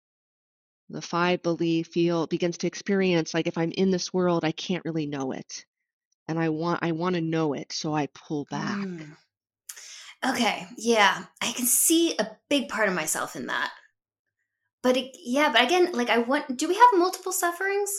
The 0.89 1.01
five 1.01 1.41
believe 1.41 1.88
feel 1.88 2.28
begins 2.28 2.58
to 2.60 2.68
experience 2.68 3.34
like 3.34 3.47
if 3.47 3.58
I'm 3.58 3.72
in 3.72 3.91
this 3.91 4.14
world, 4.14 4.43
I 4.43 4.51
can't 4.51 4.86
really 4.86 5.06
know 5.06 5.32
it, 5.32 5.66
and 6.28 6.39
I 6.39 6.49
want 6.49 6.80
I 6.84 6.91
want 6.91 7.16
to 7.16 7.22
know 7.22 7.54
it, 7.54 7.72
so 7.72 7.95
I 7.95 8.08
pull 8.08 8.45
back. 8.45 8.78
Mm. 8.78 9.18
Okay, 10.26 10.68
yeah, 10.78 11.26
I 11.41 11.51
can 11.51 11.66
see 11.66 12.16
a 12.18 12.38
big 12.49 12.70
part 12.70 12.88
of 12.88 12.95
myself 12.95 13.36
in 13.36 13.47
that 13.47 13.72
but 14.84 14.98
it, 14.98 15.16
yeah 15.24 15.52
but 15.52 15.64
again 15.64 15.92
like 15.94 16.10
i 16.10 16.20
want 16.20 16.58
do 16.58 16.68
we 16.68 16.76
have 16.76 16.90
multiple 16.94 17.32
sufferings 17.32 17.92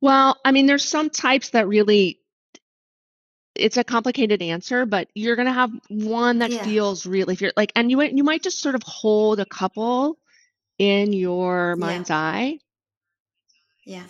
well 0.00 0.36
i 0.44 0.50
mean 0.52 0.66
there's 0.66 0.84
some 0.84 1.10
types 1.10 1.50
that 1.50 1.68
really 1.68 2.18
it's 3.54 3.76
a 3.76 3.84
complicated 3.84 4.40
answer, 4.42 4.86
but 4.86 5.08
you're 5.14 5.36
going 5.36 5.46
to 5.46 5.52
have 5.52 5.70
one 5.88 6.38
that 6.38 6.52
Yeah. 6.52 6.64
feels 6.64 7.06
really, 7.06 7.34
if 7.34 7.40
you're 7.40 7.52
like, 7.56 7.72
and 7.76 7.90
you 7.90 7.96
might, 7.96 8.12
you 8.12 8.24
might 8.24 8.42
just 8.42 8.60
sort 8.60 8.74
of 8.74 8.82
hold 8.82 9.40
a 9.40 9.44
couple 9.46 10.18
in 10.78 11.12
your 11.12 11.76
Yeah. 11.76 11.80
mind's 11.80 12.10
eye. 12.10 12.58
Yeah. 13.84 14.04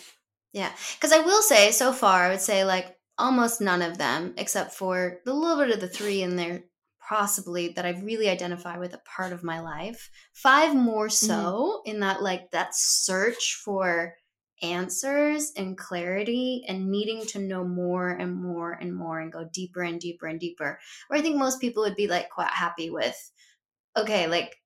Yeah. 0.53 0.71
Because 0.95 1.13
I 1.13 1.21
will 1.21 1.43
say, 1.43 1.71
so 1.73 1.93
far, 1.93 2.25
I 2.25 2.31
would 2.31 2.41
say 2.41 2.65
like 2.65 2.97
almost 3.19 3.61
none 3.61 3.83
of 3.83 3.99
them, 3.99 4.35
except 4.37 4.75
for 4.75 5.21
the 5.25 5.35
little 5.35 5.65
bit 5.65 5.75
of 5.75 5.81
the 5.81 5.89
three 5.89 6.23
in 6.23 6.37
there, 6.37 6.65
possibly 7.13 7.69
that 7.69 7.85
I 7.85 7.91
really 7.91 8.31
identify 8.31 8.79
with 8.79 8.95
a 8.95 9.03
part 9.05 9.35
of 9.35 9.45
my 9.45 9.61
life. 9.61 10.09
Five 10.33 10.75
more 10.75 11.09
mm-hmm. 11.09 11.27
so 11.27 11.83
in 11.85 12.01
that, 12.01 12.23
like, 12.23 12.51
that 12.53 12.71
search 12.73 13.61
for 13.63 14.15
answers 14.63 15.53
and 15.55 15.77
clarity 15.77 16.65
and 16.67 16.91
needing 16.91 17.27
to 17.27 17.39
know 17.39 17.65
more 17.65 18.09
and 18.09 18.35
more 18.35 18.73
and 18.73 18.95
more 18.95 19.21
and 19.21 19.31
go 19.31 19.47
deeper 19.53 19.83
and 19.83 20.01
deeper 20.01 20.27
and 20.27 20.41
deeper. 20.41 20.79
Where 21.09 21.19
I 21.19 21.23
think 21.23 21.37
most 21.37 21.61
people 21.61 21.83
would 21.83 21.97
be 21.97 22.07
like 22.07 22.31
quite 22.31 22.51
happy 22.51 22.89
with, 22.89 23.31
okay, 23.95 24.27
like, 24.27 24.57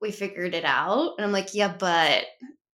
we 0.00 0.12
figured 0.12 0.54
it 0.54 0.64
out. 0.64 1.14
And 1.18 1.24
I'm 1.24 1.32
like, 1.32 1.54
yeah, 1.54 1.74
but 1.76 2.24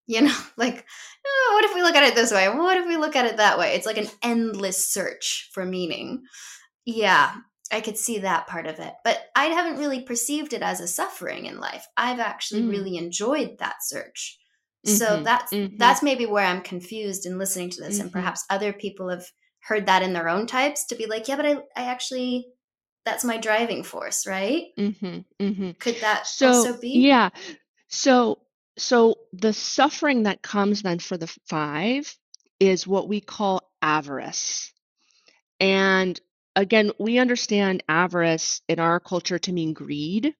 you 0.07 0.21
know 0.21 0.37
like 0.57 0.85
oh, 1.25 1.51
what 1.55 1.65
if 1.65 1.75
we 1.75 1.83
look 1.83 1.95
at 1.95 2.03
it 2.03 2.17
this 2.17 2.33
way 2.33 2.49
what 2.49 2.77
if 2.77 2.87
we 2.87 2.97
look 2.97 3.15
at 3.15 3.25
it 3.25 3.37
that 3.37 3.57
way 3.57 3.77
it's 3.77 3.87
like 3.87 3.99
an 3.99 4.09
endless 4.21 4.85
search 4.85 5.49
for 5.55 5.65
meaning 5.65 6.25
yeah 6.85 7.37
i 7.73 7.81
could 7.81 7.97
see 7.97 8.19
that 8.19 8.47
part 8.47 8.67
of 8.67 8.79
it 8.79 8.93
but 9.05 9.27
i 9.37 9.47
haven't 9.47 9.79
really 9.79 10.03
perceived 10.03 10.53
it 10.53 10.63
as 10.63 10.81
a 10.81 10.89
suffering 10.89 11.47
in 11.47 11.59
life 11.59 11.87
i've 11.97 12.21
actually 12.21 12.63
Mm. 12.63 12.69
really 12.71 12.97
enjoyed 12.97 13.59
that 13.59 13.77
search 13.83 14.39
so 14.85 15.19
Mhm, 15.21 15.25
that's 15.25 15.53
mhm. 15.53 15.79
that's 15.79 16.03
maybe 16.03 16.27
where 16.27 16.47
i'm 16.47 16.63
confused 16.63 17.27
in 17.27 17.39
listening 17.39 17.71
to 17.71 17.83
this 17.83 17.99
and 18.01 18.11
Mhm. 18.11 18.13
perhaps 18.13 18.45
other 18.51 18.73
people 18.73 19.09
have 19.09 19.25
heard 19.61 19.87
that 19.87 20.03
in 20.03 20.13
their 20.13 20.29
own 20.29 20.47
types 20.47 20.87
to 20.87 20.95
be 20.97 21.07
like 21.07 21.29
yeah 21.29 21.37
but 21.37 21.47
i, 21.47 21.53
I 21.77 21.85
actually 21.85 22.47
that's 23.05 23.25
my 23.25 23.37
driving 23.37 23.83
force 23.85 24.27
right 24.27 24.67
Mm-hmm, 24.79 25.19
mm-hmm. 25.41 25.71
could 25.79 25.97
that 25.97 26.27
So 26.27 26.49
also 26.49 26.81
be 26.81 26.89
yeah, 26.95 27.31
so 27.89 28.39
so 28.79 29.17
the 29.33 29.53
suffering 29.53 30.23
that 30.25 30.43
comes 30.43 30.83
then 30.83 30.99
for 30.99 31.17
the 31.17 31.27
five 31.49 32.15
is 32.59 32.87
what 32.87 33.09
we 33.09 33.21
call 33.21 33.71
avarice. 33.83 34.73
And 35.61 36.19
again, 36.57 36.93
we 36.99 37.19
understand 37.19 37.83
avarice 37.89 38.63
in 38.69 38.79
our 38.81 39.01
culture 39.01 39.39
to 39.41 39.53
mean 39.53 39.73
greed, 39.73 40.35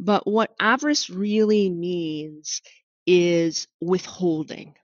but 0.00 0.26
what 0.26 0.54
avarice 0.60 1.10
really 1.10 1.70
means 1.70 2.62
is 3.06 3.68
withholding. 3.80 4.74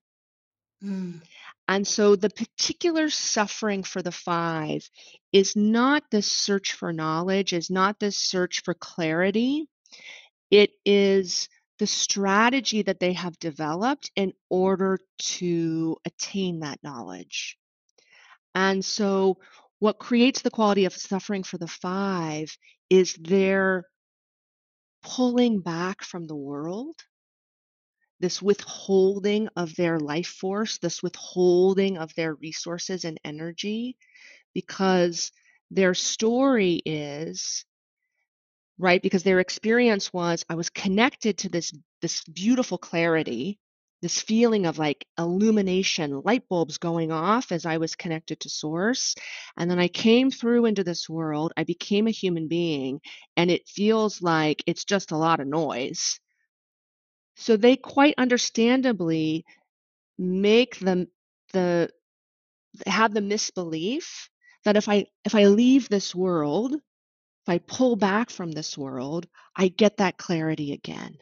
Mm, 0.82 1.20
And 1.68 1.86
so 1.86 2.16
the 2.16 2.30
particular 2.30 3.10
suffering 3.10 3.82
for 3.82 4.02
the 4.02 4.12
five 4.12 4.88
is 5.32 5.56
not 5.56 6.04
the 6.10 6.22
search 6.22 6.72
for 6.72 6.92
knowledge, 6.92 7.52
is 7.52 7.70
not 7.70 7.98
the 7.98 8.10
search 8.10 8.62
for 8.62 8.74
clarity. 8.74 9.68
It 10.50 10.72
is 10.84 11.48
the 11.78 11.86
strategy 11.86 12.82
that 12.82 13.00
they 13.00 13.12
have 13.12 13.38
developed 13.38 14.10
in 14.16 14.32
order 14.50 14.98
to 15.18 15.96
attain 16.04 16.60
that 16.60 16.82
knowledge. 16.82 17.58
And 18.54 18.84
so 18.84 19.38
what 19.80 19.98
creates 19.98 20.42
the 20.42 20.50
quality 20.50 20.84
of 20.84 20.92
suffering 20.92 21.42
for 21.42 21.58
the 21.58 21.68
five 21.68 22.56
is 22.90 23.14
their 23.14 23.84
pulling 25.02 25.60
back 25.60 26.02
from 26.02 26.26
the 26.26 26.36
world 26.36 26.96
this 28.20 28.42
withholding 28.42 29.48
of 29.56 29.74
their 29.76 29.98
life 30.00 30.26
force, 30.26 30.78
this 30.78 31.02
withholding 31.02 31.98
of 31.98 32.12
their 32.16 32.34
resources 32.34 33.04
and 33.04 33.20
energy, 33.24 33.96
because 34.54 35.30
their 35.70 35.94
story 35.94 36.82
is 36.84 37.64
right 38.78 39.02
because 39.02 39.22
their 39.22 39.40
experience 39.40 40.12
was 40.12 40.44
i 40.48 40.54
was 40.54 40.70
connected 40.70 41.36
to 41.36 41.48
this 41.48 41.72
this 42.00 42.24
beautiful 42.24 42.78
clarity 42.78 43.58
this 44.02 44.20
feeling 44.20 44.66
of 44.66 44.78
like 44.78 45.06
illumination 45.18 46.22
light 46.24 46.48
bulbs 46.48 46.78
going 46.78 47.10
off 47.10 47.52
as 47.52 47.66
i 47.66 47.78
was 47.78 47.96
connected 47.96 48.38
to 48.40 48.48
source 48.48 49.14
and 49.56 49.70
then 49.70 49.78
i 49.78 49.88
came 49.88 50.30
through 50.30 50.66
into 50.66 50.84
this 50.84 51.08
world 51.08 51.52
i 51.56 51.64
became 51.64 52.06
a 52.06 52.12
human 52.12 52.48
being 52.48 53.00
and 53.36 53.50
it 53.50 53.68
feels 53.68 54.22
like 54.22 54.62
it's 54.66 54.84
just 54.84 55.12
a 55.12 55.16
lot 55.16 55.40
of 55.40 55.46
noise 55.46 56.20
so 57.36 57.56
they 57.56 57.76
quite 57.76 58.14
understandably 58.18 59.44
make 60.18 60.78
them 60.80 61.06
the 61.52 61.88
have 62.86 63.14
the 63.14 63.20
misbelief 63.20 64.28
that 64.64 64.76
if 64.76 64.88
I 64.88 65.06
if 65.24 65.34
I 65.34 65.46
leave 65.46 65.88
this 65.88 66.14
world, 66.14 66.74
if 66.74 67.48
I 67.48 67.58
pull 67.58 67.96
back 67.96 68.30
from 68.30 68.52
this 68.52 68.76
world, 68.76 69.26
I 69.56 69.68
get 69.68 69.98
that 69.98 70.18
clarity 70.18 70.72
again. 70.72 71.18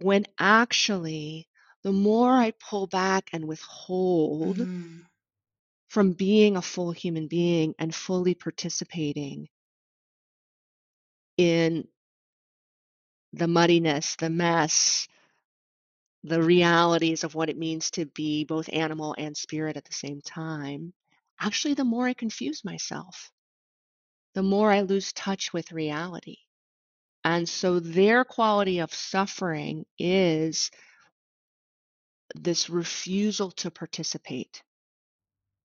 When 0.00 0.26
actually, 0.38 1.48
the 1.82 1.92
more 1.92 2.32
I 2.32 2.52
pull 2.52 2.86
back 2.86 3.30
and 3.32 3.46
withhold 3.46 4.58
mm, 4.58 5.00
from 5.88 6.12
being 6.12 6.56
a 6.56 6.62
full 6.62 6.92
human 6.92 7.28
being 7.28 7.74
and 7.78 7.94
fully 7.94 8.34
participating 8.34 9.48
in 11.38 11.88
the 13.32 13.48
muddiness, 13.48 14.16
the 14.16 14.30
mess, 14.30 15.08
the 16.24 16.42
realities 16.42 17.24
of 17.24 17.34
what 17.34 17.48
it 17.50 17.58
means 17.58 17.90
to 17.92 18.06
be 18.06 18.44
both 18.44 18.68
animal 18.72 19.14
and 19.18 19.36
spirit 19.36 19.76
at 19.76 19.84
the 19.84 19.92
same 19.92 20.20
time, 20.22 20.92
actually, 21.40 21.74
the 21.74 21.84
more 21.84 22.06
I 22.08 22.14
confuse 22.14 22.64
myself, 22.64 23.30
the 24.34 24.42
more 24.42 24.72
I 24.72 24.82
lose 24.82 25.12
touch 25.12 25.52
with 25.52 25.72
reality. 25.72 26.38
And 27.26 27.48
so 27.48 27.80
their 27.80 28.24
quality 28.24 28.78
of 28.78 28.94
suffering 28.94 29.84
is 29.98 30.70
this 32.36 32.70
refusal 32.70 33.50
to 33.50 33.68
participate 33.72 34.62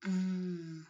mm. 0.03 0.83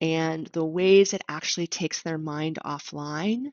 and 0.00 0.46
the 0.48 0.64
ways 0.64 1.14
it 1.14 1.22
actually 1.28 1.68
takes 1.68 2.02
their 2.02 2.18
mind 2.18 2.58
offline 2.64 3.52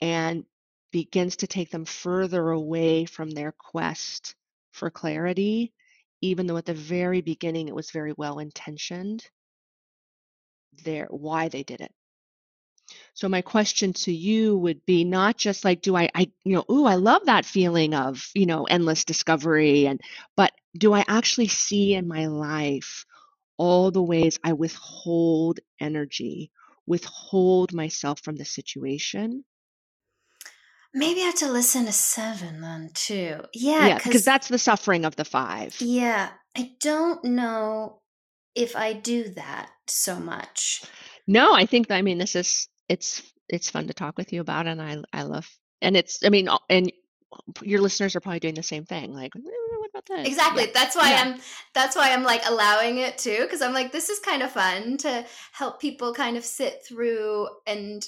and 0.00 0.44
begins 0.90 1.36
to 1.36 1.46
take 1.46 1.70
them 1.70 1.84
further 1.84 2.50
away 2.50 3.04
from 3.04 3.30
their 3.30 3.52
quest 3.52 4.34
for 4.72 4.90
clarity, 4.90 5.72
even 6.20 6.48
though 6.48 6.56
at 6.56 6.66
the 6.66 6.74
very 6.74 7.20
beginning 7.20 7.68
it 7.68 7.74
was 7.74 7.92
very 7.92 8.14
well 8.18 8.40
intentioned, 8.40 9.24
their 10.82 11.06
why 11.06 11.48
they 11.48 11.62
did 11.62 11.80
it. 11.80 11.92
So 13.14 13.28
my 13.28 13.42
question 13.42 13.92
to 13.92 14.12
you 14.12 14.56
would 14.56 14.84
be 14.86 15.04
not 15.04 15.36
just 15.36 15.64
like, 15.64 15.82
do 15.82 15.94
I, 15.96 16.08
I, 16.14 16.30
you 16.44 16.54
know, 16.56 16.64
ooh, 16.70 16.86
I 16.86 16.94
love 16.94 17.26
that 17.26 17.44
feeling 17.44 17.94
of, 17.94 18.26
you 18.34 18.46
know, 18.46 18.64
endless 18.64 19.04
discovery 19.04 19.86
and, 19.86 20.00
but 20.36 20.52
do 20.76 20.94
I 20.94 21.04
actually 21.06 21.48
see 21.48 21.94
in 21.94 22.08
my 22.08 22.26
life 22.26 23.04
all 23.58 23.90
the 23.90 24.02
ways 24.02 24.38
I 24.42 24.54
withhold 24.54 25.60
energy, 25.78 26.50
withhold 26.86 27.74
myself 27.74 28.20
from 28.20 28.36
the 28.36 28.46
situation? 28.46 29.44
Maybe 30.94 31.20
I 31.20 31.26
have 31.26 31.36
to 31.36 31.52
listen 31.52 31.86
to 31.86 31.92
seven 31.92 32.60
then 32.60 32.90
too. 32.94 33.40
Yeah, 33.54 33.96
because 33.96 34.24
that's 34.24 34.48
the 34.48 34.58
suffering 34.58 35.04
of 35.04 35.16
the 35.16 35.24
five. 35.24 35.76
yeah, 35.80 36.30
I 36.56 36.72
don't 36.80 37.24
know 37.24 38.00
if 38.54 38.76
I 38.76 38.92
do 38.92 39.28
that 39.30 39.70
so 39.86 40.18
much. 40.18 40.84
No, 41.26 41.54
I 41.54 41.66
think, 41.66 41.90
I 41.90 42.02
mean, 42.02 42.18
this 42.18 42.36
is, 42.36 42.68
it's, 42.92 43.22
it's 43.48 43.70
fun 43.70 43.86
to 43.88 43.94
talk 43.94 44.16
with 44.18 44.32
you 44.32 44.40
about 44.40 44.66
and 44.66 44.80
I, 44.80 45.02
I 45.12 45.22
love, 45.22 45.48
and 45.80 45.96
it's, 45.96 46.24
I 46.24 46.28
mean, 46.28 46.48
and 46.70 46.92
your 47.62 47.80
listeners 47.80 48.14
are 48.14 48.20
probably 48.20 48.40
doing 48.40 48.54
the 48.54 48.62
same 48.62 48.84
thing. 48.84 49.14
Like, 49.14 49.32
"Eh, 49.36 49.40
what 49.78 49.90
about 49.90 50.06
that? 50.06 50.26
Exactly. 50.26 50.64
Yeah. 50.64 50.70
That's 50.74 50.94
why 50.96 51.10
Yeah. 51.10 51.22
I'm 51.24 51.40
that's 51.74 51.96
why 51.96 52.12
I'm 52.12 52.22
like 52.22 52.42
allowing 52.46 52.98
it 52.98 53.16
too 53.18 53.38
because 53.42 53.62
I'm 53.62 53.72
like 53.72 53.90
this 53.90 54.10
is 54.10 54.18
kind 54.20 54.42
of 54.42 54.50
fun 54.52 54.98
to 54.98 55.24
help 55.52 55.80
people 55.80 56.12
kind 56.12 56.36
of 56.36 56.44
sit 56.44 56.82
through 56.86 57.48
and 57.66 58.04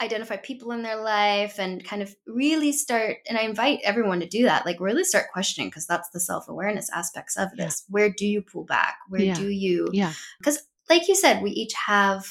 identify 0.00 0.36
people 0.36 0.70
in 0.70 0.82
their 0.82 1.02
life 1.02 1.58
and 1.58 1.84
kind 1.84 2.02
of 2.02 2.14
really 2.28 2.70
start 2.72 3.16
and 3.28 3.36
I 3.36 3.42
invite 3.42 3.80
everyone 3.82 4.20
to 4.20 4.28
do 4.28 4.44
that. 4.44 4.64
Like 4.64 4.78
really 4.80 5.02
start 5.04 5.26
questioning 5.32 5.68
because 5.70 5.86
that's 5.88 6.08
the 6.10 6.20
self-awareness 6.20 6.88
aspects 6.90 7.36
of 7.36 7.48
Yeah. 7.56 7.64
this. 7.64 7.82
Where 7.88 8.10
do 8.10 8.26
you 8.26 8.42
pull 8.42 8.64
back? 8.64 8.94
Where 9.08 9.22
Yeah. 9.22 9.34
do 9.34 9.48
you 9.48 9.88
Yeah. 9.92 10.12
because 10.38 10.60
like 10.88 11.08
you 11.08 11.16
said 11.16 11.42
we 11.42 11.50
each 11.50 11.74
have 11.86 12.24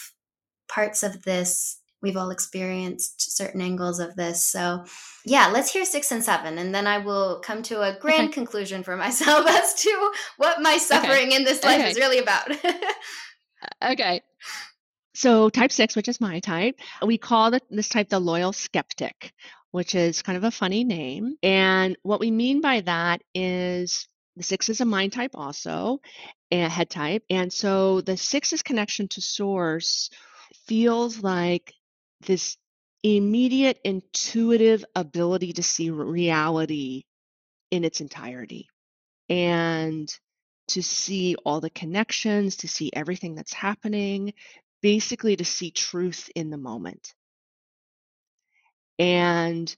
parts 0.70 1.04
of 1.04 1.24
this 1.24 1.77
we've 2.02 2.18
all 2.18 2.30
experienced 2.30 3.36
certain 3.36 3.62
angles 3.62 4.00
of 4.00 4.16
this 4.16 4.44
so 4.44 4.84
yeah 5.26 5.48
let's 5.48 5.72
hear 5.72 5.86
six 5.86 6.12
and 6.12 6.24
seven 6.24 6.58
and 6.58 6.74
then 6.74 6.88
i 6.88 6.98
will 6.98 7.40
come 7.40 7.62
to 7.64 7.82
a 7.82 7.98
grand 8.00 8.30
Okay. 8.30 8.34
conclusion 8.34 8.84
for 8.84 8.96
myself 9.06 9.48
as 9.48 9.74
to 9.76 10.12
what 10.38 10.62
my 10.62 10.78
suffering 10.78 11.32
in 11.32 11.44
this 11.44 11.64
life 11.64 11.80
Okay. 11.80 11.92
is 11.92 11.98
really 11.98 12.20
about 12.20 12.52
uh, 12.66 13.92
Okay. 13.92 14.22
So 15.16 15.50
type 15.50 15.72
six, 15.72 15.96
which 15.96 16.08
is 16.08 16.22
my 16.22 16.40
type, 16.40 16.80
we 17.06 17.18
call 17.18 17.52
the, 17.52 17.62
this 17.70 17.90
type 17.90 18.10
the 18.10 18.20
loyal 18.20 18.54
skeptic, 18.54 19.34
which 19.72 19.96
is 19.96 20.22
kind 20.22 20.38
of 20.38 20.44
a 20.44 20.52
funny 20.52 20.84
name. 20.84 21.36
And 21.42 21.98
what 22.04 22.20
we 22.20 22.30
mean 22.32 22.62
by 22.62 22.82
that 22.82 23.22
is 23.34 24.08
The 24.36 24.44
six 24.44 24.70
is 24.70 24.82
a 24.82 24.86
mind 24.86 25.14
type 25.14 25.32
also, 25.34 26.00
a 26.52 26.70
head 26.70 26.90
type. 26.92 27.24
And 27.30 27.52
so 27.52 28.02
the 28.02 28.16
six's 28.18 28.62
connection 28.62 29.08
to 29.10 29.22
source 29.22 30.10
feels 30.68 31.24
like 31.24 31.74
this 32.22 32.58
immediate 33.04 33.80
intuitive 33.84 34.84
ability 34.96 35.54
to 35.54 35.64
see 35.64 35.90
reality 35.90 37.04
in 37.72 37.84
its 37.84 38.02
entirety 38.02 38.68
and 39.30 40.14
to 40.70 40.82
see 40.84 41.36
all 41.46 41.62
the 41.62 41.70
connections, 41.70 42.58
to 42.58 42.68
see 42.68 42.92
everything 42.94 43.36
that's 43.36 43.54
happening, 43.54 44.34
basically 44.82 45.36
to 45.36 45.46
see 45.46 45.72
truth 45.72 46.30
in 46.36 46.50
the 46.50 46.58
moment. 46.58 47.14
And 49.00 49.74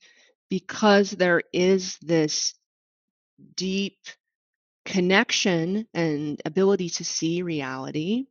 because 0.49 1.11
there 1.11 1.41
is 1.53 1.97
this 2.01 2.55
deep 3.55 3.97
connection 4.85 5.87
and 5.93 6.41
ability 6.45 6.89
to 6.89 7.05
see 7.05 7.41
reality, 7.43 8.25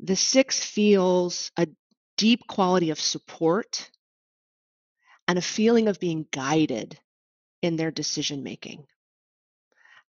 the 0.00 0.16
six 0.16 0.64
feels 0.64 1.50
a 1.56 1.66
deep 2.16 2.46
quality 2.46 2.90
of 2.90 3.00
support 3.00 3.90
and 5.28 5.38
a 5.38 5.42
feeling 5.42 5.88
of 5.88 6.00
being 6.00 6.26
guided 6.30 6.98
in 7.62 7.76
their 7.76 7.90
decision 7.90 8.42
making 8.42 8.84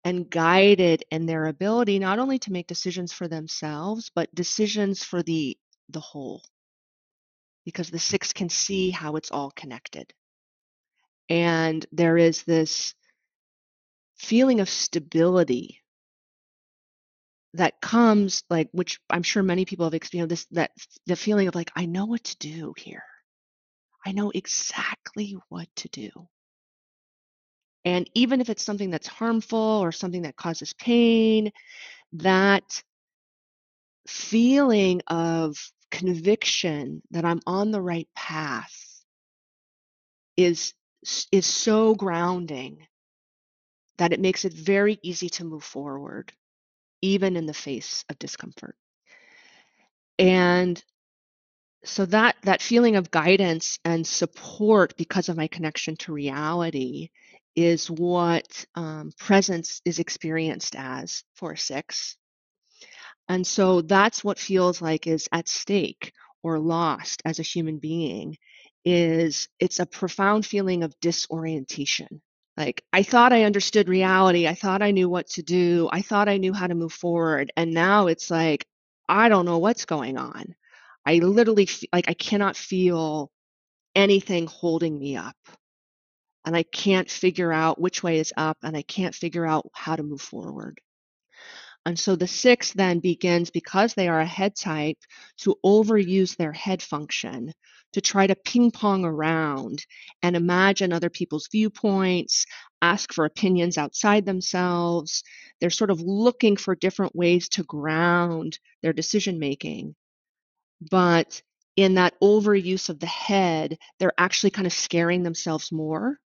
and 0.05 0.31
guided 0.31 1.05
in 1.11 1.27
their 1.27 1.47
ability 1.47 1.99
not 1.99 2.19
only 2.19 2.39
to 2.39 2.53
make 2.53 2.67
decisions 2.67 3.13
for 3.13 3.29
themselves 3.29 4.11
but 4.15 4.35
decisions 4.35 5.05
for 5.05 5.23
the 5.23 5.57
the 5.91 6.01
whole. 6.01 6.43
Because 7.65 7.91
the 7.91 7.99
six 7.99 8.33
can 8.33 8.49
see 8.49 8.91
how 8.91 9.17
it's 9.17 9.31
all 9.31 9.51
connected. 9.51 10.13
And 11.29 11.85
there 11.93 12.17
is 12.17 12.43
this 12.45 12.95
feeling 14.17 14.61
of 14.61 14.69
stability 14.69 15.81
that 17.55 17.81
comes 17.81 18.45
like 18.51 18.69
which 18.73 19.01
i'm 19.11 19.23
sure 19.23 19.43
many 19.43 19.65
people 19.65 19.87
have 19.87 19.95
experienced 19.95 20.31
this 20.31 20.47
that 20.53 20.71
the 21.07 21.17
feeling 21.17 21.49
of 21.49 21.55
like 21.55 21.71
i 21.77 21.87
know 21.87 22.07
what 22.07 22.23
to 22.25 22.37
do 22.39 22.75
here. 22.77 23.05
I 24.07 24.13
know 24.13 24.31
exactly 24.35 25.37
what 25.49 25.69
to 25.77 25.89
do. 25.89 26.11
And 27.85 28.09
even 28.15 28.41
if 28.41 28.51
it's 28.51 28.65
something 28.65 28.91
that's 28.91 29.07
harmful 29.09 29.59
or 29.59 29.93
something 29.93 30.23
that 30.23 30.37
causes 30.37 30.73
pain 30.75 31.53
that 32.15 32.83
feeling 34.07 35.01
of 35.07 35.57
conviction 35.91 37.03
that 37.11 37.25
i'm 37.25 37.41
on 37.47 37.71
the 37.71 37.81
right 37.81 38.09
path 38.15 39.03
is 40.37 40.75
is 41.33 41.47
so 41.47 41.95
grounding 41.95 42.87
that 43.99 44.13
it 44.13 44.21
makes 44.21 44.45
it 44.45 44.53
very 44.53 44.99
easy 45.03 45.29
to 45.29 45.45
move 45.45 45.65
forward 45.65 46.33
even 47.03 47.37
in 47.37 47.47
the 47.47 47.55
face 47.55 48.05
of 48.09 48.19
discomfort. 48.19 48.77
And 50.19 50.83
so 51.85 52.05
that 52.07 52.37
that 52.43 52.61
feeling 52.63 52.97
of 52.97 53.11
guidance 53.11 53.79
and 53.85 54.07
support 54.07 54.97
because 54.97 55.29
of 55.29 55.37
my 55.37 55.47
connection 55.47 55.97
to 55.97 56.13
reality 56.13 57.09
is 57.57 57.91
what 57.91 58.67
um, 58.75 59.13
presence 59.19 59.81
is 59.85 59.99
experienced 59.99 60.77
as 60.77 61.25
for 61.35 61.53
a 61.53 61.59
six. 61.59 62.17
And 63.29 63.47
so 63.47 63.81
that's 63.83 64.25
what 64.25 64.39
feels 64.39 64.83
like 64.83 65.07
is 65.07 65.29
at 65.33 65.49
stake 65.49 66.13
or 66.43 66.59
lost 66.59 67.23
as 67.25 67.39
a 67.39 67.45
human 67.45 67.79
being 67.79 68.37
is 68.85 69.49
it's 69.59 69.79
a 69.79 69.87
profound 69.87 70.47
feeling 70.47 70.83
of 70.83 70.99
disorientation 71.01 72.21
like, 72.61 72.85
I 72.93 73.03
thought 73.03 73.33
I 73.33 73.45
understood 73.45 73.89
reality. 73.89 74.47
I 74.47 74.55
thought 74.55 74.83
I 74.83 74.91
knew 74.91 75.09
what 75.09 75.29
to 75.31 75.43
do. 75.43 75.89
I 75.91 76.03
thought 76.03 76.29
I 76.29 76.37
knew 76.37 76.53
how 76.53 76.67
to 76.67 76.75
move 76.75 76.93
forward. 76.93 77.51
And 77.57 77.73
now 77.73 78.09
it's 78.09 78.31
like, 78.31 78.67
I 79.09 79.31
don't 79.31 79.47
know 79.47 79.59
what's 79.59 79.87
going 79.87 80.19
on. 80.19 80.55
I 81.07 81.17
literally 81.21 81.67
feel 81.67 81.89
like 81.93 82.11
I 82.11 82.15
cannot 82.15 82.57
feel 82.57 83.31
anything 83.95 84.47
holding 84.47 84.99
me 84.99 85.17
up. 85.17 85.37
And 86.45 86.55
I 86.55 86.65
can't 86.65 87.11
figure 87.11 87.53
out 87.53 87.81
which 87.81 88.03
way 88.03 88.19
is 88.19 88.33
up 88.37 88.59
and 88.63 88.77
I 88.77 88.83
can't 88.83 89.15
figure 89.15 89.47
out 89.47 89.67
how 89.75 89.97
to 89.97 90.03
move 90.03 90.21
forward. 90.21 90.81
And 91.87 91.99
so 91.99 92.15
the 92.17 92.27
six 92.27 92.73
then 92.73 93.01
begins, 93.01 93.51
because 93.51 93.95
they 93.95 94.09
are 94.09 94.21
a 94.21 94.27
head 94.27 94.55
type, 94.57 94.99
to 95.39 95.57
overuse 95.65 96.37
their 96.37 96.53
head 96.53 96.83
function 96.83 97.53
to 97.93 98.01
try 98.01 98.27
to 98.27 98.37
ping 98.37 98.71
pong 98.71 99.05
around 99.05 99.85
and 100.23 100.37
imagine 100.37 100.93
other 100.93 101.11
people's 101.11 101.49
viewpoints, 101.51 102.47
ask 102.83 103.13
for 103.13 103.25
opinions 103.25 103.77
outside 103.79 104.25
themselves. 104.25 105.23
They're 105.61 105.71
sort 105.71 105.91
of 105.91 106.01
looking 106.01 106.57
for 106.57 106.75
different 106.75 107.17
ways 107.17 107.49
to 107.51 107.65
ground 107.65 108.59
their 108.83 108.93
decision 108.93 109.39
making. 109.39 109.95
But 110.91 111.43
in 111.77 111.95
that 111.95 112.15
overuse 112.21 112.89
of 112.89 113.01
the 113.01 113.07
head, 113.07 113.79
they're 113.99 114.13
actually 114.19 114.51
kind 114.51 114.67
of 114.67 114.73
scaring 114.73 115.23
themselves 115.23 115.73
more 115.73 116.19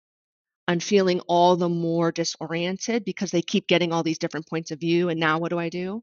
and 0.67 0.83
feeling 0.83 1.21
all 1.21 1.57
the 1.57 1.69
more 1.69 2.13
disoriented 2.13 3.05
because 3.05 3.31
they 3.31 3.43
keep 3.43 3.67
getting 3.67 3.93
all 3.93 4.03
these 4.03 4.19
different 4.19 4.49
points 4.49 4.71
of 4.71 4.81
view. 4.81 5.09
And 5.09 5.21
now 5.21 5.39
what 5.39 5.51
do 5.51 5.59
I 5.59 5.69
do? 5.69 6.03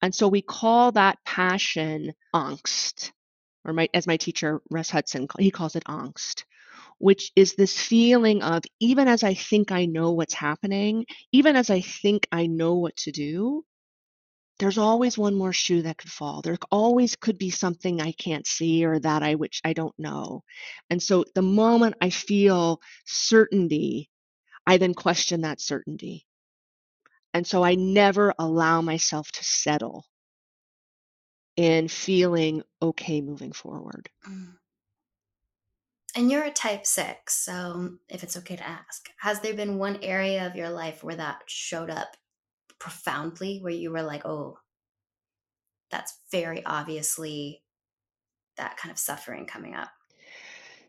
And 0.00 0.14
so 0.14 0.28
we 0.28 0.42
call 0.42 0.92
that 0.92 1.18
passion 1.24 2.12
angst 2.34 3.10
or 3.64 3.72
my, 3.72 3.88
as 3.92 4.06
my 4.06 4.16
teacher 4.16 4.60
Russ 4.70 4.90
Hudson, 4.90 5.28
he 5.38 5.50
calls 5.50 5.76
it 5.76 5.84
angst, 5.84 6.44
which 6.98 7.32
is 7.36 7.54
this 7.54 7.78
feeling 7.78 8.42
of 8.42 8.62
even 8.80 9.08
as 9.08 9.22
I 9.22 9.34
think 9.34 9.72
I 9.72 9.86
know 9.86 10.12
what's 10.12 10.34
happening, 10.34 11.04
even 11.32 11.56
as 11.56 11.68
I 11.68 11.80
think 11.80 12.26
I 12.32 12.46
know 12.46 12.76
what 12.76 12.96
to 12.98 13.12
do, 13.12 13.64
there's 14.58 14.78
always 14.78 15.16
one 15.16 15.34
more 15.34 15.52
shoe 15.52 15.82
that 15.82 15.98
could 15.98 16.10
fall. 16.10 16.42
There 16.42 16.56
always 16.70 17.14
could 17.14 17.38
be 17.38 17.50
something 17.50 18.00
I 18.00 18.12
can't 18.12 18.46
see 18.46 18.84
or 18.84 18.98
that 18.98 19.22
I 19.22 19.36
which 19.36 19.60
I 19.64 19.72
don't 19.72 19.96
know. 19.98 20.42
And 20.90 21.02
so 21.02 21.24
the 21.34 21.42
moment 21.42 21.94
I 22.00 22.10
feel 22.10 22.80
certainty, 23.06 24.10
I 24.66 24.78
then 24.78 24.94
question 24.94 25.42
that 25.42 25.60
certainty. 25.60 26.26
And 27.32 27.46
so 27.46 27.62
I 27.62 27.74
never 27.76 28.34
allow 28.38 28.80
myself 28.80 29.30
to 29.32 29.44
settle 29.44 30.06
in 31.56 31.88
feeling 31.88 32.62
okay 32.82 33.20
moving 33.20 33.52
forward. 33.52 34.08
Mm. 34.28 34.54
And 36.16 36.30
you're 36.30 36.44
a 36.44 36.50
type 36.50 36.84
six, 36.86 37.34
so 37.44 37.90
if 38.08 38.24
it's 38.24 38.36
okay 38.38 38.56
to 38.56 38.66
ask, 38.66 39.08
has 39.20 39.40
there 39.40 39.54
been 39.54 39.78
one 39.78 39.98
area 40.02 40.46
of 40.46 40.56
your 40.56 40.70
life 40.70 41.04
where 41.04 41.16
that 41.16 41.42
showed 41.46 41.90
up 41.90 42.16
profoundly, 42.78 43.58
where 43.60 43.72
you 43.72 43.90
were 43.90 44.02
like, 44.02 44.24
oh, 44.24 44.58
that's 45.90 46.14
very 46.30 46.64
obviously 46.64 47.62
that 48.56 48.76
kind 48.76 48.92
of 48.92 48.98
suffering 48.98 49.46
coming 49.46 49.74
up? 49.74 49.90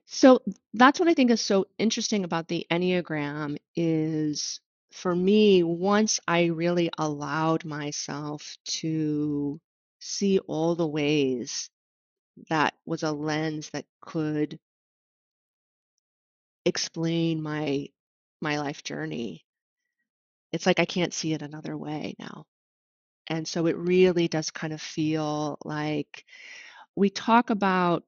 So 0.06 0.42
that's 0.74 1.00
what 1.00 1.08
I 1.08 1.14
think 1.14 1.32
is 1.32 1.42
so 1.42 1.68
interesting 1.78 2.24
about 2.24 2.48
the 2.48 2.66
Enneagram 2.72 3.58
is 3.76 4.60
for 4.92 5.16
me, 5.16 5.64
once 5.64 6.20
I 6.28 6.46
really 6.46 6.90
allowed 6.98 7.64
myself 7.64 8.58
to 8.66 9.60
see 10.00 10.40
all 10.40 10.76
the 10.76 10.88
ways 10.88 11.70
that 12.50 12.74
was 12.86 13.04
a 13.04 13.12
lens 13.12 13.70
that 13.72 13.86
could 14.02 14.60
explain 16.66 17.42
my 17.42 17.88
my 18.42 18.60
life 18.60 18.84
journey 18.84 19.46
it's 20.52 20.66
like 20.66 20.80
i 20.80 20.86
can't 20.86 21.14
see 21.14 21.34
it 21.34 21.42
another 21.42 21.78
way 21.78 22.16
now 22.20 22.46
and 23.28 23.48
so 23.48 23.68
it 23.68 23.78
really 23.78 24.28
does 24.28 24.50
kind 24.52 24.74
of 24.74 24.82
feel 24.82 25.58
like 25.64 26.26
we 26.96 27.10
talk 27.10 27.50
about 27.50 28.04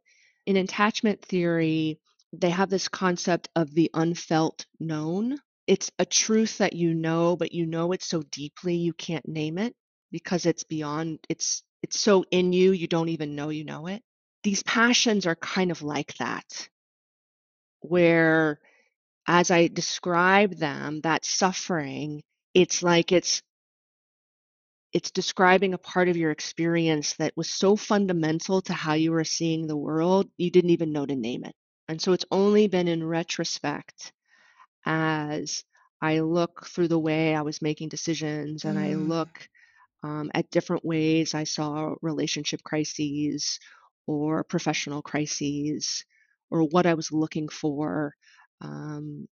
in 0.46 0.58
attachment 0.58 1.22
theory 1.24 2.00
they 2.34 2.50
have 2.50 2.70
this 2.70 2.88
concept 2.88 3.50
of 3.56 3.74
the 3.74 3.90
unfelt 3.94 4.66
known 4.80 5.38
it's 5.68 5.92
a 6.00 6.06
truth 6.06 6.58
that 6.60 6.74
you 6.74 6.94
know 6.94 7.36
but 7.36 7.52
you 7.52 7.66
know 7.66 7.92
it 7.92 8.02
so 8.04 8.22
deeply 8.24 8.76
you 8.76 8.94
can't 8.94 9.28
name 9.28 9.58
it 9.58 9.76
because 10.12 10.46
it's 10.46 10.64
beyond 10.64 11.20
it's 11.30 11.64
it's 11.84 12.00
so 12.00 12.24
in 12.32 12.54
you, 12.54 12.72
you 12.72 12.88
don't 12.88 13.10
even 13.10 13.36
know 13.36 13.50
you 13.50 13.66
know 13.66 13.88
it. 13.88 14.04
These 14.44 14.64
passions 14.64 15.26
are 15.26 15.36
kind 15.36 15.72
of 15.72 15.82
like 15.82 16.16
that, 16.18 16.70
where 17.82 18.60
as 19.28 19.52
I 19.52 19.68
describe 19.68 20.56
them, 20.56 21.02
that 21.02 21.26
suffering, 21.26 22.24
it's 22.54 22.84
like 22.84 23.12
it's 23.12 23.42
it's 24.94 25.12
describing 25.12 25.74
a 25.74 25.78
part 25.78 26.10
of 26.10 26.18
your 26.18 26.32
experience 26.32 27.14
that 27.14 27.36
was 27.38 27.50
so 27.50 27.76
fundamental 27.76 28.62
to 28.62 28.74
how 28.74 28.94
you 28.94 29.12
were 29.12 29.24
seeing 29.24 29.66
the 29.66 29.78
world, 29.78 30.30
you 30.38 30.52
didn't 30.52 30.72
even 30.72 30.92
know 30.92 31.06
to 31.06 31.16
name 31.16 31.46
it. 31.46 31.56
And 31.88 32.02
so 32.02 32.12
it's 32.12 32.26
only 32.30 32.68
been 32.68 32.88
in 32.88 33.04
retrospect 33.04 34.12
as 34.86 35.64
I 36.02 36.20
look 36.20 36.66
through 36.68 36.90
the 36.90 37.00
way 37.00 37.36
I 37.36 37.42
was 37.42 37.62
making 37.62 37.90
decisions 37.90 38.66
and 38.66 38.78
mm. 38.78 38.84
I 38.84 38.94
look 38.96 39.48
um, 40.04 40.32
at 40.34 40.50
different 40.50 40.84
ways. 40.84 41.36
I 41.36 41.44
saw 41.44 41.96
relationship 42.02 42.62
crises 42.64 43.60
or 44.08 44.44
professional 44.44 45.02
crises 45.02 46.04
or 46.50 46.64
what 46.64 46.86
I 46.86 46.96
was 46.96 47.12
looking 47.12 47.48
for. 47.48 48.14
Um, 48.62 49.28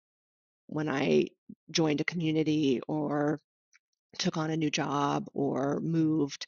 when 0.66 0.88
I 0.88 1.28
joined 1.70 2.00
a 2.00 2.04
community 2.04 2.80
or 2.88 3.38
took 4.18 4.36
on 4.36 4.50
a 4.50 4.56
new 4.56 4.70
job 4.70 5.28
or 5.34 5.80
moved. 5.80 6.46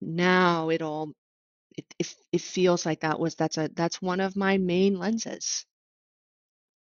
Now 0.00 0.70
it 0.70 0.82
all 0.82 1.12
it, 1.76 1.84
it, 1.98 2.14
it 2.32 2.40
feels 2.40 2.84
like 2.86 3.00
that 3.00 3.18
was 3.20 3.34
that's 3.34 3.58
a 3.58 3.70
that's 3.74 4.02
one 4.02 4.20
of 4.20 4.36
my 4.36 4.58
main 4.58 4.98
lenses 4.98 5.64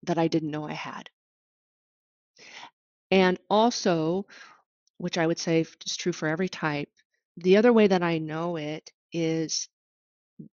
that 0.04 0.18
I 0.18 0.28
didn't 0.28 0.50
know 0.50 0.64
I 0.64 0.72
had. 0.72 1.11
And 3.11 3.38
also, 3.48 4.26
which 4.98 5.18
I 5.18 5.26
would 5.26 5.38
say 5.38 5.64
is 5.86 5.96
true 5.96 6.12
for 6.12 6.28
every 6.28 6.48
type, 6.48 6.90
the 7.36 7.56
other 7.56 7.72
way 7.72 7.86
that 7.86 8.02
I 8.02 8.18
know 8.18 8.56
it 8.56 8.90
is 9.12 9.68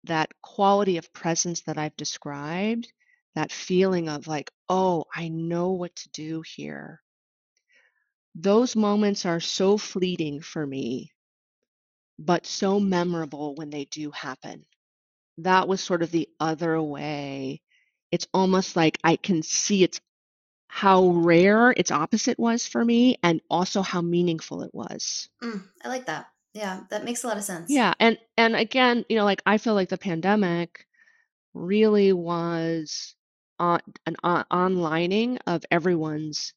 that 0.05 0.31
quality 0.41 0.97
of 0.97 1.11
presence 1.13 1.61
that 1.61 1.77
I've 1.77 1.95
described, 1.97 2.91
that 3.35 3.51
feeling 3.51 4.09
of 4.09 4.27
like, 4.27 4.51
oh, 4.69 5.05
I 5.13 5.29
know 5.29 5.71
what 5.71 5.95
to 5.97 6.09
do 6.09 6.43
here. 6.55 7.01
Those 8.35 8.75
moments 8.75 9.25
are 9.25 9.39
so 9.39 9.77
fleeting 9.77 10.41
for 10.41 10.65
me, 10.65 11.11
but 12.19 12.45
so 12.45 12.79
memorable 12.79 13.55
when 13.55 13.69
they 13.69 13.85
do 13.85 14.11
happen. 14.11 14.65
That 15.39 15.67
was 15.67 15.81
sort 15.81 16.03
of 16.03 16.11
the 16.11 16.29
other 16.39 16.81
way. 16.81 17.61
It's 18.11 18.27
almost 18.33 18.75
like 18.75 18.99
I 19.03 19.15
can 19.15 19.41
see 19.43 19.83
its 19.83 19.99
how 20.67 21.07
rare 21.09 21.71
its 21.71 21.91
opposite 21.91 22.39
was 22.39 22.67
for 22.67 22.83
me 22.83 23.17
and 23.21 23.41
also 23.49 23.81
how 23.83 24.01
meaningful 24.01 24.63
it 24.63 24.73
was. 24.73 25.29
Mm, 25.43 25.63
I 25.83 25.87
like 25.87 26.05
that. 26.07 26.27
Yeah, 26.53 26.81
that 26.89 27.03
makes 27.03 27.23
a 27.23 27.27
lot 27.27 27.37
of 27.37 27.43
sense. 27.43 27.69
Yeah, 27.69 27.93
and 27.99 28.17
and 28.37 28.55
again, 28.55 29.05
you 29.09 29.15
know, 29.15 29.23
like 29.23 29.41
I 29.45 29.57
feel 29.57 29.75
like 29.75 29.89
the 29.89 29.97
pandemic 29.97 30.87
really 31.53 32.13
was 32.13 33.15
on, 33.59 33.79
an 34.05 34.15
on, 34.23 34.45
onlining 34.51 35.39
of 35.47 35.63
everyone's 35.71 36.53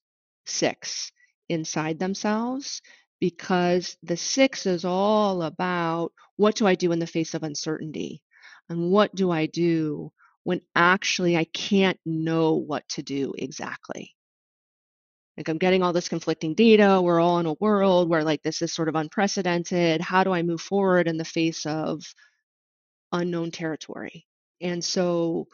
six 0.46 1.12
inside 1.48 1.98
themselves 1.98 2.82
because 3.20 3.96
the 4.02 4.16
six 4.16 4.66
is 4.66 4.84
all 4.84 5.42
about 5.42 6.12
what 6.36 6.54
do 6.54 6.66
I 6.66 6.74
do 6.74 6.92
in 6.92 6.98
the 6.98 7.06
face 7.06 7.34
of 7.34 7.42
uncertainty 7.42 8.22
and 8.68 8.90
what 8.90 9.14
do 9.14 9.30
I 9.30 9.46
do 9.46 10.12
when 10.44 10.60
actually 10.74 11.36
I 11.36 11.44
can't 11.44 11.98
know 12.04 12.54
what 12.54 12.88
to 12.90 13.02
do 13.02 13.32
exactly. 13.36 14.12
Like 15.36 15.48
I'm 15.48 15.58
getting 15.58 15.82
all 15.82 15.92
this 15.92 16.08
conflicting 16.08 16.54
data. 16.54 17.00
We're 17.02 17.20
all 17.20 17.38
in 17.38 17.46
a 17.46 17.56
world 17.60 18.08
where 18.08 18.24
like 18.24 18.42
this 18.42 18.62
is 18.62 18.72
sort 18.72 18.88
of 18.88 18.94
unprecedented. 18.94 20.00
How 20.00 20.24
do 20.24 20.32
I 20.32 20.42
move 20.42 20.60
forward 20.60 21.08
in 21.08 21.16
the 21.16 21.24
face 21.24 21.66
of 21.66 22.02
unknown 23.12 23.50
territory? 23.50 24.26
And 24.60 24.82
so 24.84 25.48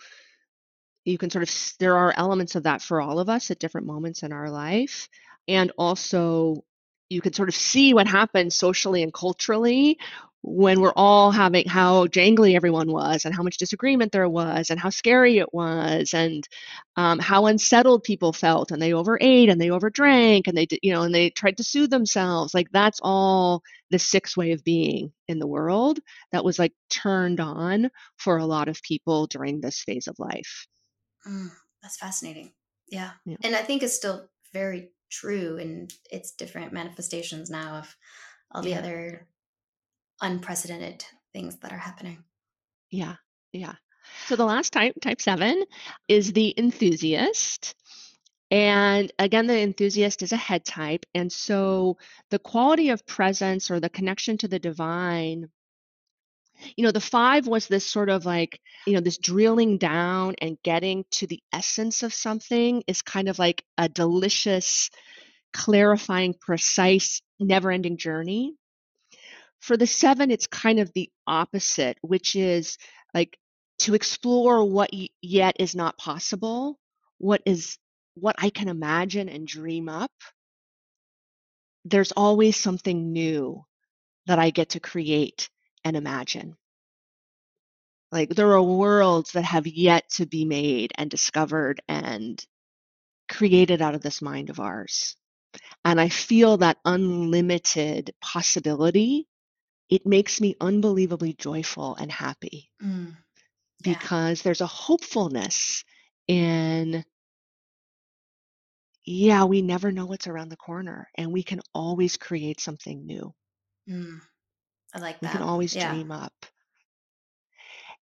you 1.05 1.18
can 1.18 1.30
sort 1.30 1.42
of 1.42 1.74
there 1.78 1.96
are 1.96 2.14
elements 2.16 2.55
of 2.55 2.64
that 2.64 2.82
for 2.82 3.00
all 3.00 3.18
of 3.18 3.28
us 3.28 3.50
at 3.50 3.59
different 3.59 3.86
moments 3.86 4.22
in 4.22 4.32
our 4.32 4.50
life 4.50 5.09
and 5.48 5.72
also 5.76 6.64
you 7.09 7.20
can 7.20 7.32
sort 7.32 7.48
of 7.48 7.55
see 7.55 7.92
what 7.92 8.07
happens 8.07 8.55
socially 8.55 9.03
and 9.03 9.12
culturally 9.12 9.98
when 10.44 10.80
we're 10.80 10.92
all 10.96 11.30
having 11.30 11.68
how 11.68 12.07
jangly 12.09 12.57
everyone 12.57 12.90
was 12.90 13.24
and 13.24 13.34
how 13.34 13.44
much 13.44 13.59
disagreement 13.59 14.11
there 14.11 14.28
was 14.28 14.70
and 14.70 14.80
how 14.80 14.90
scary 14.90 15.38
it 15.38 15.55
was 15.55 16.14
and 16.14 16.48
um, 16.96 17.20
how 17.20 17.46
unsettled 17.46 18.03
people 18.03 18.32
felt 18.32 18.72
and 18.72 18.82
they 18.82 18.92
overate 18.92 19.48
and 19.48 19.61
they 19.61 19.68
overdrank 19.68 20.48
and 20.48 20.57
they 20.57 20.66
you 20.82 20.92
know 20.92 21.03
and 21.03 21.14
they 21.14 21.30
tried 21.30 21.57
to 21.57 21.64
soothe 21.64 21.90
themselves. 21.90 22.55
Like 22.55 22.70
that's 22.72 22.98
all 23.03 23.62
the 23.90 24.00
sixth 24.00 24.36
way 24.36 24.50
of 24.50 24.64
being 24.64 25.12
in 25.28 25.38
the 25.38 25.46
world 25.46 26.00
that 26.32 26.44
was 26.44 26.59
like 26.59 26.72
turned 26.90 27.38
on 27.38 27.90
for 28.16 28.38
a 28.38 28.46
lot 28.46 28.68
of 28.68 28.82
people 28.82 29.28
during 29.28 29.61
this 29.61 29.80
phase 29.82 30.09
of 30.09 30.18
life 30.18 30.66
mm, 31.27 31.51
that's 31.83 31.97
fascinating 31.97 32.53
yeah. 32.89 33.12
yeah 33.25 33.37
and 33.43 33.57
i 33.57 33.62
think 33.62 33.83
it's 33.83 33.97
still 33.97 34.29
very 34.53 34.91
true 35.11 35.57
in 35.59 35.89
its 36.11 36.33
different 36.33 36.73
manifestations 36.73 37.51
now 37.51 37.77
of 37.77 37.97
all 38.51 38.62
the 38.62 38.70
yeah. 38.70 38.79
other 38.79 39.27
unprecedented 40.20 41.05
things 41.33 41.57
that 41.59 41.73
are 41.73 41.79
happening. 41.79 42.25
Yeah, 42.91 43.16
yeah. 43.53 43.75
So 44.27 44.37
the 44.37 44.45
last 44.45 44.73
type, 44.73 44.95
type 45.01 45.20
seven, 45.20 45.64
is 46.09 46.33
the 46.33 46.55
enthusiast. 46.57 47.75
And 48.51 49.11
again, 49.18 49.47
the 49.47 49.59
enthusiast 49.61 50.23
is 50.23 50.33
a 50.33 50.37
head 50.37 50.64
type. 50.64 51.07
And 51.14 51.33
so 51.33 51.97
the 52.31 52.39
quality 52.39 52.91
of 52.91 53.07
presence 53.07 53.70
or 53.70 53.81
the 53.81 53.89
connection 53.89 54.37
to 54.39 54.49
the 54.49 54.59
divine, 54.59 55.49
you 56.76 56.84
know, 56.84 56.90
the 56.90 57.00
five 57.00 57.46
was 57.46 57.66
this 57.66 57.86
sort 57.86 58.08
of 58.08 58.24
like, 58.24 58.60
you 58.86 58.94
know, 58.94 59.00
this 59.00 59.18
drilling 59.18 59.78
down 59.78 60.34
and 60.40 60.58
getting 60.62 61.04
to 61.12 61.26
the 61.26 61.40
essence 61.52 62.02
of 62.02 62.14
something 62.14 62.82
is 62.86 63.02
kind 63.02 63.28
of 63.28 63.38
like 63.38 63.64
a 63.78 63.88
delicious, 63.88 64.90
clarifying, 65.52 66.34
precise, 66.34 67.22
never 67.38 67.70
ending 67.70 67.96
journey. 67.96 68.54
For 69.60 69.76
the 69.76 69.86
seven, 69.86 70.30
it's 70.30 70.46
kind 70.46 70.80
of 70.80 70.92
the 70.92 71.10
opposite, 71.26 71.98
which 72.02 72.34
is 72.34 72.78
like 73.14 73.38
to 73.80 73.94
explore 73.94 74.64
what 74.64 74.90
yet 75.20 75.56
is 75.60 75.74
not 75.74 75.98
possible, 75.98 76.78
what 77.18 77.42
is 77.46 77.78
what 78.14 78.36
I 78.38 78.50
can 78.50 78.68
imagine 78.68 79.28
and 79.28 79.46
dream 79.46 79.88
up. 79.88 80.12
There's 81.84 82.12
always 82.12 82.56
something 82.56 83.12
new 83.12 83.64
that 84.26 84.38
I 84.38 84.50
get 84.50 84.70
to 84.70 84.80
create 84.80 85.48
and 85.85 85.97
imagine. 85.97 86.57
Like 88.12 88.30
there 88.30 88.53
are 88.53 88.62
worlds 88.62 89.33
that 89.33 89.45
have 89.45 89.66
yet 89.66 90.09
to 90.12 90.26
be 90.26 90.45
made 90.45 90.93
and 90.97 91.11
discovered 91.11 91.80
and 91.89 92.45
created 93.28 93.83
out 93.83 93.95
of 93.95 94.03
this 94.03 94.22
mind 94.22 94.51
of 94.51 94.61
ours. 94.61 95.16
And 95.85 96.01
I 96.01 96.09
feel 96.09 96.59
that 96.59 96.78
unlimited 96.85 98.14
possibility 98.20 99.28
it 99.91 100.07
makes 100.07 100.41
me 100.41 100.57
unbelievably 100.61 101.35
joyful 101.35 101.97
and 101.97 102.11
happy 102.11 102.70
mm, 102.83 103.16
yeah. 103.85 103.99
because 103.99 104.43
there's 104.43 104.61
a 104.61 104.66
hopefulness 104.66 105.85
in 106.28 107.05
yeah 109.05 109.45
we 109.45 109.62
never 109.62 109.93
know 109.93 110.07
what's 110.07 110.26
around 110.26 110.49
the 110.49 110.57
corner 110.57 111.09
and 111.16 111.33
we 111.33 111.43
can 111.43 111.61
always 111.74 112.16
create 112.16 112.61
something 112.61 113.07
new 113.07 113.33
mm, 113.89 114.20
i 114.95 114.99
like 114.99 115.20
that 115.20 115.32
we 115.32 115.38
can 115.38 115.47
always 115.47 115.74
yeah. 115.74 115.93
dream 115.93 116.11
up 116.11 116.34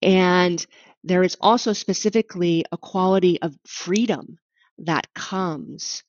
and 0.01 0.65
there 1.03 1.23
is 1.23 1.37
also 1.41 1.73
specifically 1.73 2.65
a 2.71 2.77
quality 2.77 3.41
of 3.41 3.57
freedom 3.65 4.37
that 4.77 5.13
comes 5.13 6.03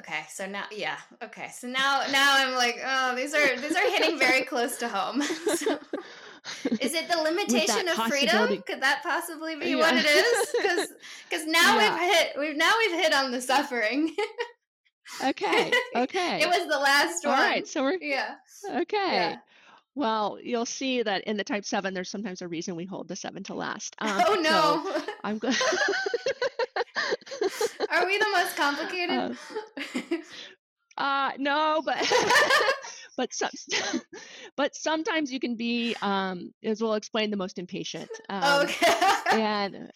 Okay, 0.00 0.24
so 0.30 0.46
now 0.46 0.64
yeah, 0.72 0.96
okay. 1.22 1.50
So 1.52 1.68
now 1.68 2.02
now 2.10 2.34
I'm 2.38 2.54
like, 2.54 2.80
oh, 2.82 3.14
these 3.14 3.34
are 3.34 3.56
these 3.56 3.76
are 3.76 3.90
hitting 3.90 4.18
very 4.18 4.42
close 4.42 4.78
to 4.78 4.88
home. 4.88 5.20
so, 5.56 5.78
is 6.80 6.94
it 6.94 7.06
the 7.08 7.18
limitation 7.22 7.86
of 7.86 8.06
freedom? 8.06 8.62
Could 8.66 8.82
that 8.82 9.02
possibly 9.02 9.56
be 9.56 9.70
yeah. 9.70 9.76
what 9.76 9.94
it 9.94 10.06
is? 10.06 10.54
Because 10.56 10.88
because 11.28 11.46
now 11.46 11.78
yeah. 11.78 11.92
we've 11.92 12.14
hit 12.14 12.32
we've 12.38 12.56
now 12.56 12.72
we've 12.78 12.98
hit 12.98 13.12
on 13.12 13.30
the 13.30 13.42
suffering. 13.42 14.14
Okay. 15.24 15.72
Okay. 15.96 16.40
it 16.40 16.46
was 16.46 16.68
the 16.68 16.78
last 16.78 17.26
one. 17.26 17.38
All 17.38 17.44
right. 17.44 17.66
So 17.66 17.82
we're 17.82 17.98
yeah. 18.00 18.36
Okay. 18.70 19.12
Yeah. 19.12 19.36
Well, 19.94 20.38
you'll 20.42 20.66
see 20.66 21.02
that 21.02 21.24
in 21.24 21.36
the 21.36 21.44
type 21.44 21.64
seven, 21.64 21.94
there's 21.94 22.08
sometimes 22.08 22.42
a 22.42 22.48
reason 22.48 22.76
we 22.76 22.84
hold 22.84 23.08
the 23.08 23.16
seven 23.16 23.42
to 23.44 23.54
last. 23.54 23.96
Um, 24.02 24.22
oh 24.26 24.34
no! 24.40 24.82
So 24.84 25.02
I'm 25.24 25.38
good. 25.38 25.56
Are 27.90 28.06
we 28.06 28.18
the 28.18 28.26
most 28.32 28.56
complicated? 28.56 29.36
Uh, 30.96 31.02
uh 31.02 31.30
no, 31.38 31.82
but 31.84 32.12
but 33.16 33.34
some, 33.34 33.50
but 34.56 34.74
sometimes 34.74 35.32
you 35.32 35.40
can 35.40 35.56
be, 35.56 35.94
um, 36.00 36.52
as 36.62 36.80
we'll 36.80 36.94
explain, 36.94 37.30
the 37.30 37.36
most 37.36 37.58
impatient. 37.58 38.08
Um, 38.28 38.62
okay. 38.62 38.94
And 39.32 39.90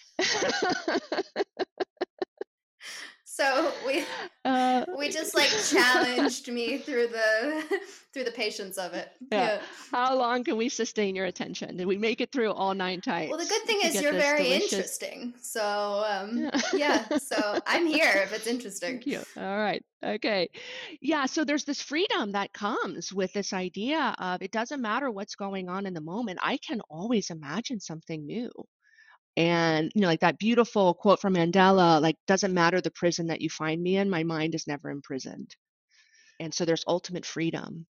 so 3.34 3.72
we 3.84 4.04
uh, 4.44 4.84
we 4.96 5.08
just 5.08 5.34
like 5.36 5.50
challenged 5.68 6.46
me 6.52 6.78
through 6.78 7.08
the 7.08 7.80
through 8.12 8.22
the 8.22 8.30
patience 8.30 8.78
of 8.78 8.94
it. 8.94 9.10
Yeah. 9.32 9.44
yeah. 9.44 9.60
How 9.90 10.16
long 10.16 10.44
can 10.44 10.56
we 10.56 10.68
sustain 10.68 11.16
your 11.16 11.26
attention? 11.26 11.76
Did 11.76 11.88
we 11.88 11.98
make 11.98 12.20
it 12.20 12.30
through 12.30 12.52
all 12.52 12.74
nine 12.74 13.00
types? 13.00 13.30
Well, 13.30 13.40
the 13.40 13.46
good 13.46 13.62
thing 13.62 13.80
is 13.82 14.00
you're 14.00 14.12
very 14.12 14.44
delicious... 14.44 14.72
interesting. 14.72 15.34
So 15.40 16.04
um, 16.06 16.38
yeah. 16.38 16.60
yeah. 17.10 17.18
So 17.18 17.58
I'm 17.66 17.86
here 17.88 18.12
if 18.22 18.32
it's 18.32 18.46
interesting. 18.46 19.00
Thank 19.00 19.06
you. 19.06 19.22
All 19.36 19.58
right. 19.58 19.82
Okay. 20.04 20.48
Yeah. 21.00 21.26
So 21.26 21.44
there's 21.44 21.64
this 21.64 21.82
freedom 21.82 22.32
that 22.32 22.52
comes 22.52 23.12
with 23.12 23.32
this 23.32 23.52
idea 23.52 24.14
of 24.16 24.42
it 24.42 24.52
doesn't 24.52 24.80
matter 24.80 25.10
what's 25.10 25.34
going 25.34 25.68
on 25.68 25.86
in 25.86 25.94
the 25.94 26.00
moment. 26.00 26.38
I 26.40 26.58
can 26.58 26.80
always 26.88 27.30
imagine 27.30 27.80
something 27.80 28.24
new 28.24 28.52
and 29.36 29.90
you 29.94 30.02
know 30.02 30.08
like 30.08 30.20
that 30.20 30.38
beautiful 30.38 30.94
quote 30.94 31.20
from 31.20 31.34
mandela 31.34 32.00
like 32.00 32.16
doesn't 32.26 32.54
matter 32.54 32.80
the 32.80 32.90
prison 32.90 33.28
that 33.28 33.40
you 33.40 33.50
find 33.50 33.82
me 33.82 33.96
in 33.96 34.10
my 34.10 34.22
mind 34.22 34.54
is 34.54 34.66
never 34.66 34.90
imprisoned. 34.90 35.54
And 36.40 36.52
so 36.54 36.64
there's 36.64 36.84
ultimate 36.86 37.26
freedom 37.26 37.86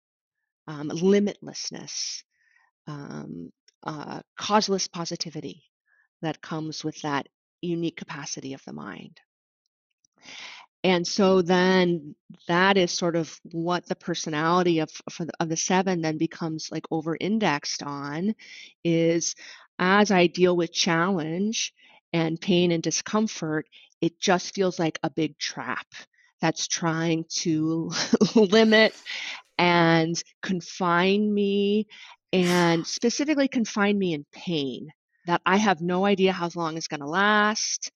um, 0.67 0.89
limitlessness 0.89 2.23
um, 2.87 3.51
uh, 3.83 4.21
causeless 4.37 4.87
positivity 4.87 5.63
that 6.21 6.41
comes 6.41 6.83
with 6.83 7.01
that 7.01 7.27
unique 7.61 7.97
capacity 7.97 8.53
of 8.53 8.63
the 8.65 8.73
mind 8.73 9.19
and 10.83 11.05
so 11.05 11.41
then 11.41 12.15
that 12.47 12.77
is 12.77 12.91
sort 12.91 13.15
of 13.15 13.37
what 13.51 13.85
the 13.85 13.95
personality 13.95 14.79
of 14.79 14.89
the, 15.19 15.29
of 15.39 15.49
the 15.49 15.57
seven 15.57 16.01
then 16.01 16.17
becomes 16.17 16.69
like 16.71 16.85
over 16.89 17.17
indexed 17.19 17.83
on 17.83 18.33
is 18.83 19.35
as 19.77 20.11
I 20.11 20.27
deal 20.27 20.55
with 20.55 20.71
challenge 20.71 21.73
and 22.13 22.39
pain 22.39 22.71
and 22.71 22.81
discomfort, 22.81 23.67
it 24.01 24.19
just 24.19 24.55
feels 24.55 24.79
like 24.79 24.99
a 25.03 25.09
big 25.09 25.37
trap 25.37 25.87
that's 26.41 26.67
trying 26.67 27.25
to 27.29 27.91
limit 28.35 28.95
and 29.57 30.21
confine 30.41 31.33
me 31.33 31.87
and 32.31 32.87
specifically 32.87 33.47
confine 33.47 33.97
me 33.97 34.13
in 34.13 34.25
pain 34.31 34.89
that 35.25 35.41
I 35.45 35.57
have 35.57 35.81
no 35.81 36.05
idea 36.05 36.31
how 36.31 36.49
long 36.55 36.77
it's 36.77 36.87
going 36.87 37.01
to 37.01 37.07
last. 37.07 37.91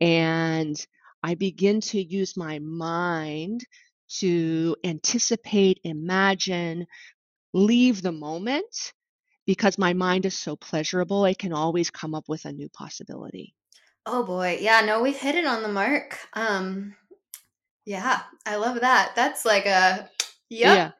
And 0.00 0.76
I 1.24 1.36
begin 1.36 1.80
to 1.80 2.02
use 2.02 2.36
my 2.36 2.58
mind 2.58 3.64
to 4.18 4.76
anticipate, 4.84 5.80
imagine, 5.82 6.86
leave 7.54 8.02
the 8.02 8.12
moment 8.12 8.92
because 9.46 9.78
my 9.78 9.94
mind 9.94 10.26
is 10.26 10.38
so 10.38 10.54
pleasurable, 10.54 11.24
it 11.24 11.38
can 11.38 11.54
always 11.54 11.90
come 11.90 12.14
up 12.14 12.28
with 12.28 12.44
a 12.44 12.52
new 12.52 12.68
possibility. 12.68 13.54
Oh 14.04 14.22
boy. 14.22 14.58
Yeah, 14.60 14.82
no, 14.82 15.00
we've 15.00 15.18
hit 15.18 15.34
it 15.34 15.46
on 15.46 15.62
the 15.62 15.68
mark. 15.68 16.18
Um 16.34 16.94
yeah, 17.86 18.20
I 18.44 18.56
love 18.56 18.82
that. 18.82 19.12
That's 19.16 19.46
like 19.46 19.64
a 19.64 20.10
yep. 20.50 20.76
Yeah. 20.76 20.90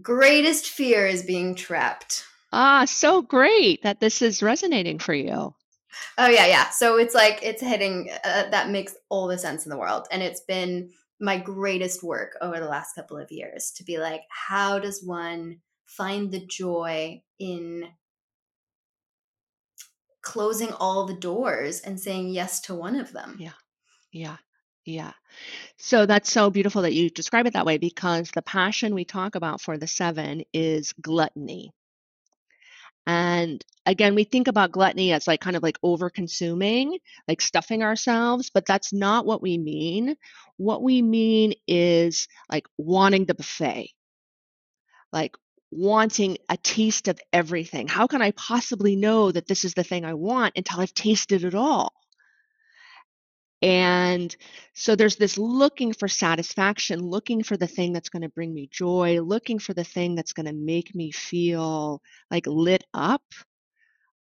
Greatest 0.00 0.70
fear 0.70 1.06
is 1.06 1.24
being 1.24 1.54
trapped. 1.54 2.24
Ah, 2.54 2.86
so 2.86 3.20
great 3.20 3.82
that 3.82 4.00
this 4.00 4.22
is 4.22 4.42
resonating 4.42 4.98
for 4.98 5.12
you. 5.12 5.54
Oh 6.18 6.28
yeah, 6.28 6.46
yeah. 6.46 6.70
So 6.70 6.96
it's 6.98 7.14
like 7.14 7.40
it's 7.42 7.62
hitting 7.62 8.10
uh, 8.24 8.50
that 8.50 8.70
makes 8.70 8.94
all 9.08 9.26
the 9.26 9.38
sense 9.38 9.66
in 9.66 9.70
the 9.70 9.78
world 9.78 10.06
and 10.10 10.22
it's 10.22 10.40
been 10.40 10.90
my 11.20 11.38
greatest 11.38 12.02
work 12.02 12.36
over 12.40 12.58
the 12.58 12.68
last 12.68 12.94
couple 12.94 13.16
of 13.16 13.30
years 13.30 13.70
to 13.76 13.84
be 13.84 13.98
like 13.98 14.22
how 14.28 14.78
does 14.78 15.02
one 15.04 15.58
find 15.86 16.32
the 16.32 16.44
joy 16.46 17.22
in 17.38 17.86
closing 20.22 20.72
all 20.72 21.06
the 21.06 21.14
doors 21.14 21.80
and 21.80 22.00
saying 22.00 22.28
yes 22.28 22.60
to 22.60 22.74
one 22.74 22.96
of 22.96 23.12
them. 23.12 23.36
Yeah. 23.38 23.50
Yeah. 24.12 24.36
Yeah. 24.84 25.12
So 25.76 26.06
that's 26.06 26.32
so 26.32 26.50
beautiful 26.50 26.82
that 26.82 26.94
you 26.94 27.10
describe 27.10 27.46
it 27.46 27.52
that 27.52 27.66
way 27.66 27.78
because 27.78 28.30
the 28.30 28.42
passion 28.42 28.94
we 28.94 29.04
talk 29.04 29.34
about 29.34 29.60
for 29.60 29.78
the 29.78 29.86
seven 29.86 30.42
is 30.52 30.92
gluttony. 31.00 31.72
And 33.06 33.64
again, 33.86 34.14
we 34.14 34.24
think 34.24 34.48
about 34.48 34.72
gluttony 34.72 35.12
as 35.12 35.26
like 35.26 35.40
kind 35.40 35.56
of 35.56 35.62
like 35.62 35.78
over 35.82 36.08
consuming, 36.10 36.98
like 37.28 37.40
stuffing 37.40 37.82
ourselves, 37.82 38.50
but 38.52 38.66
that's 38.66 38.92
not 38.92 39.26
what 39.26 39.42
we 39.42 39.58
mean. 39.58 40.16
What 40.56 40.82
we 40.82 41.02
mean 41.02 41.54
is 41.66 42.28
like 42.50 42.66
wanting 42.78 43.24
the 43.24 43.34
buffet, 43.34 43.90
like 45.12 45.36
wanting 45.70 46.38
a 46.48 46.56
taste 46.56 47.08
of 47.08 47.18
everything. 47.32 47.88
How 47.88 48.06
can 48.06 48.22
I 48.22 48.30
possibly 48.32 48.96
know 48.96 49.32
that 49.32 49.46
this 49.46 49.64
is 49.64 49.74
the 49.74 49.84
thing 49.84 50.04
I 50.04 50.14
want 50.14 50.56
until 50.56 50.80
I've 50.80 50.94
tasted 50.94 51.44
it 51.44 51.54
all? 51.54 51.92
And 53.62 54.34
so 54.74 54.96
there's 54.96 55.16
this 55.16 55.38
looking 55.38 55.92
for 55.92 56.08
satisfaction, 56.08 57.00
looking 57.00 57.44
for 57.44 57.56
the 57.56 57.68
thing 57.68 57.92
that's 57.92 58.08
going 58.08 58.22
to 58.22 58.28
bring 58.28 58.52
me 58.52 58.68
joy, 58.70 59.20
looking 59.20 59.60
for 59.60 59.72
the 59.72 59.84
thing 59.84 60.16
that's 60.16 60.32
going 60.32 60.46
to 60.46 60.52
make 60.52 60.94
me 60.96 61.12
feel 61.12 62.02
like 62.28 62.46
lit 62.48 62.82
up. 62.92 63.22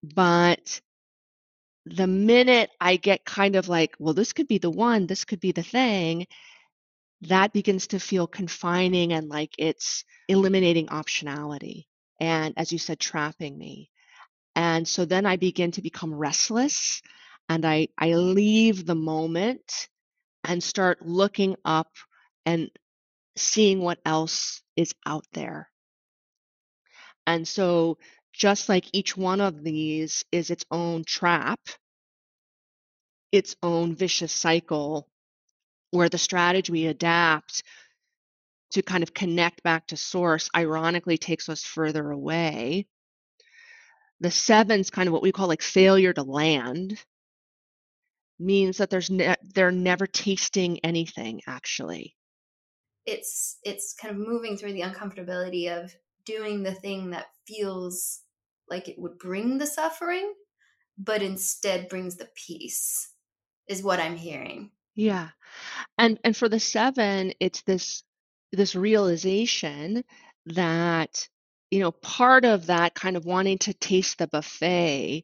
But 0.03 0.80
the 1.86 2.07
minute 2.07 2.70
I 2.80 2.97
get 2.97 3.24
kind 3.24 3.57
of 3.57 3.68
like, 3.68 3.95
well, 3.99 4.12
this 4.12 4.34
could 4.34 4.47
be 4.47 4.59
the 4.59 4.70
one, 4.70 5.07
this 5.07 5.24
could 5.24 5.41
be 5.41 5.53
the 5.53 5.62
thing, 5.62 6.26
that 7.22 7.55
begins 7.55 7.88
to 7.88 7.99
feel 7.99 8.26
confining 8.26 9.14
and 9.14 9.28
like 9.28 9.55
it's 9.59 10.05
eliminating 10.28 10.86
optionality. 10.88 11.84
And 12.20 12.53
as 12.59 12.72
you 12.72 12.78
said, 12.78 13.01
trapping 13.01 13.57
me. 13.57 13.91
And 14.55 14.86
so 14.86 15.07
then 15.07 15.24
I 15.24 15.36
begin 15.36 15.70
to 15.72 15.82
become 15.82 16.12
restless 16.12 17.01
and 17.51 17.66
I, 17.66 17.88
I 17.98 18.14
leave 18.14 18.86
the 18.86 18.94
moment 18.94 19.88
and 20.44 20.62
start 20.62 21.05
looking 21.05 21.57
up 21.64 21.90
and 22.46 22.70
seeing 23.36 23.80
what 23.80 23.98
else 24.07 24.62
is 24.76 24.94
out 25.05 25.26
there. 25.32 25.68
And 27.26 27.46
so, 27.46 27.98
just 28.32 28.68
like 28.68 28.86
each 28.92 29.16
one 29.16 29.40
of 29.40 29.64
these 29.64 30.24
is 30.30 30.51
its 30.51 30.64
own 30.70 31.03
trap, 31.05 31.59
its 33.32 33.57
own 33.64 33.96
vicious 33.96 34.32
cycle 34.32 35.09
where 35.90 36.09
the 36.09 36.18
strategy 36.18 36.70
we 36.70 36.86
adapt 36.86 37.64
to 38.70 38.82
kind 38.82 39.03
of 39.03 39.12
connect 39.12 39.64
back 39.64 39.88
to 39.88 39.96
source 39.96 40.48
ironically 40.57 41.18
takes 41.18 41.48
us 41.48 41.64
further 41.64 42.12
away. 42.12 42.86
The 44.20 44.30
seven's 44.30 44.90
kind 44.90 45.09
of 45.09 45.12
what 45.12 45.22
we 45.22 45.32
call 45.32 45.48
like 45.48 45.62
failure 45.62 46.12
to 46.12 46.22
land 46.22 47.05
means 48.41 48.78
that 48.78 48.91
there's 48.91 49.11
ne- 49.11 49.36
they're 49.55 49.70
never 49.70 50.07
tasting 50.07 50.80
anything 50.80 51.41
actually. 51.47 52.16
It's 53.07 53.59
it's 53.64 53.95
kind 53.95 54.14
of 54.14 54.26
moving 54.26 54.57
through 54.57 54.72
the 54.72 54.82
uncomfortability 54.82 55.68
of 55.70 55.95
doing 56.24 56.62
the 56.62 56.74
thing 56.74 57.11
that 57.11 57.26
feels 57.47 58.20
like 58.68 58.88
it 58.88 58.99
would 58.99 59.18
bring 59.18 59.59
the 59.59 59.66
suffering, 59.66 60.32
but 60.99 61.22
instead 61.22 61.88
brings 61.88 62.16
the 62.16 62.28
peace, 62.34 63.11
is 63.66 63.82
what 63.82 64.01
I'm 64.01 64.16
hearing. 64.16 64.70
Yeah. 64.95 65.28
And 65.99 66.18
and 66.24 66.36
for 66.36 66.49
the 66.49 66.61
7, 66.61 67.32
it's 67.41 67.62
this 67.62 68.03
this 68.53 68.74
realization 68.74 70.05
that 70.47 71.28
you 71.70 71.78
know, 71.78 71.93
part 71.93 72.45
of 72.45 72.66
that 72.66 72.95
kind 72.95 73.16
of 73.16 73.24
wanting 73.24 73.59
to 73.59 73.74
taste 73.74 74.18
the 74.18 74.26
buffet 74.26 75.22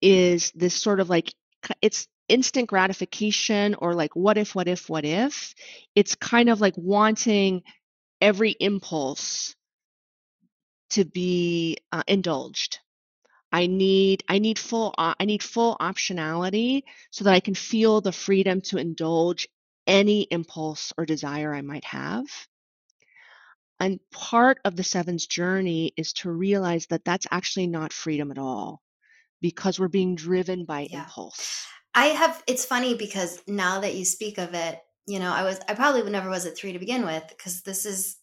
is 0.00 0.50
this 0.54 0.74
sort 0.74 1.00
of 1.00 1.10
like 1.10 1.32
it's 1.80 2.08
instant 2.28 2.68
gratification 2.68 3.74
or 3.74 3.94
like 3.94 4.14
what 4.14 4.38
if 4.38 4.54
what 4.54 4.68
if 4.68 4.88
what 4.88 5.04
if 5.04 5.54
it's 5.94 6.14
kind 6.14 6.48
of 6.48 6.60
like 6.60 6.74
wanting 6.76 7.62
every 8.20 8.54
impulse 8.58 9.54
to 10.90 11.04
be 11.04 11.76
uh, 11.90 12.02
indulged 12.06 12.78
I 13.52 13.66
need 13.66 14.24
I 14.28 14.38
need 14.38 14.58
full 14.58 14.94
uh, 14.96 15.14
I 15.20 15.26
need 15.26 15.42
full 15.42 15.76
optionality 15.78 16.84
so 17.10 17.24
that 17.24 17.34
I 17.34 17.40
can 17.40 17.54
feel 17.54 18.00
the 18.00 18.12
freedom 18.12 18.62
to 18.62 18.78
indulge 18.78 19.46
any 19.86 20.22
impulse 20.22 20.92
or 20.96 21.04
desire 21.04 21.54
I 21.54 21.60
might 21.60 21.84
have. 21.84 22.24
And 23.78 24.00
part 24.10 24.58
of 24.64 24.76
the 24.76 24.84
seven's 24.84 25.26
journey 25.26 25.92
is 25.96 26.12
to 26.14 26.30
realize 26.30 26.86
that 26.86 27.04
that's 27.04 27.26
actually 27.30 27.66
not 27.66 27.92
freedom 27.92 28.30
at 28.30 28.38
all 28.38 28.80
because 29.40 29.78
we're 29.78 29.88
being 29.88 30.14
driven 30.14 30.64
by 30.64 30.86
yeah. 30.90 31.02
impulse. 31.02 31.66
I 31.94 32.06
have 32.06 32.42
it's 32.46 32.64
funny 32.64 32.94
because 32.94 33.40
now 33.46 33.80
that 33.80 33.94
you 33.94 34.04
speak 34.04 34.38
of 34.38 34.54
it, 34.54 34.78
you 35.06 35.18
know, 35.18 35.32
I 35.32 35.42
was 35.42 35.60
I 35.68 35.74
probably 35.74 36.10
never 36.10 36.30
was 36.30 36.46
at 36.46 36.56
3 36.56 36.72
to 36.72 36.78
begin 36.78 37.04
with 37.04 37.24
because 37.28 37.62
this 37.62 37.84
is 37.84 38.16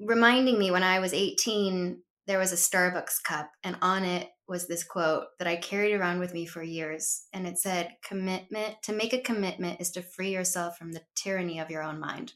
reminding 0.00 0.58
me 0.58 0.70
when 0.70 0.82
I 0.82 0.98
was 0.98 1.12
18 1.12 2.02
there 2.26 2.38
was 2.38 2.52
a 2.52 2.56
Starbucks 2.56 3.22
cup, 3.24 3.50
and 3.64 3.76
on 3.82 4.04
it 4.04 4.30
was 4.46 4.66
this 4.66 4.84
quote 4.84 5.24
that 5.38 5.48
I 5.48 5.56
carried 5.56 5.94
around 5.94 6.20
with 6.20 6.32
me 6.32 6.46
for 6.46 6.62
years. 6.62 7.24
And 7.32 7.46
it 7.46 7.58
said, 7.58 7.96
Commitment 8.06 8.76
to 8.82 8.92
make 8.92 9.12
a 9.12 9.20
commitment 9.20 9.80
is 9.80 9.90
to 9.92 10.02
free 10.02 10.30
yourself 10.30 10.78
from 10.78 10.92
the 10.92 11.02
tyranny 11.14 11.58
of 11.58 11.70
your 11.70 11.82
own 11.82 11.98
mind. 11.98 12.34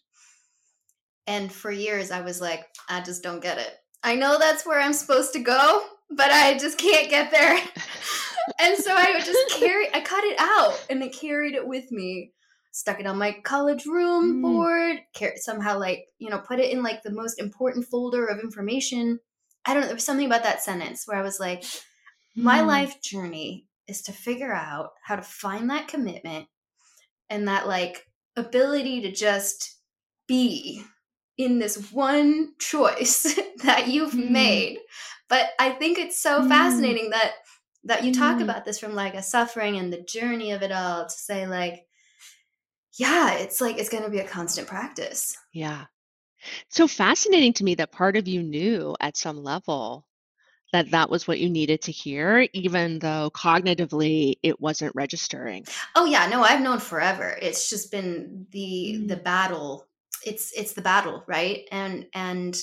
And 1.27 1.53
for 1.53 1.71
years, 1.71 2.11
I 2.11 2.21
was 2.21 2.41
like, 2.41 2.67
I 2.89 3.01
just 3.01 3.23
don't 3.23 3.43
get 3.43 3.59
it. 3.59 3.75
I 4.03 4.15
know 4.15 4.39
that's 4.39 4.67
where 4.67 4.81
I'm 4.81 4.93
supposed 4.93 5.33
to 5.33 5.41
go, 5.41 5.85
but 6.11 6.31
I 6.31 6.57
just 6.59 6.79
can't 6.79 7.11
get 7.11 7.31
there. 7.31 7.57
and 8.61 8.77
so 8.77 8.93
I 8.93 9.13
would 9.15 9.25
just 9.25 9.51
carry, 9.59 9.93
I 9.95 10.01
cut 10.01 10.25
it 10.25 10.37
out 10.39 10.87
and 10.89 11.03
I 11.03 11.09
carried 11.09 11.55
it 11.55 11.67
with 11.67 11.91
me 11.91 12.33
stuck 12.73 13.01
it 13.01 13.07
on 13.07 13.17
my 13.17 13.33
college 13.43 13.87
room 13.87 14.35
mm. 14.35 14.43
board, 14.43 14.99
somehow 15.37 15.79
like, 15.79 16.05
you 16.19 16.29
know, 16.29 16.39
put 16.39 16.61
it 16.61 16.71
in 16.71 16.83
like 16.83 17.03
the 17.03 17.11
most 17.11 17.41
important 17.41 17.87
folder 17.87 18.27
of 18.27 18.39
information 18.39 19.19
I 19.67 19.75
don't 19.75 19.81
know, 19.81 19.89
there 19.89 19.97
was 19.97 20.05
something 20.05 20.27
about 20.27 20.45
that 20.45 20.63
sentence 20.63 21.07
where 21.07 21.19
I 21.19 21.23
was 21.23 21.41
like, 21.41 21.65
my 22.37 22.61
mm. 22.61 22.67
life 22.67 23.03
journey 23.03 23.67
is 23.89 24.03
to 24.03 24.13
figure 24.13 24.53
out 24.53 24.91
how 25.03 25.17
to 25.17 25.23
find 25.23 25.69
that 25.71 25.89
commitment 25.89 26.47
and 27.29 27.49
that 27.49 27.67
like 27.67 28.07
ability 28.37 29.03
to 29.03 29.11
just 29.11 29.77
be 30.29 30.85
in 31.37 31.59
this 31.59 31.93
one 31.93 32.53
choice 32.61 33.39
that 33.65 33.89
you've 33.89 34.13
mm. 34.13 34.31
made. 34.31 34.79
But 35.29 35.51
I 35.59 35.71
think 35.71 35.99
it's 35.99 36.21
so 36.21 36.43
mm. 36.43 36.49
fascinating 36.49 37.11
that 37.11 37.33
that 37.85 38.05
you 38.05 38.13
talk 38.13 38.37
hmm. 38.37 38.43
about 38.43 38.65
this 38.65 38.81
from 38.81 38.97
like 38.97 39.15
a 39.15 39.23
suffering 39.23 39.77
and 39.77 39.93
the 39.93 40.03
journey 40.03 40.51
of 40.51 40.63
it 40.63 40.73
all 40.73 41.05
to 41.05 41.11
say 41.11 41.47
like 41.47 41.87
yeah, 42.99 43.35
it's 43.35 43.61
like 43.61 43.79
it's 43.79 43.91
going 43.91 44.05
to 44.05 44.11
be 44.11 44.19
a 44.19 44.27
constant 44.27 44.67
practice. 44.67 45.37
Yeah 45.53 45.85
so 46.69 46.87
fascinating 46.87 47.53
to 47.55 47.65
me 47.65 47.75
that 47.77 47.93
part 47.93 48.17
of 48.17 48.29
you 48.29 48.43
knew 48.43 48.95
at 49.01 49.17
some 49.17 49.43
level 49.43 50.07
that 50.73 50.91
that 50.91 51.09
was 51.09 51.29
what 51.29 51.39
you 51.39 51.49
needed 51.49 51.81
to 51.83 51.93
hear, 51.93 52.49
even 52.53 52.99
though 52.99 53.31
cognitively 53.31 54.35
it 54.43 54.61
wasn't 54.61 54.95
registering. 54.95 55.65
Oh 55.95 56.07
yeah, 56.07 56.27
no, 56.27 56.43
I've 56.43 56.61
known 56.61 56.81
forever. 56.81 57.39
It's 57.41 57.71
just 57.71 57.91
been 57.91 58.47
the 58.51 59.05
the 59.07 59.17
Mm. 59.17 59.25
battle. 59.25 59.87
It's 60.25 60.53
it's 60.53 60.73
the 60.73 60.83
battle, 60.83 61.23
right? 61.29 61.69
And 61.71 62.07
and 62.15 62.61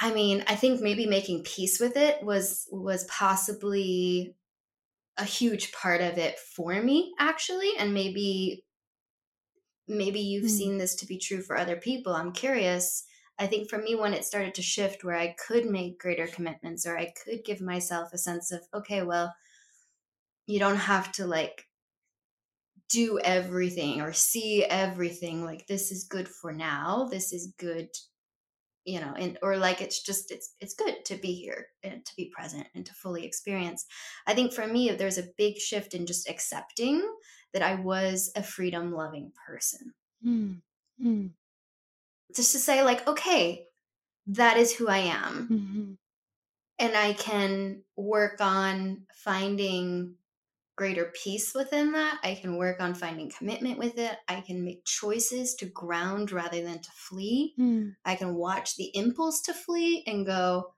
I 0.00 0.12
mean, 0.12 0.44
I 0.46 0.56
think 0.56 0.80
maybe 0.80 1.06
making 1.06 1.44
peace 1.44 1.78
with 1.78 1.96
it 1.96 2.22
was 2.24 2.68
was 2.72 3.04
possibly 3.04 4.34
a 5.18 5.24
huge 5.24 5.72
part 5.72 6.00
of 6.02 6.18
it 6.18 6.38
for 6.38 6.82
me 6.82 7.14
actually 7.18 7.76
and 7.78 7.94
maybe 7.94 8.64
maybe 9.88 10.20
you've 10.20 10.44
Mm. 10.44 10.50
seen 10.50 10.78
this 10.78 10.94
to 10.96 11.06
be 11.06 11.18
true 11.18 11.42
for 11.42 11.56
other 11.56 11.76
people. 11.76 12.12
I'm 12.14 12.32
curious. 12.32 13.04
I 13.38 13.46
think 13.46 13.68
for 13.68 13.78
me, 13.78 13.94
when 13.94 14.12
it 14.14 14.24
started 14.24 14.54
to 14.54 14.62
shift 14.62 15.02
where 15.04 15.16
I 15.16 15.34
could 15.34 15.66
make 15.66 15.98
greater 15.98 16.26
commitments 16.26 16.86
or 16.86 16.98
I 16.98 17.12
could 17.24 17.44
give 17.44 17.60
myself 17.60 18.12
a 18.12 18.18
sense 18.18 18.52
of, 18.52 18.66
okay, 18.74 19.02
well, 19.02 19.34
you 20.46 20.58
don't 20.58 20.76
have 20.76 21.10
to 21.12 21.26
like 21.26 21.66
do 22.88 23.18
everything 23.20 24.00
or 24.00 24.12
see 24.12 24.64
everything. 24.64 25.44
Like, 25.44 25.66
this 25.66 25.92
is 25.92 26.04
good 26.04 26.28
for 26.28 26.52
now. 26.52 27.04
This 27.04 27.32
is 27.32 27.54
good, 27.58 27.90
you 28.90 29.00
know, 29.00 29.14
and 29.16 29.38
or 29.42 29.56
like 29.56 29.80
it's 29.80 30.02
just 30.02 30.30
it's 30.30 30.54
it's 30.60 30.74
good 30.74 31.04
to 31.06 31.16
be 31.16 31.32
here 31.34 31.68
and 31.82 32.04
to 32.04 32.12
be 32.16 32.32
present 32.36 32.66
and 32.74 32.84
to 32.86 32.92
fully 32.94 33.24
experience. 33.24 33.86
I 34.26 34.34
think 34.34 34.52
for 34.52 34.66
me, 34.66 34.90
there's 34.90 35.18
a 35.18 35.28
big 35.38 35.58
shift 35.58 35.94
in 35.94 36.06
just 36.06 36.28
accepting 36.28 36.96
that 37.52 37.62
I 37.62 37.74
was 37.76 38.30
a 38.36 38.42
freedom 38.42 38.92
loving 38.92 39.32
person. 39.46 39.94
Mm. 40.26 40.60
Mm. 41.04 41.30
just 42.36 42.52
to 42.52 42.58
say 42.58 42.82
like 42.82 43.06
okay 43.08 43.66
that 44.26 44.56
is 44.56 44.72
who 44.76 44.88
i 44.88 44.98
am 44.98 45.48
Mhm. 45.48 45.96
and 46.78 46.96
i 46.96 47.12
can 47.14 47.82
work 47.96 48.40
on 48.40 49.06
finding 49.14 50.16
greater 50.80 51.12
peace 51.22 51.52
within 51.54 51.92
that 51.92 52.18
i 52.24 52.34
can 52.34 52.56
work 52.56 52.80
on 52.80 52.94
finding 52.94 53.30
commitment 53.30 53.78
with 53.78 53.98
it 53.98 54.16
i 54.28 54.40
can 54.40 54.64
make 54.64 54.82
choices 54.86 55.54
to 55.54 55.66
ground 55.66 56.32
rather 56.32 56.62
than 56.62 56.78
to 56.80 56.90
flee 56.94 57.52
Mm. 57.58 57.94
i 58.06 58.14
can 58.14 58.34
watch 58.34 58.76
the 58.76 58.90
impulse 58.94 59.42
to 59.42 59.52
flee 59.52 60.02
and 60.06 60.24
go 60.24 60.72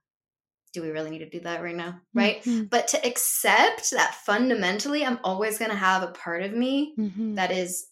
do 0.72 0.82
we 0.82 0.90
really 0.90 1.10
need 1.10 1.20
to 1.20 1.30
do 1.30 1.38
that 1.40 1.62
right 1.62 1.76
now 1.76 2.00
right 2.14 2.42
Mhm. 2.42 2.68
but 2.68 2.88
to 2.88 3.06
accept 3.06 3.92
that 3.92 4.16
fundamentally 4.26 5.06
i'm 5.06 5.20
always 5.22 5.56
going 5.58 5.70
to 5.70 5.76
have 5.76 6.02
a 6.02 6.08
part 6.10 6.42
of 6.42 6.52
me 6.52 6.94
Mhm. 6.98 7.36
that 7.36 7.52
is 7.52 7.86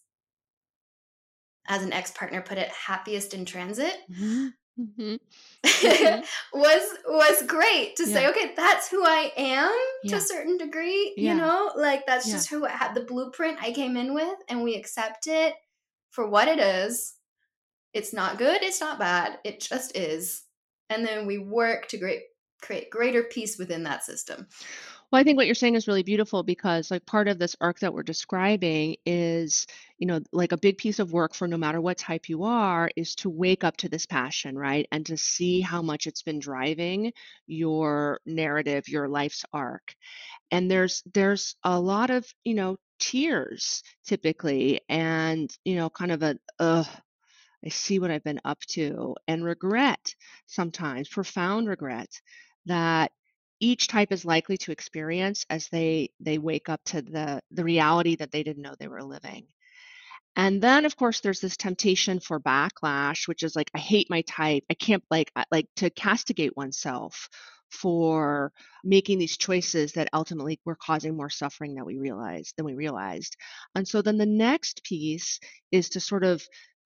as 1.65 1.81
an 1.81 1.93
ex-partner 1.93 2.41
put 2.41 2.57
it 2.57 2.67
happiest 2.71 3.33
in 3.33 3.45
transit 3.45 3.95
Mhm. 4.11 4.51
Mhm. 4.81 5.19
Mhm. 5.63 6.25
was 6.53 6.97
was 7.07 7.43
great 7.43 7.95
to 7.97 8.05
say 8.07 8.27
okay 8.29 8.53
that's 8.55 8.89
who 8.89 9.03
i 9.05 9.31
am 9.37 9.71
to 10.07 10.15
a 10.15 10.21
certain 10.21 10.57
degree 10.57 11.13
Yeah. 11.17 11.33
you 11.35 11.41
know 11.41 11.71
like 11.75 12.05
that's 12.07 12.27
Yeah. 12.27 12.33
just 12.33 12.49
who 12.49 12.65
i 12.65 12.71
had 12.71 12.93
the 12.95 13.01
blueprint 13.05 13.61
i 13.61 13.71
came 13.71 13.95
in 13.95 14.13
with 14.13 14.37
and 14.49 14.63
we 14.63 14.75
accept 14.75 15.27
it 15.27 15.53
for 16.09 16.27
what 16.27 16.47
it 16.47 16.59
is 16.59 17.15
it's 17.93 18.13
not 18.13 18.37
good 18.37 18.63
it's 18.63 18.81
not 18.81 18.99
bad 18.99 19.39
it 19.43 19.59
just 19.59 19.95
is 19.95 20.43
and 20.89 21.05
then 21.05 21.25
we 21.25 21.37
work 21.37 21.87
to 21.89 21.97
great, 21.97 22.23
create 22.61 22.89
greater 22.89 23.23
peace 23.23 23.57
within 23.57 23.83
that 23.83 24.03
system 24.03 24.47
Well, 25.11 25.19
I 25.19 25.23
think 25.25 25.35
what 25.37 25.45
you're 25.45 25.55
saying 25.55 25.75
is 25.75 25.87
really 25.87 26.03
beautiful 26.03 26.41
because, 26.41 26.89
like, 26.89 27.05
part 27.05 27.27
of 27.27 27.37
this 27.37 27.55
arc 27.59 27.79
that 27.79 27.93
we're 27.93 28.01
describing 28.03 28.95
is, 29.05 29.67
you 29.97 30.07
know, 30.07 30.21
like 30.31 30.53
a 30.53 30.57
big 30.57 30.77
piece 30.77 30.99
of 30.99 31.11
work 31.11 31.33
for 31.33 31.47
no 31.47 31.57
matter 31.57 31.81
what 31.81 31.97
type 31.97 32.29
you 32.29 32.43
are 32.43 32.89
is 32.95 33.15
to 33.15 33.29
wake 33.29 33.63
up 33.65 33.75
to 33.77 33.89
this 33.89 34.05
passion, 34.05 34.57
right? 34.57 34.87
And 34.91 35.05
to 35.07 35.17
see 35.17 35.59
how 35.59 35.81
much 35.81 36.07
it's 36.07 36.23
been 36.23 36.39
driving 36.39 37.11
your 37.45 38.21
narrative, 38.25 38.87
your 38.87 39.09
life's 39.09 39.43
arc. 39.51 39.95
And 40.51 40.71
there's 40.71 41.03
there's 41.13 41.55
a 41.63 41.79
lot 41.79 42.11
of, 42.11 42.25
you 42.45 42.55
know, 42.55 42.77
tears 42.99 43.83
typically 44.05 44.81
and, 44.89 45.51
you 45.65 45.75
know, 45.75 45.89
kind 45.89 46.11
of 46.11 46.23
a 46.23 46.37
ugh, 46.59 46.87
I 47.65 47.69
see 47.69 47.99
what 47.99 48.11
I've 48.11 48.23
been 48.23 48.41
up 48.45 48.59
to 48.71 49.15
and 49.27 49.43
regret 49.43 50.15
sometimes, 50.47 51.09
profound 51.09 51.67
regret 51.67 52.09
that 52.65 53.11
each 53.61 53.87
type 53.87 54.11
is 54.11 54.25
likely 54.25 54.57
to 54.57 54.71
experience 54.71 55.45
as 55.49 55.69
they 55.69 56.09
they 56.19 56.37
wake 56.37 56.67
up 56.67 56.81
to 56.85 57.01
the 57.01 57.41
the 57.51 57.63
reality 57.63 58.15
that 58.17 58.31
they 58.31 58.43
didn't 58.43 58.63
know 58.63 58.75
they 58.77 58.89
were 58.89 59.03
living. 59.03 59.45
And 60.35 60.61
then 60.61 60.85
of 60.85 60.97
course 60.97 61.21
there's 61.21 61.39
this 61.39 61.55
temptation 61.57 62.19
for 62.19 62.39
backlash 62.39 63.27
which 63.27 63.43
is 63.43 63.55
like 63.55 63.71
I 63.73 63.79
hate 63.79 64.09
my 64.09 64.21
type. 64.23 64.63
I 64.69 64.73
can't 64.73 65.03
like 65.11 65.31
like 65.51 65.67
to 65.77 65.89
castigate 65.91 66.57
oneself 66.57 67.29
for 67.69 68.51
making 68.83 69.19
these 69.19 69.37
choices 69.37 69.93
that 69.93 70.09
ultimately 70.11 70.59
were 70.65 70.75
causing 70.75 71.15
more 71.15 71.29
suffering 71.29 71.75
than 71.75 71.85
we 71.85 71.97
realized 71.97 72.55
than 72.57 72.65
we 72.65 72.73
realized. 72.73 73.37
And 73.75 73.87
so 73.87 74.01
then 74.01 74.17
the 74.17 74.25
next 74.25 74.83
piece 74.83 75.39
is 75.71 75.89
to 75.89 75.99
sort 75.99 76.23
of 76.23 76.43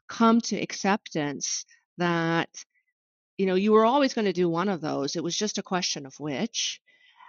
come 0.10 0.42
to 0.42 0.62
acceptance 0.62 1.66
that 1.98 2.50
you 3.38 3.46
know 3.46 3.56
you 3.56 3.72
were 3.72 3.86
always 3.86 4.14
going 4.14 4.26
to 4.26 4.34
do 4.34 4.50
one 4.50 4.70
of 4.70 4.82
those. 4.82 5.16
It 5.16 5.24
was 5.24 5.36
just 5.36 5.58
a 5.58 5.64
question 5.64 6.06
of 6.06 6.20
which. 6.20 6.82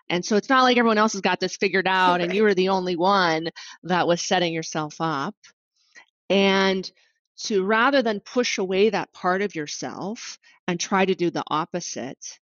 And 0.08 0.24
so 0.24 0.36
it's 0.36 0.48
not 0.48 0.62
like 0.62 0.76
everyone 0.76 0.98
else 0.98 1.14
has 1.14 1.20
got 1.20 1.40
this 1.40 1.56
figured 1.56 1.88
out 1.88 2.20
and 2.20 2.34
you 2.34 2.42
were 2.42 2.54
the 2.54 2.68
only 2.68 2.96
one 2.96 3.48
that 3.84 4.06
was 4.06 4.22
setting 4.22 4.52
yourself 4.52 4.96
up. 5.00 5.34
And 6.30 6.88
to 7.44 7.64
rather 7.64 8.02
than 8.02 8.20
push 8.20 8.58
away 8.58 8.90
that 8.90 9.12
part 9.12 9.42
of 9.42 9.54
yourself 9.54 10.38
and 10.66 10.80
try 10.80 11.04
to 11.04 11.14
do 11.14 11.30
the 11.30 11.44
opposite, 11.48 12.38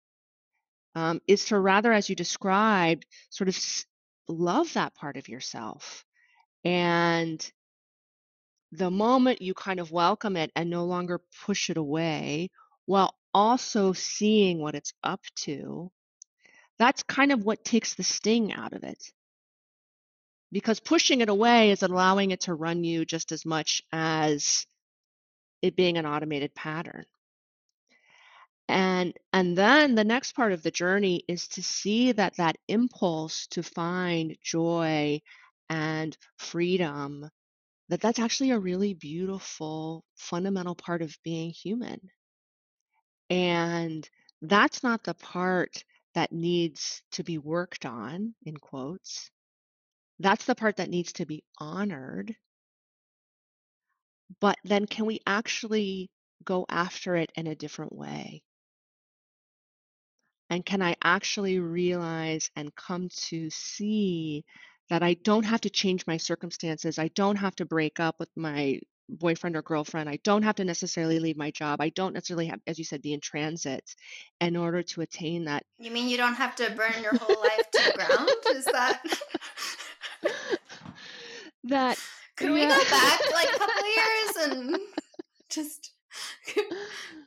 um, 0.95 1.21
is 1.27 1.45
to 1.45 1.59
rather, 1.59 1.91
as 1.91 2.09
you 2.09 2.15
described, 2.15 3.05
sort 3.29 3.47
of 3.47 3.55
s- 3.55 3.85
love 4.27 4.71
that 4.73 4.93
part 4.93 5.17
of 5.17 5.27
yourself. 5.27 6.05
And 6.63 7.51
the 8.71 8.91
moment 8.91 9.41
you 9.41 9.53
kind 9.53 9.79
of 9.79 9.91
welcome 9.91 10.35
it 10.35 10.51
and 10.55 10.69
no 10.69 10.85
longer 10.85 11.21
push 11.45 11.69
it 11.69 11.77
away 11.77 12.49
while 12.85 13.15
also 13.33 13.93
seeing 13.93 14.59
what 14.59 14.75
it's 14.75 14.93
up 15.03 15.21
to, 15.35 15.91
that's 16.79 17.03
kind 17.03 17.31
of 17.31 17.45
what 17.45 17.63
takes 17.63 17.95
the 17.95 18.03
sting 18.03 18.53
out 18.53 18.73
of 18.73 18.83
it. 18.83 19.11
Because 20.51 20.79
pushing 20.79 21.21
it 21.21 21.29
away 21.29 21.71
is 21.71 21.83
allowing 21.83 22.31
it 22.31 22.41
to 22.41 22.53
run 22.53 22.83
you 22.83 23.05
just 23.05 23.31
as 23.31 23.45
much 23.45 23.81
as 23.91 24.65
it 25.61 25.75
being 25.75 25.97
an 25.97 26.05
automated 26.05 26.53
pattern. 26.53 27.05
And 28.69 29.13
and 29.31 29.57
then 29.57 29.95
the 29.95 30.03
next 30.03 30.33
part 30.33 30.51
of 30.53 30.63
the 30.63 30.71
journey 30.71 31.23
is 31.27 31.47
to 31.49 31.63
see 31.63 32.11
that 32.13 32.37
that 32.37 32.57
impulse 32.67 33.47
to 33.47 33.63
find 33.63 34.37
joy 34.41 35.21
and 35.69 36.17
freedom 36.37 37.29
that 37.89 38.01
that's 38.01 38.19
actually 38.19 38.51
a 38.51 38.59
really 38.59 38.93
beautiful 38.93 40.03
fundamental 40.15 40.75
part 40.75 41.01
of 41.01 41.17
being 41.23 41.51
human. 41.51 41.99
And 43.33 44.07
that's 44.43 44.83
not 44.83 45.03
the 45.03 45.15
part 45.15 45.83
that 46.13 46.31
needs 46.31 47.01
to 47.13 47.23
be 47.23 47.39
worked 47.39 47.83
on 47.85 48.35
in 48.45 48.55
quotes. 48.57 49.31
That's 50.19 50.45
the 50.45 50.55
part 50.55 50.77
that 50.77 50.89
needs 50.89 51.13
to 51.13 51.25
be 51.25 51.43
honored. 51.57 52.35
But 54.39 54.59
then 54.63 54.85
can 54.85 55.05
we 55.07 55.21
actually 55.25 56.11
go 56.43 56.67
after 56.69 57.15
it 57.15 57.31
in 57.35 57.47
a 57.47 57.55
different 57.55 57.93
way? 57.93 58.43
And 60.49 60.65
can 60.65 60.81
I 60.81 60.95
actually 61.03 61.59
realize 61.59 62.49
and 62.55 62.73
come 62.75 63.09
to 63.09 63.49
see 63.49 64.45
that 64.89 65.03
I 65.03 65.15
don't 65.15 65.43
have 65.43 65.61
to 65.61 65.69
change 65.69 66.07
my 66.07 66.17
circumstances? 66.17 66.99
I 66.99 67.09
don't 67.09 67.37
have 67.37 67.55
to 67.57 67.65
break 67.65 67.99
up 67.99 68.19
with 68.19 68.29
my 68.37 68.79
boyfriend 69.09 69.55
or 69.55 69.61
girlfriend. 69.61 70.09
I 70.09 70.17
don't 70.23 70.43
have 70.43 70.55
to 70.55 70.65
necessarily 70.65 71.19
leave 71.19 71.37
my 71.37 71.51
job. 71.51 71.81
I 71.81 71.89
don't 71.89 72.13
necessarily 72.13 72.47
have, 72.47 72.59
as 72.67 72.79
you 72.79 72.85
said, 72.85 73.01
be 73.01 73.13
in 73.13 73.19
transit 73.19 73.95
in 74.41 74.55
order 74.55 74.83
to 74.83 75.01
attain 75.01 75.45
that. 75.45 75.63
you 75.79 75.91
mean 75.91 76.09
you 76.09 76.17
don't 76.17 76.35
have 76.35 76.55
to 76.55 76.71
burn 76.71 77.01
your 77.01 77.15
whole 77.17 77.41
life 77.41 77.71
to 77.71 77.83
the 77.85 77.93
ground 77.93 78.29
is 78.55 78.65
that 78.65 79.01
That 81.65 81.97
could 82.35 82.51
we 82.51 82.61
go 82.61 82.83
back 82.89 83.21
like 83.31 83.47
a 83.55 83.57
couple 83.57 83.85
years 83.95 84.35
and 84.49 84.77
just 85.49 85.92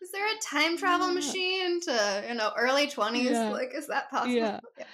is 0.01 0.11
there 0.13 0.27
a 0.27 0.39
time 0.43 0.77
travel 0.77 1.13
machine 1.13 1.81
to 1.81 2.25
you 2.29 2.35
know 2.35 2.53
early 2.57 2.87
20s 2.87 3.31
Yeah. 3.31 3.51
like 3.51 3.75
is 3.75 3.87
that 3.89 4.11
possible 4.11 4.35
Yeah. 4.35 4.61
yeah 4.79 4.85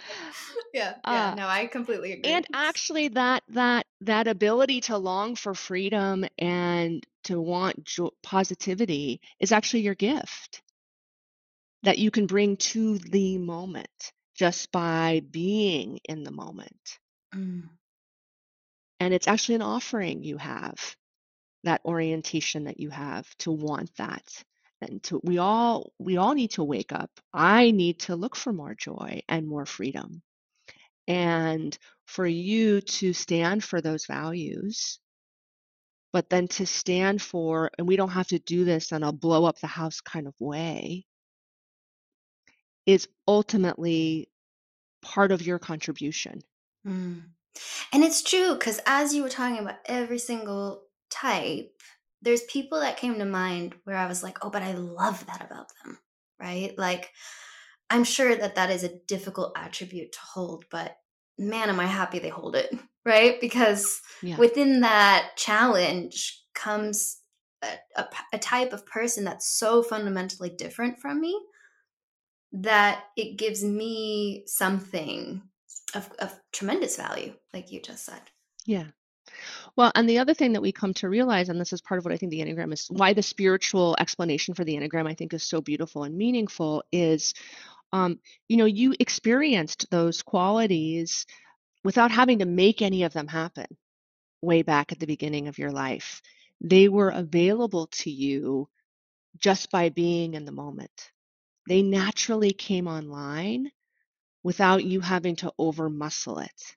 yeah, 0.75 0.95
yeah. 1.07 1.31
Uh, 1.33 1.35
no 1.35 1.47
i 1.47 1.67
completely 1.67 2.13
agree 2.13 2.33
and 2.33 2.47
actually 2.53 3.09
that 3.09 3.43
that 3.49 3.87
that 4.01 4.27
ability 4.29 4.81
to 4.83 4.97
long 4.97 5.35
for 5.37 5.55
freedom 5.55 6.25
and 6.39 7.05
to 7.25 7.41
want 7.41 7.85
jo- 7.85 8.13
positivity 8.23 9.21
is 9.41 9.53
actually 9.53 9.81
your 9.81 9.95
gift 9.95 10.63
that 11.83 11.99
you 11.99 12.11
can 12.11 12.27
bring 12.27 12.57
to 12.57 12.99
the 12.99 13.39
moment 13.39 14.13
just 14.35 14.71
by 14.73 15.23
being 15.31 15.99
in 16.09 16.23
the 16.25 16.31
moment 16.33 16.99
Mm. 17.35 17.71
and 19.01 19.15
it's 19.15 19.27
actually 19.29 19.57
an 19.57 19.63
offering 19.63 20.23
you 20.23 20.37
have 20.37 20.97
that 21.65 21.83
orientation 21.85 22.65
that 22.65 22.81
you 22.81 22.91
have 22.91 23.27
to 23.39 23.51
want 23.51 23.91
that. 23.97 24.25
And 24.81 25.03
to 25.05 25.21
we 25.23 25.39
all 25.39 25.93
we 25.99 26.17
all 26.17 26.35
need 26.35 26.53
to 26.53 26.65
wake 26.65 26.93
up. 26.93 27.11
I 27.33 27.71
need 27.71 28.01
to 28.01 28.17
look 28.17 28.35
for 28.35 28.53
more 28.53 28.75
joy 28.75 29.23
and 29.29 29.47
more 29.47 29.67
freedom. 29.67 30.23
And 31.07 31.77
for 32.07 32.27
you 32.27 32.81
to 32.81 33.13
stand 33.13 33.63
for 33.65 33.81
those 33.81 34.07
values 34.07 34.99
but 36.13 36.29
then 36.29 36.47
to 36.47 36.67
stand 36.67 37.23
for 37.23 37.71
and 37.79 37.89
we 37.89 37.97
don't 37.97 38.11
have 38.11 38.29
to 38.29 38.39
do 38.39 38.65
this 38.65 38.93
in 38.93 39.03
a 39.03 39.13
blow 39.13 39.45
up 39.45 39.59
the 39.61 39.67
house 39.67 40.01
kind 40.01 40.27
of 40.27 40.35
way 40.39 41.05
is 42.87 43.09
ultimately 43.27 44.29
part 45.03 45.33
of 45.33 45.43
your 45.43 45.59
contribution. 45.59 46.41
Mm. 46.87 47.23
And 47.93 48.05
it's 48.05 48.23
true 48.23 48.55
because 48.55 48.81
as 48.87 49.15
you 49.15 49.23
were 49.23 49.29
talking 49.29 49.59
about 49.59 49.77
every 49.87 50.19
single 50.19 50.83
type, 51.13 51.71
there's 52.23 52.43
people 52.43 52.81
that 52.81 52.97
came 52.97 53.19
to 53.19 53.25
mind 53.25 53.75
where 53.85 53.97
I 53.97 54.07
was 54.07 54.23
like, 54.23 54.39
oh, 54.43 54.51
but 54.51 54.63
I 54.63 54.73
love 54.73 55.27
that 55.27 55.45
about 55.45 55.67
them, 55.85 55.99
right? 56.41 56.77
Like, 56.79 57.11
I'm 57.91 58.05
sure 58.05 58.35
that 58.35 58.55
that 58.55 58.71
is 58.71 58.85
a 58.85 58.99
difficult 59.07 59.53
attribute 59.57 60.13
to 60.13 60.19
hold, 60.21 60.65
but 60.71 60.97
man, 61.39 61.69
am 61.69 61.81
I 61.81 61.87
happy 61.87 62.19
they 62.19 62.29
hold 62.29 62.57
it, 62.57 62.75
right? 63.05 63.41
Because 63.41 64.01
yeah 64.23 64.37
within 64.37 64.81
that 64.81 65.31
challenge 65.37 66.43
comes 66.55 67.19
a 67.63 68.05
a 68.33 68.39
type 68.39 68.73
of 68.73 68.87
person 68.87 69.25
that's 69.25 69.57
so 69.57 69.83
fundamentally 69.83 70.51
different 70.51 70.99
from 70.99 71.21
me 71.21 71.39
that 72.53 73.05
it 73.17 73.37
gives 73.37 73.63
me 73.63 74.45
something 74.47 75.43
of, 75.95 76.11
of 76.19 76.39
tremendous 76.53 76.97
value, 76.97 77.35
like 77.53 77.71
you 77.71 77.81
just 77.81 78.05
said. 78.05 78.21
yeah 78.67 78.87
well 79.77 79.93
and 79.95 80.09
the 80.09 80.19
other 80.19 80.35
thing 80.35 80.53
that 80.53 80.63
we 80.63 80.73
come 80.73 80.95
to 80.95 81.09
realize 81.09 81.49
and 81.49 81.61
this 81.61 81.73
is 81.73 81.81
part 81.81 81.99
of 81.99 82.05
what 82.05 82.13
i 82.13 82.17
think 82.17 82.31
the 82.31 82.41
enneagram 82.41 82.73
is 82.73 82.87
why 82.91 83.13
the 83.13 83.23
spiritual 83.23 83.97
explanation 83.99 84.55
for 84.55 84.65
the 84.65 84.75
enneagram 84.75 85.09
i 85.09 85.15
think 85.15 85.33
is 85.33 85.43
so 85.43 85.61
beautiful 85.61 86.05
and 86.05 86.17
meaningful 86.17 86.83
is 86.93 87.35
um, 87.95 88.19
you 88.49 88.57
know 88.57 88.65
you 88.65 88.95
experienced 89.01 89.91
those 89.91 90.23
qualities 90.23 91.27
without 91.85 92.11
having 92.11 92.39
to 92.39 92.47
make 92.47 92.81
any 92.81 93.03
of 93.03 93.13
them 93.13 93.29
happen 93.29 93.67
way 94.41 94.63
back 94.63 94.93
at 94.93 94.99
the 94.99 95.07
beginning 95.07 95.49
of 95.49 95.59
your 95.59 95.71
life 95.71 96.23
they 96.61 96.89
were 96.89 97.11
available 97.11 97.89
to 97.89 98.11
you 98.11 98.69
just 99.39 99.71
by 99.71 99.89
being 99.91 100.35
in 100.35 100.45
the 100.45 100.53
moment 100.53 101.11
they 101.69 101.83
naturally 101.83 102.53
came 102.53 102.89
online 102.89 103.71
without 104.43 104.85
you 104.85 105.01
having 105.01 105.37
to 105.37 105.53
over 105.59 105.89
muscle 105.89 106.39
it. 106.39 106.77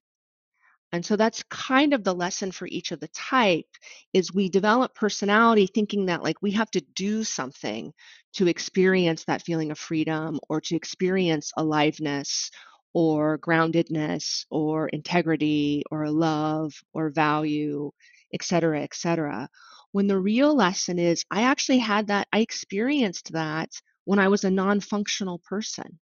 And 0.96 1.06
so 1.06 1.18
that's 1.18 1.44
kind 1.50 1.94
of 1.94 2.06
the 2.06 2.16
lesson 2.16 2.54
for 2.54 2.68
each 2.68 2.94
of 2.94 3.02
the 3.02 3.10
type 3.10 3.68
is 4.14 4.34
we 4.34 4.48
develop 4.48 4.96
personality 4.96 5.68
thinking 5.68 6.06
that 6.06 6.24
like 6.24 6.42
we 6.42 6.52
have 6.52 6.72
to 6.72 6.80
do 6.96 7.26
something 7.26 7.92
to 8.36 8.48
experience 8.48 9.26
that 9.26 9.42
feeling 9.42 9.72
of 9.72 9.78
freedom 9.78 10.40
or 10.48 10.62
to 10.62 10.76
experience 10.78 11.52
aliveness 11.58 12.50
or 12.94 13.38
groundedness 13.40 14.46
or 14.50 14.88
integrity 14.88 15.84
or 15.92 16.10
love 16.10 16.74
or 16.94 17.10
value, 17.10 17.92
et 18.34 18.42
cetera, 18.42 18.80
et 18.82 18.96
cetera. 18.96 19.50
When 19.92 20.08
the 20.08 20.18
real 20.18 20.56
lesson 20.56 20.98
is 20.98 21.26
I 21.30 21.42
actually 21.42 21.80
had 21.80 22.08
that, 22.08 22.30
I 22.32 22.40
experienced 22.40 23.34
that 23.34 23.70
when 24.06 24.20
I 24.20 24.30
was 24.30 24.46
a 24.46 24.50
non 24.50 24.80
functional 24.80 25.40
person. 25.40 26.00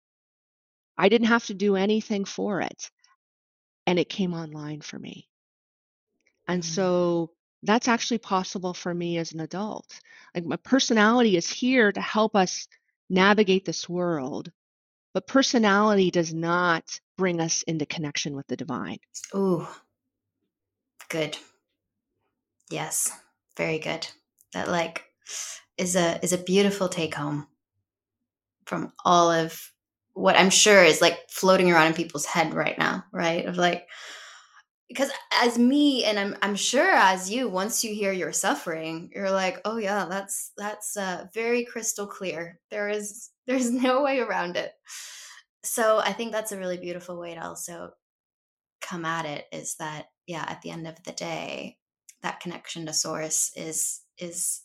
I 0.98 1.10
didn't 1.10 1.28
have 1.28 1.46
to 1.46 1.54
do 1.54 1.76
anything 1.76 2.26
for 2.26 2.62
it. 2.62 2.90
And 3.90 4.00
it 4.00 4.08
came 4.08 4.36
online 4.36 4.82
for 4.82 5.00
me. 5.00 5.28
And 6.48 6.64
Mm. 6.64 6.66
so 6.66 7.32
that's 7.64 7.88
actually 7.88 8.20
possible 8.20 8.74
for 8.74 8.94
me 8.94 9.18
as 9.18 9.34
an 9.34 9.40
adult. 9.42 10.00
Like 10.36 10.46
my 10.46 10.58
personality 10.58 11.36
is 11.38 11.50
here 11.50 11.92
to 11.92 12.02
help 12.02 12.36
us 12.36 12.68
navigate 13.10 13.66
this 13.66 13.90
world, 13.90 14.52
but 15.14 15.28
personality 15.28 16.12
does 16.12 16.34
not 16.34 17.00
bring 17.18 17.42
us 17.42 17.64
into 17.64 17.86
connection 17.88 18.36
with 18.36 18.48
the 18.48 18.58
divine. 18.58 19.00
Ooh, 19.36 19.68
good. 21.10 21.38
Yes, 22.70 23.12
very 23.58 23.80
good. 23.80 24.08
That 24.54 24.70
like 24.70 25.06
is 25.78 25.96
a 25.96 26.24
is 26.24 26.34
a 26.34 26.38
beautiful 26.38 26.90
take 26.90 27.16
home 27.16 27.48
from 28.66 28.94
all 29.06 29.32
of 29.32 29.74
what 30.20 30.38
I'm 30.38 30.50
sure 30.50 30.84
is 30.84 31.02
like 31.02 31.18
floating 31.30 31.72
around 31.72 31.88
in 31.88 31.94
people's 31.94 32.26
head 32.26 32.54
right 32.54 32.78
now, 32.78 33.06
right? 33.14 33.46
Of 33.46 33.58
like 33.58 33.88
because 34.90 35.12
as 35.42 35.58
me 35.58 36.04
and 36.04 36.20
I'm 36.20 36.36
I'm 36.42 36.56
sure 36.56 36.92
as 36.92 37.32
you 37.32 37.48
once 37.48 37.84
you 37.84 37.94
hear 37.94 38.12
your 38.12 38.34
suffering, 38.34 39.12
you're 39.16 39.32
like, 39.32 39.62
"Oh 39.64 39.78
yeah, 39.78 40.06
that's 40.10 40.52
that's 40.58 40.98
uh, 40.98 41.28
very 41.34 41.64
crystal 41.64 42.06
clear. 42.06 42.60
There 42.70 42.90
is 42.90 43.30
there's 43.48 43.72
no 43.72 44.04
way 44.04 44.20
around 44.20 44.58
it." 44.58 44.74
So, 45.64 46.00
I 46.00 46.14
think 46.14 46.32
that's 46.32 46.52
a 46.52 46.58
really 46.58 46.78
beautiful 46.78 47.18
way 47.20 47.36
to 47.36 47.44
also 47.46 47.92
come 48.82 49.06
at 49.06 49.26
it 49.26 49.46
is 49.52 49.76
that 49.80 50.08
yeah, 50.28 50.46
at 50.48 50.62
the 50.62 50.72
end 50.72 50.88
of 50.88 51.02
the 51.04 51.12
day, 51.14 51.78
that 52.24 52.42
connection 52.42 52.86
to 52.88 52.94
source 52.94 53.52
is 53.56 54.02
is 54.18 54.62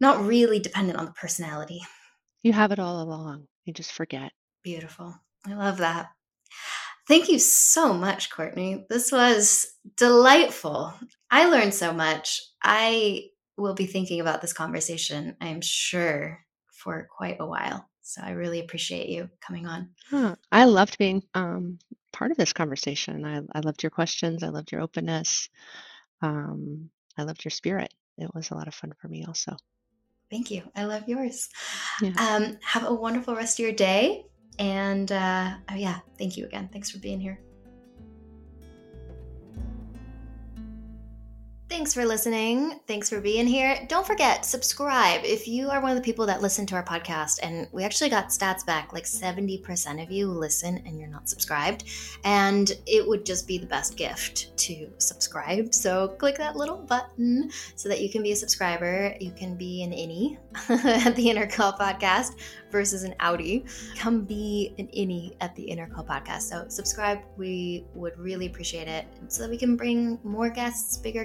not 0.00 0.24
really 0.24 0.60
dependent 0.60 0.98
on 0.98 1.04
the 1.04 1.12
personality. 1.12 1.82
You 2.42 2.52
have 2.52 2.72
it 2.72 2.78
all 2.78 3.02
along. 3.02 3.46
You 3.64 3.72
just 3.72 3.92
forget. 3.92 4.32
Beautiful. 4.62 5.14
I 5.46 5.54
love 5.54 5.78
that. 5.78 6.10
Thank 7.06 7.28
you 7.28 7.38
so 7.38 7.92
much, 7.92 8.30
Courtney. 8.30 8.86
This 8.88 9.12
was 9.12 9.66
delightful. 9.96 10.94
I 11.30 11.46
learned 11.46 11.74
so 11.74 11.92
much. 11.92 12.40
I 12.62 13.26
will 13.56 13.74
be 13.74 13.86
thinking 13.86 14.20
about 14.20 14.40
this 14.40 14.52
conversation, 14.52 15.36
I'm 15.40 15.60
sure, 15.60 16.44
for 16.72 17.06
quite 17.14 17.36
a 17.40 17.46
while. 17.46 17.88
So 18.02 18.22
I 18.22 18.30
really 18.30 18.60
appreciate 18.60 19.08
you 19.08 19.30
coming 19.40 19.66
on. 19.66 19.90
Huh. 20.10 20.36
I 20.50 20.64
loved 20.64 20.98
being 20.98 21.22
um, 21.34 21.78
part 22.12 22.30
of 22.30 22.36
this 22.36 22.52
conversation. 22.52 23.24
I, 23.24 23.40
I 23.52 23.60
loved 23.60 23.82
your 23.82 23.90
questions. 23.90 24.42
I 24.42 24.48
loved 24.48 24.72
your 24.72 24.80
openness. 24.80 25.48
Um, 26.22 26.90
I 27.18 27.22
loved 27.22 27.44
your 27.44 27.50
spirit. 27.50 27.92
It 28.16 28.34
was 28.34 28.50
a 28.50 28.54
lot 28.54 28.68
of 28.68 28.74
fun 28.74 28.92
for 29.00 29.08
me, 29.08 29.24
also. 29.24 29.56
Thank 30.34 30.50
you. 30.50 30.62
I 30.74 30.82
love 30.82 31.08
yours. 31.08 31.48
Yeah. 32.02 32.10
Um, 32.18 32.58
have 32.60 32.84
a 32.84 32.92
wonderful 32.92 33.36
rest 33.36 33.60
of 33.60 33.62
your 33.62 33.72
day. 33.72 34.24
And 34.58 35.12
uh, 35.12 35.54
oh, 35.70 35.76
yeah, 35.76 36.00
thank 36.18 36.36
you 36.36 36.44
again. 36.44 36.68
Thanks 36.72 36.90
for 36.90 36.98
being 36.98 37.20
here. 37.20 37.38
Thanks 41.74 41.92
for 41.92 42.06
listening. 42.06 42.78
Thanks 42.86 43.10
for 43.10 43.20
being 43.20 43.48
here. 43.48 43.84
Don't 43.88 44.06
forget, 44.06 44.44
subscribe. 44.44 45.22
If 45.24 45.48
you 45.48 45.70
are 45.70 45.80
one 45.80 45.90
of 45.90 45.96
the 45.96 46.04
people 46.04 46.24
that 46.26 46.40
listen 46.40 46.66
to 46.66 46.76
our 46.76 46.84
podcast, 46.84 47.40
and 47.42 47.66
we 47.72 47.82
actually 47.82 48.10
got 48.10 48.28
stats 48.28 48.64
back 48.64 48.92
like 48.92 49.02
70% 49.02 50.00
of 50.00 50.08
you 50.08 50.28
listen 50.28 50.80
and 50.86 50.96
you're 51.00 51.08
not 51.08 51.28
subscribed. 51.28 51.82
And 52.22 52.70
it 52.86 53.04
would 53.04 53.26
just 53.26 53.48
be 53.48 53.58
the 53.58 53.66
best 53.66 53.96
gift 53.96 54.56
to 54.58 54.88
subscribe. 54.98 55.74
So 55.74 56.08
click 56.16 56.36
that 56.38 56.54
little 56.54 56.76
button 56.76 57.50
so 57.74 57.88
that 57.88 58.00
you 58.00 58.08
can 58.08 58.22
be 58.22 58.30
a 58.30 58.36
subscriber. 58.36 59.16
You 59.18 59.32
can 59.32 59.56
be 59.56 59.82
an 59.82 59.90
innie 59.90 60.38
at 61.04 61.16
the 61.16 61.28
Inner 61.28 61.48
Call 61.48 61.72
podcast 61.72 62.36
versus 62.70 63.02
an 63.02 63.14
outie. 63.18 63.68
Come 63.98 64.24
be 64.24 64.74
an 64.78 64.86
innie 64.96 65.36
at 65.40 65.56
the 65.56 65.64
Inner 65.64 65.88
Call 65.88 66.04
podcast. 66.04 66.42
So 66.42 66.66
subscribe. 66.68 67.18
We 67.36 67.84
would 67.94 68.16
really 68.16 68.46
appreciate 68.46 68.86
it 68.86 69.06
so 69.26 69.42
that 69.42 69.50
we 69.50 69.58
can 69.58 69.76
bring 69.76 70.20
more 70.22 70.50
guests, 70.50 70.96
bigger 70.98 71.24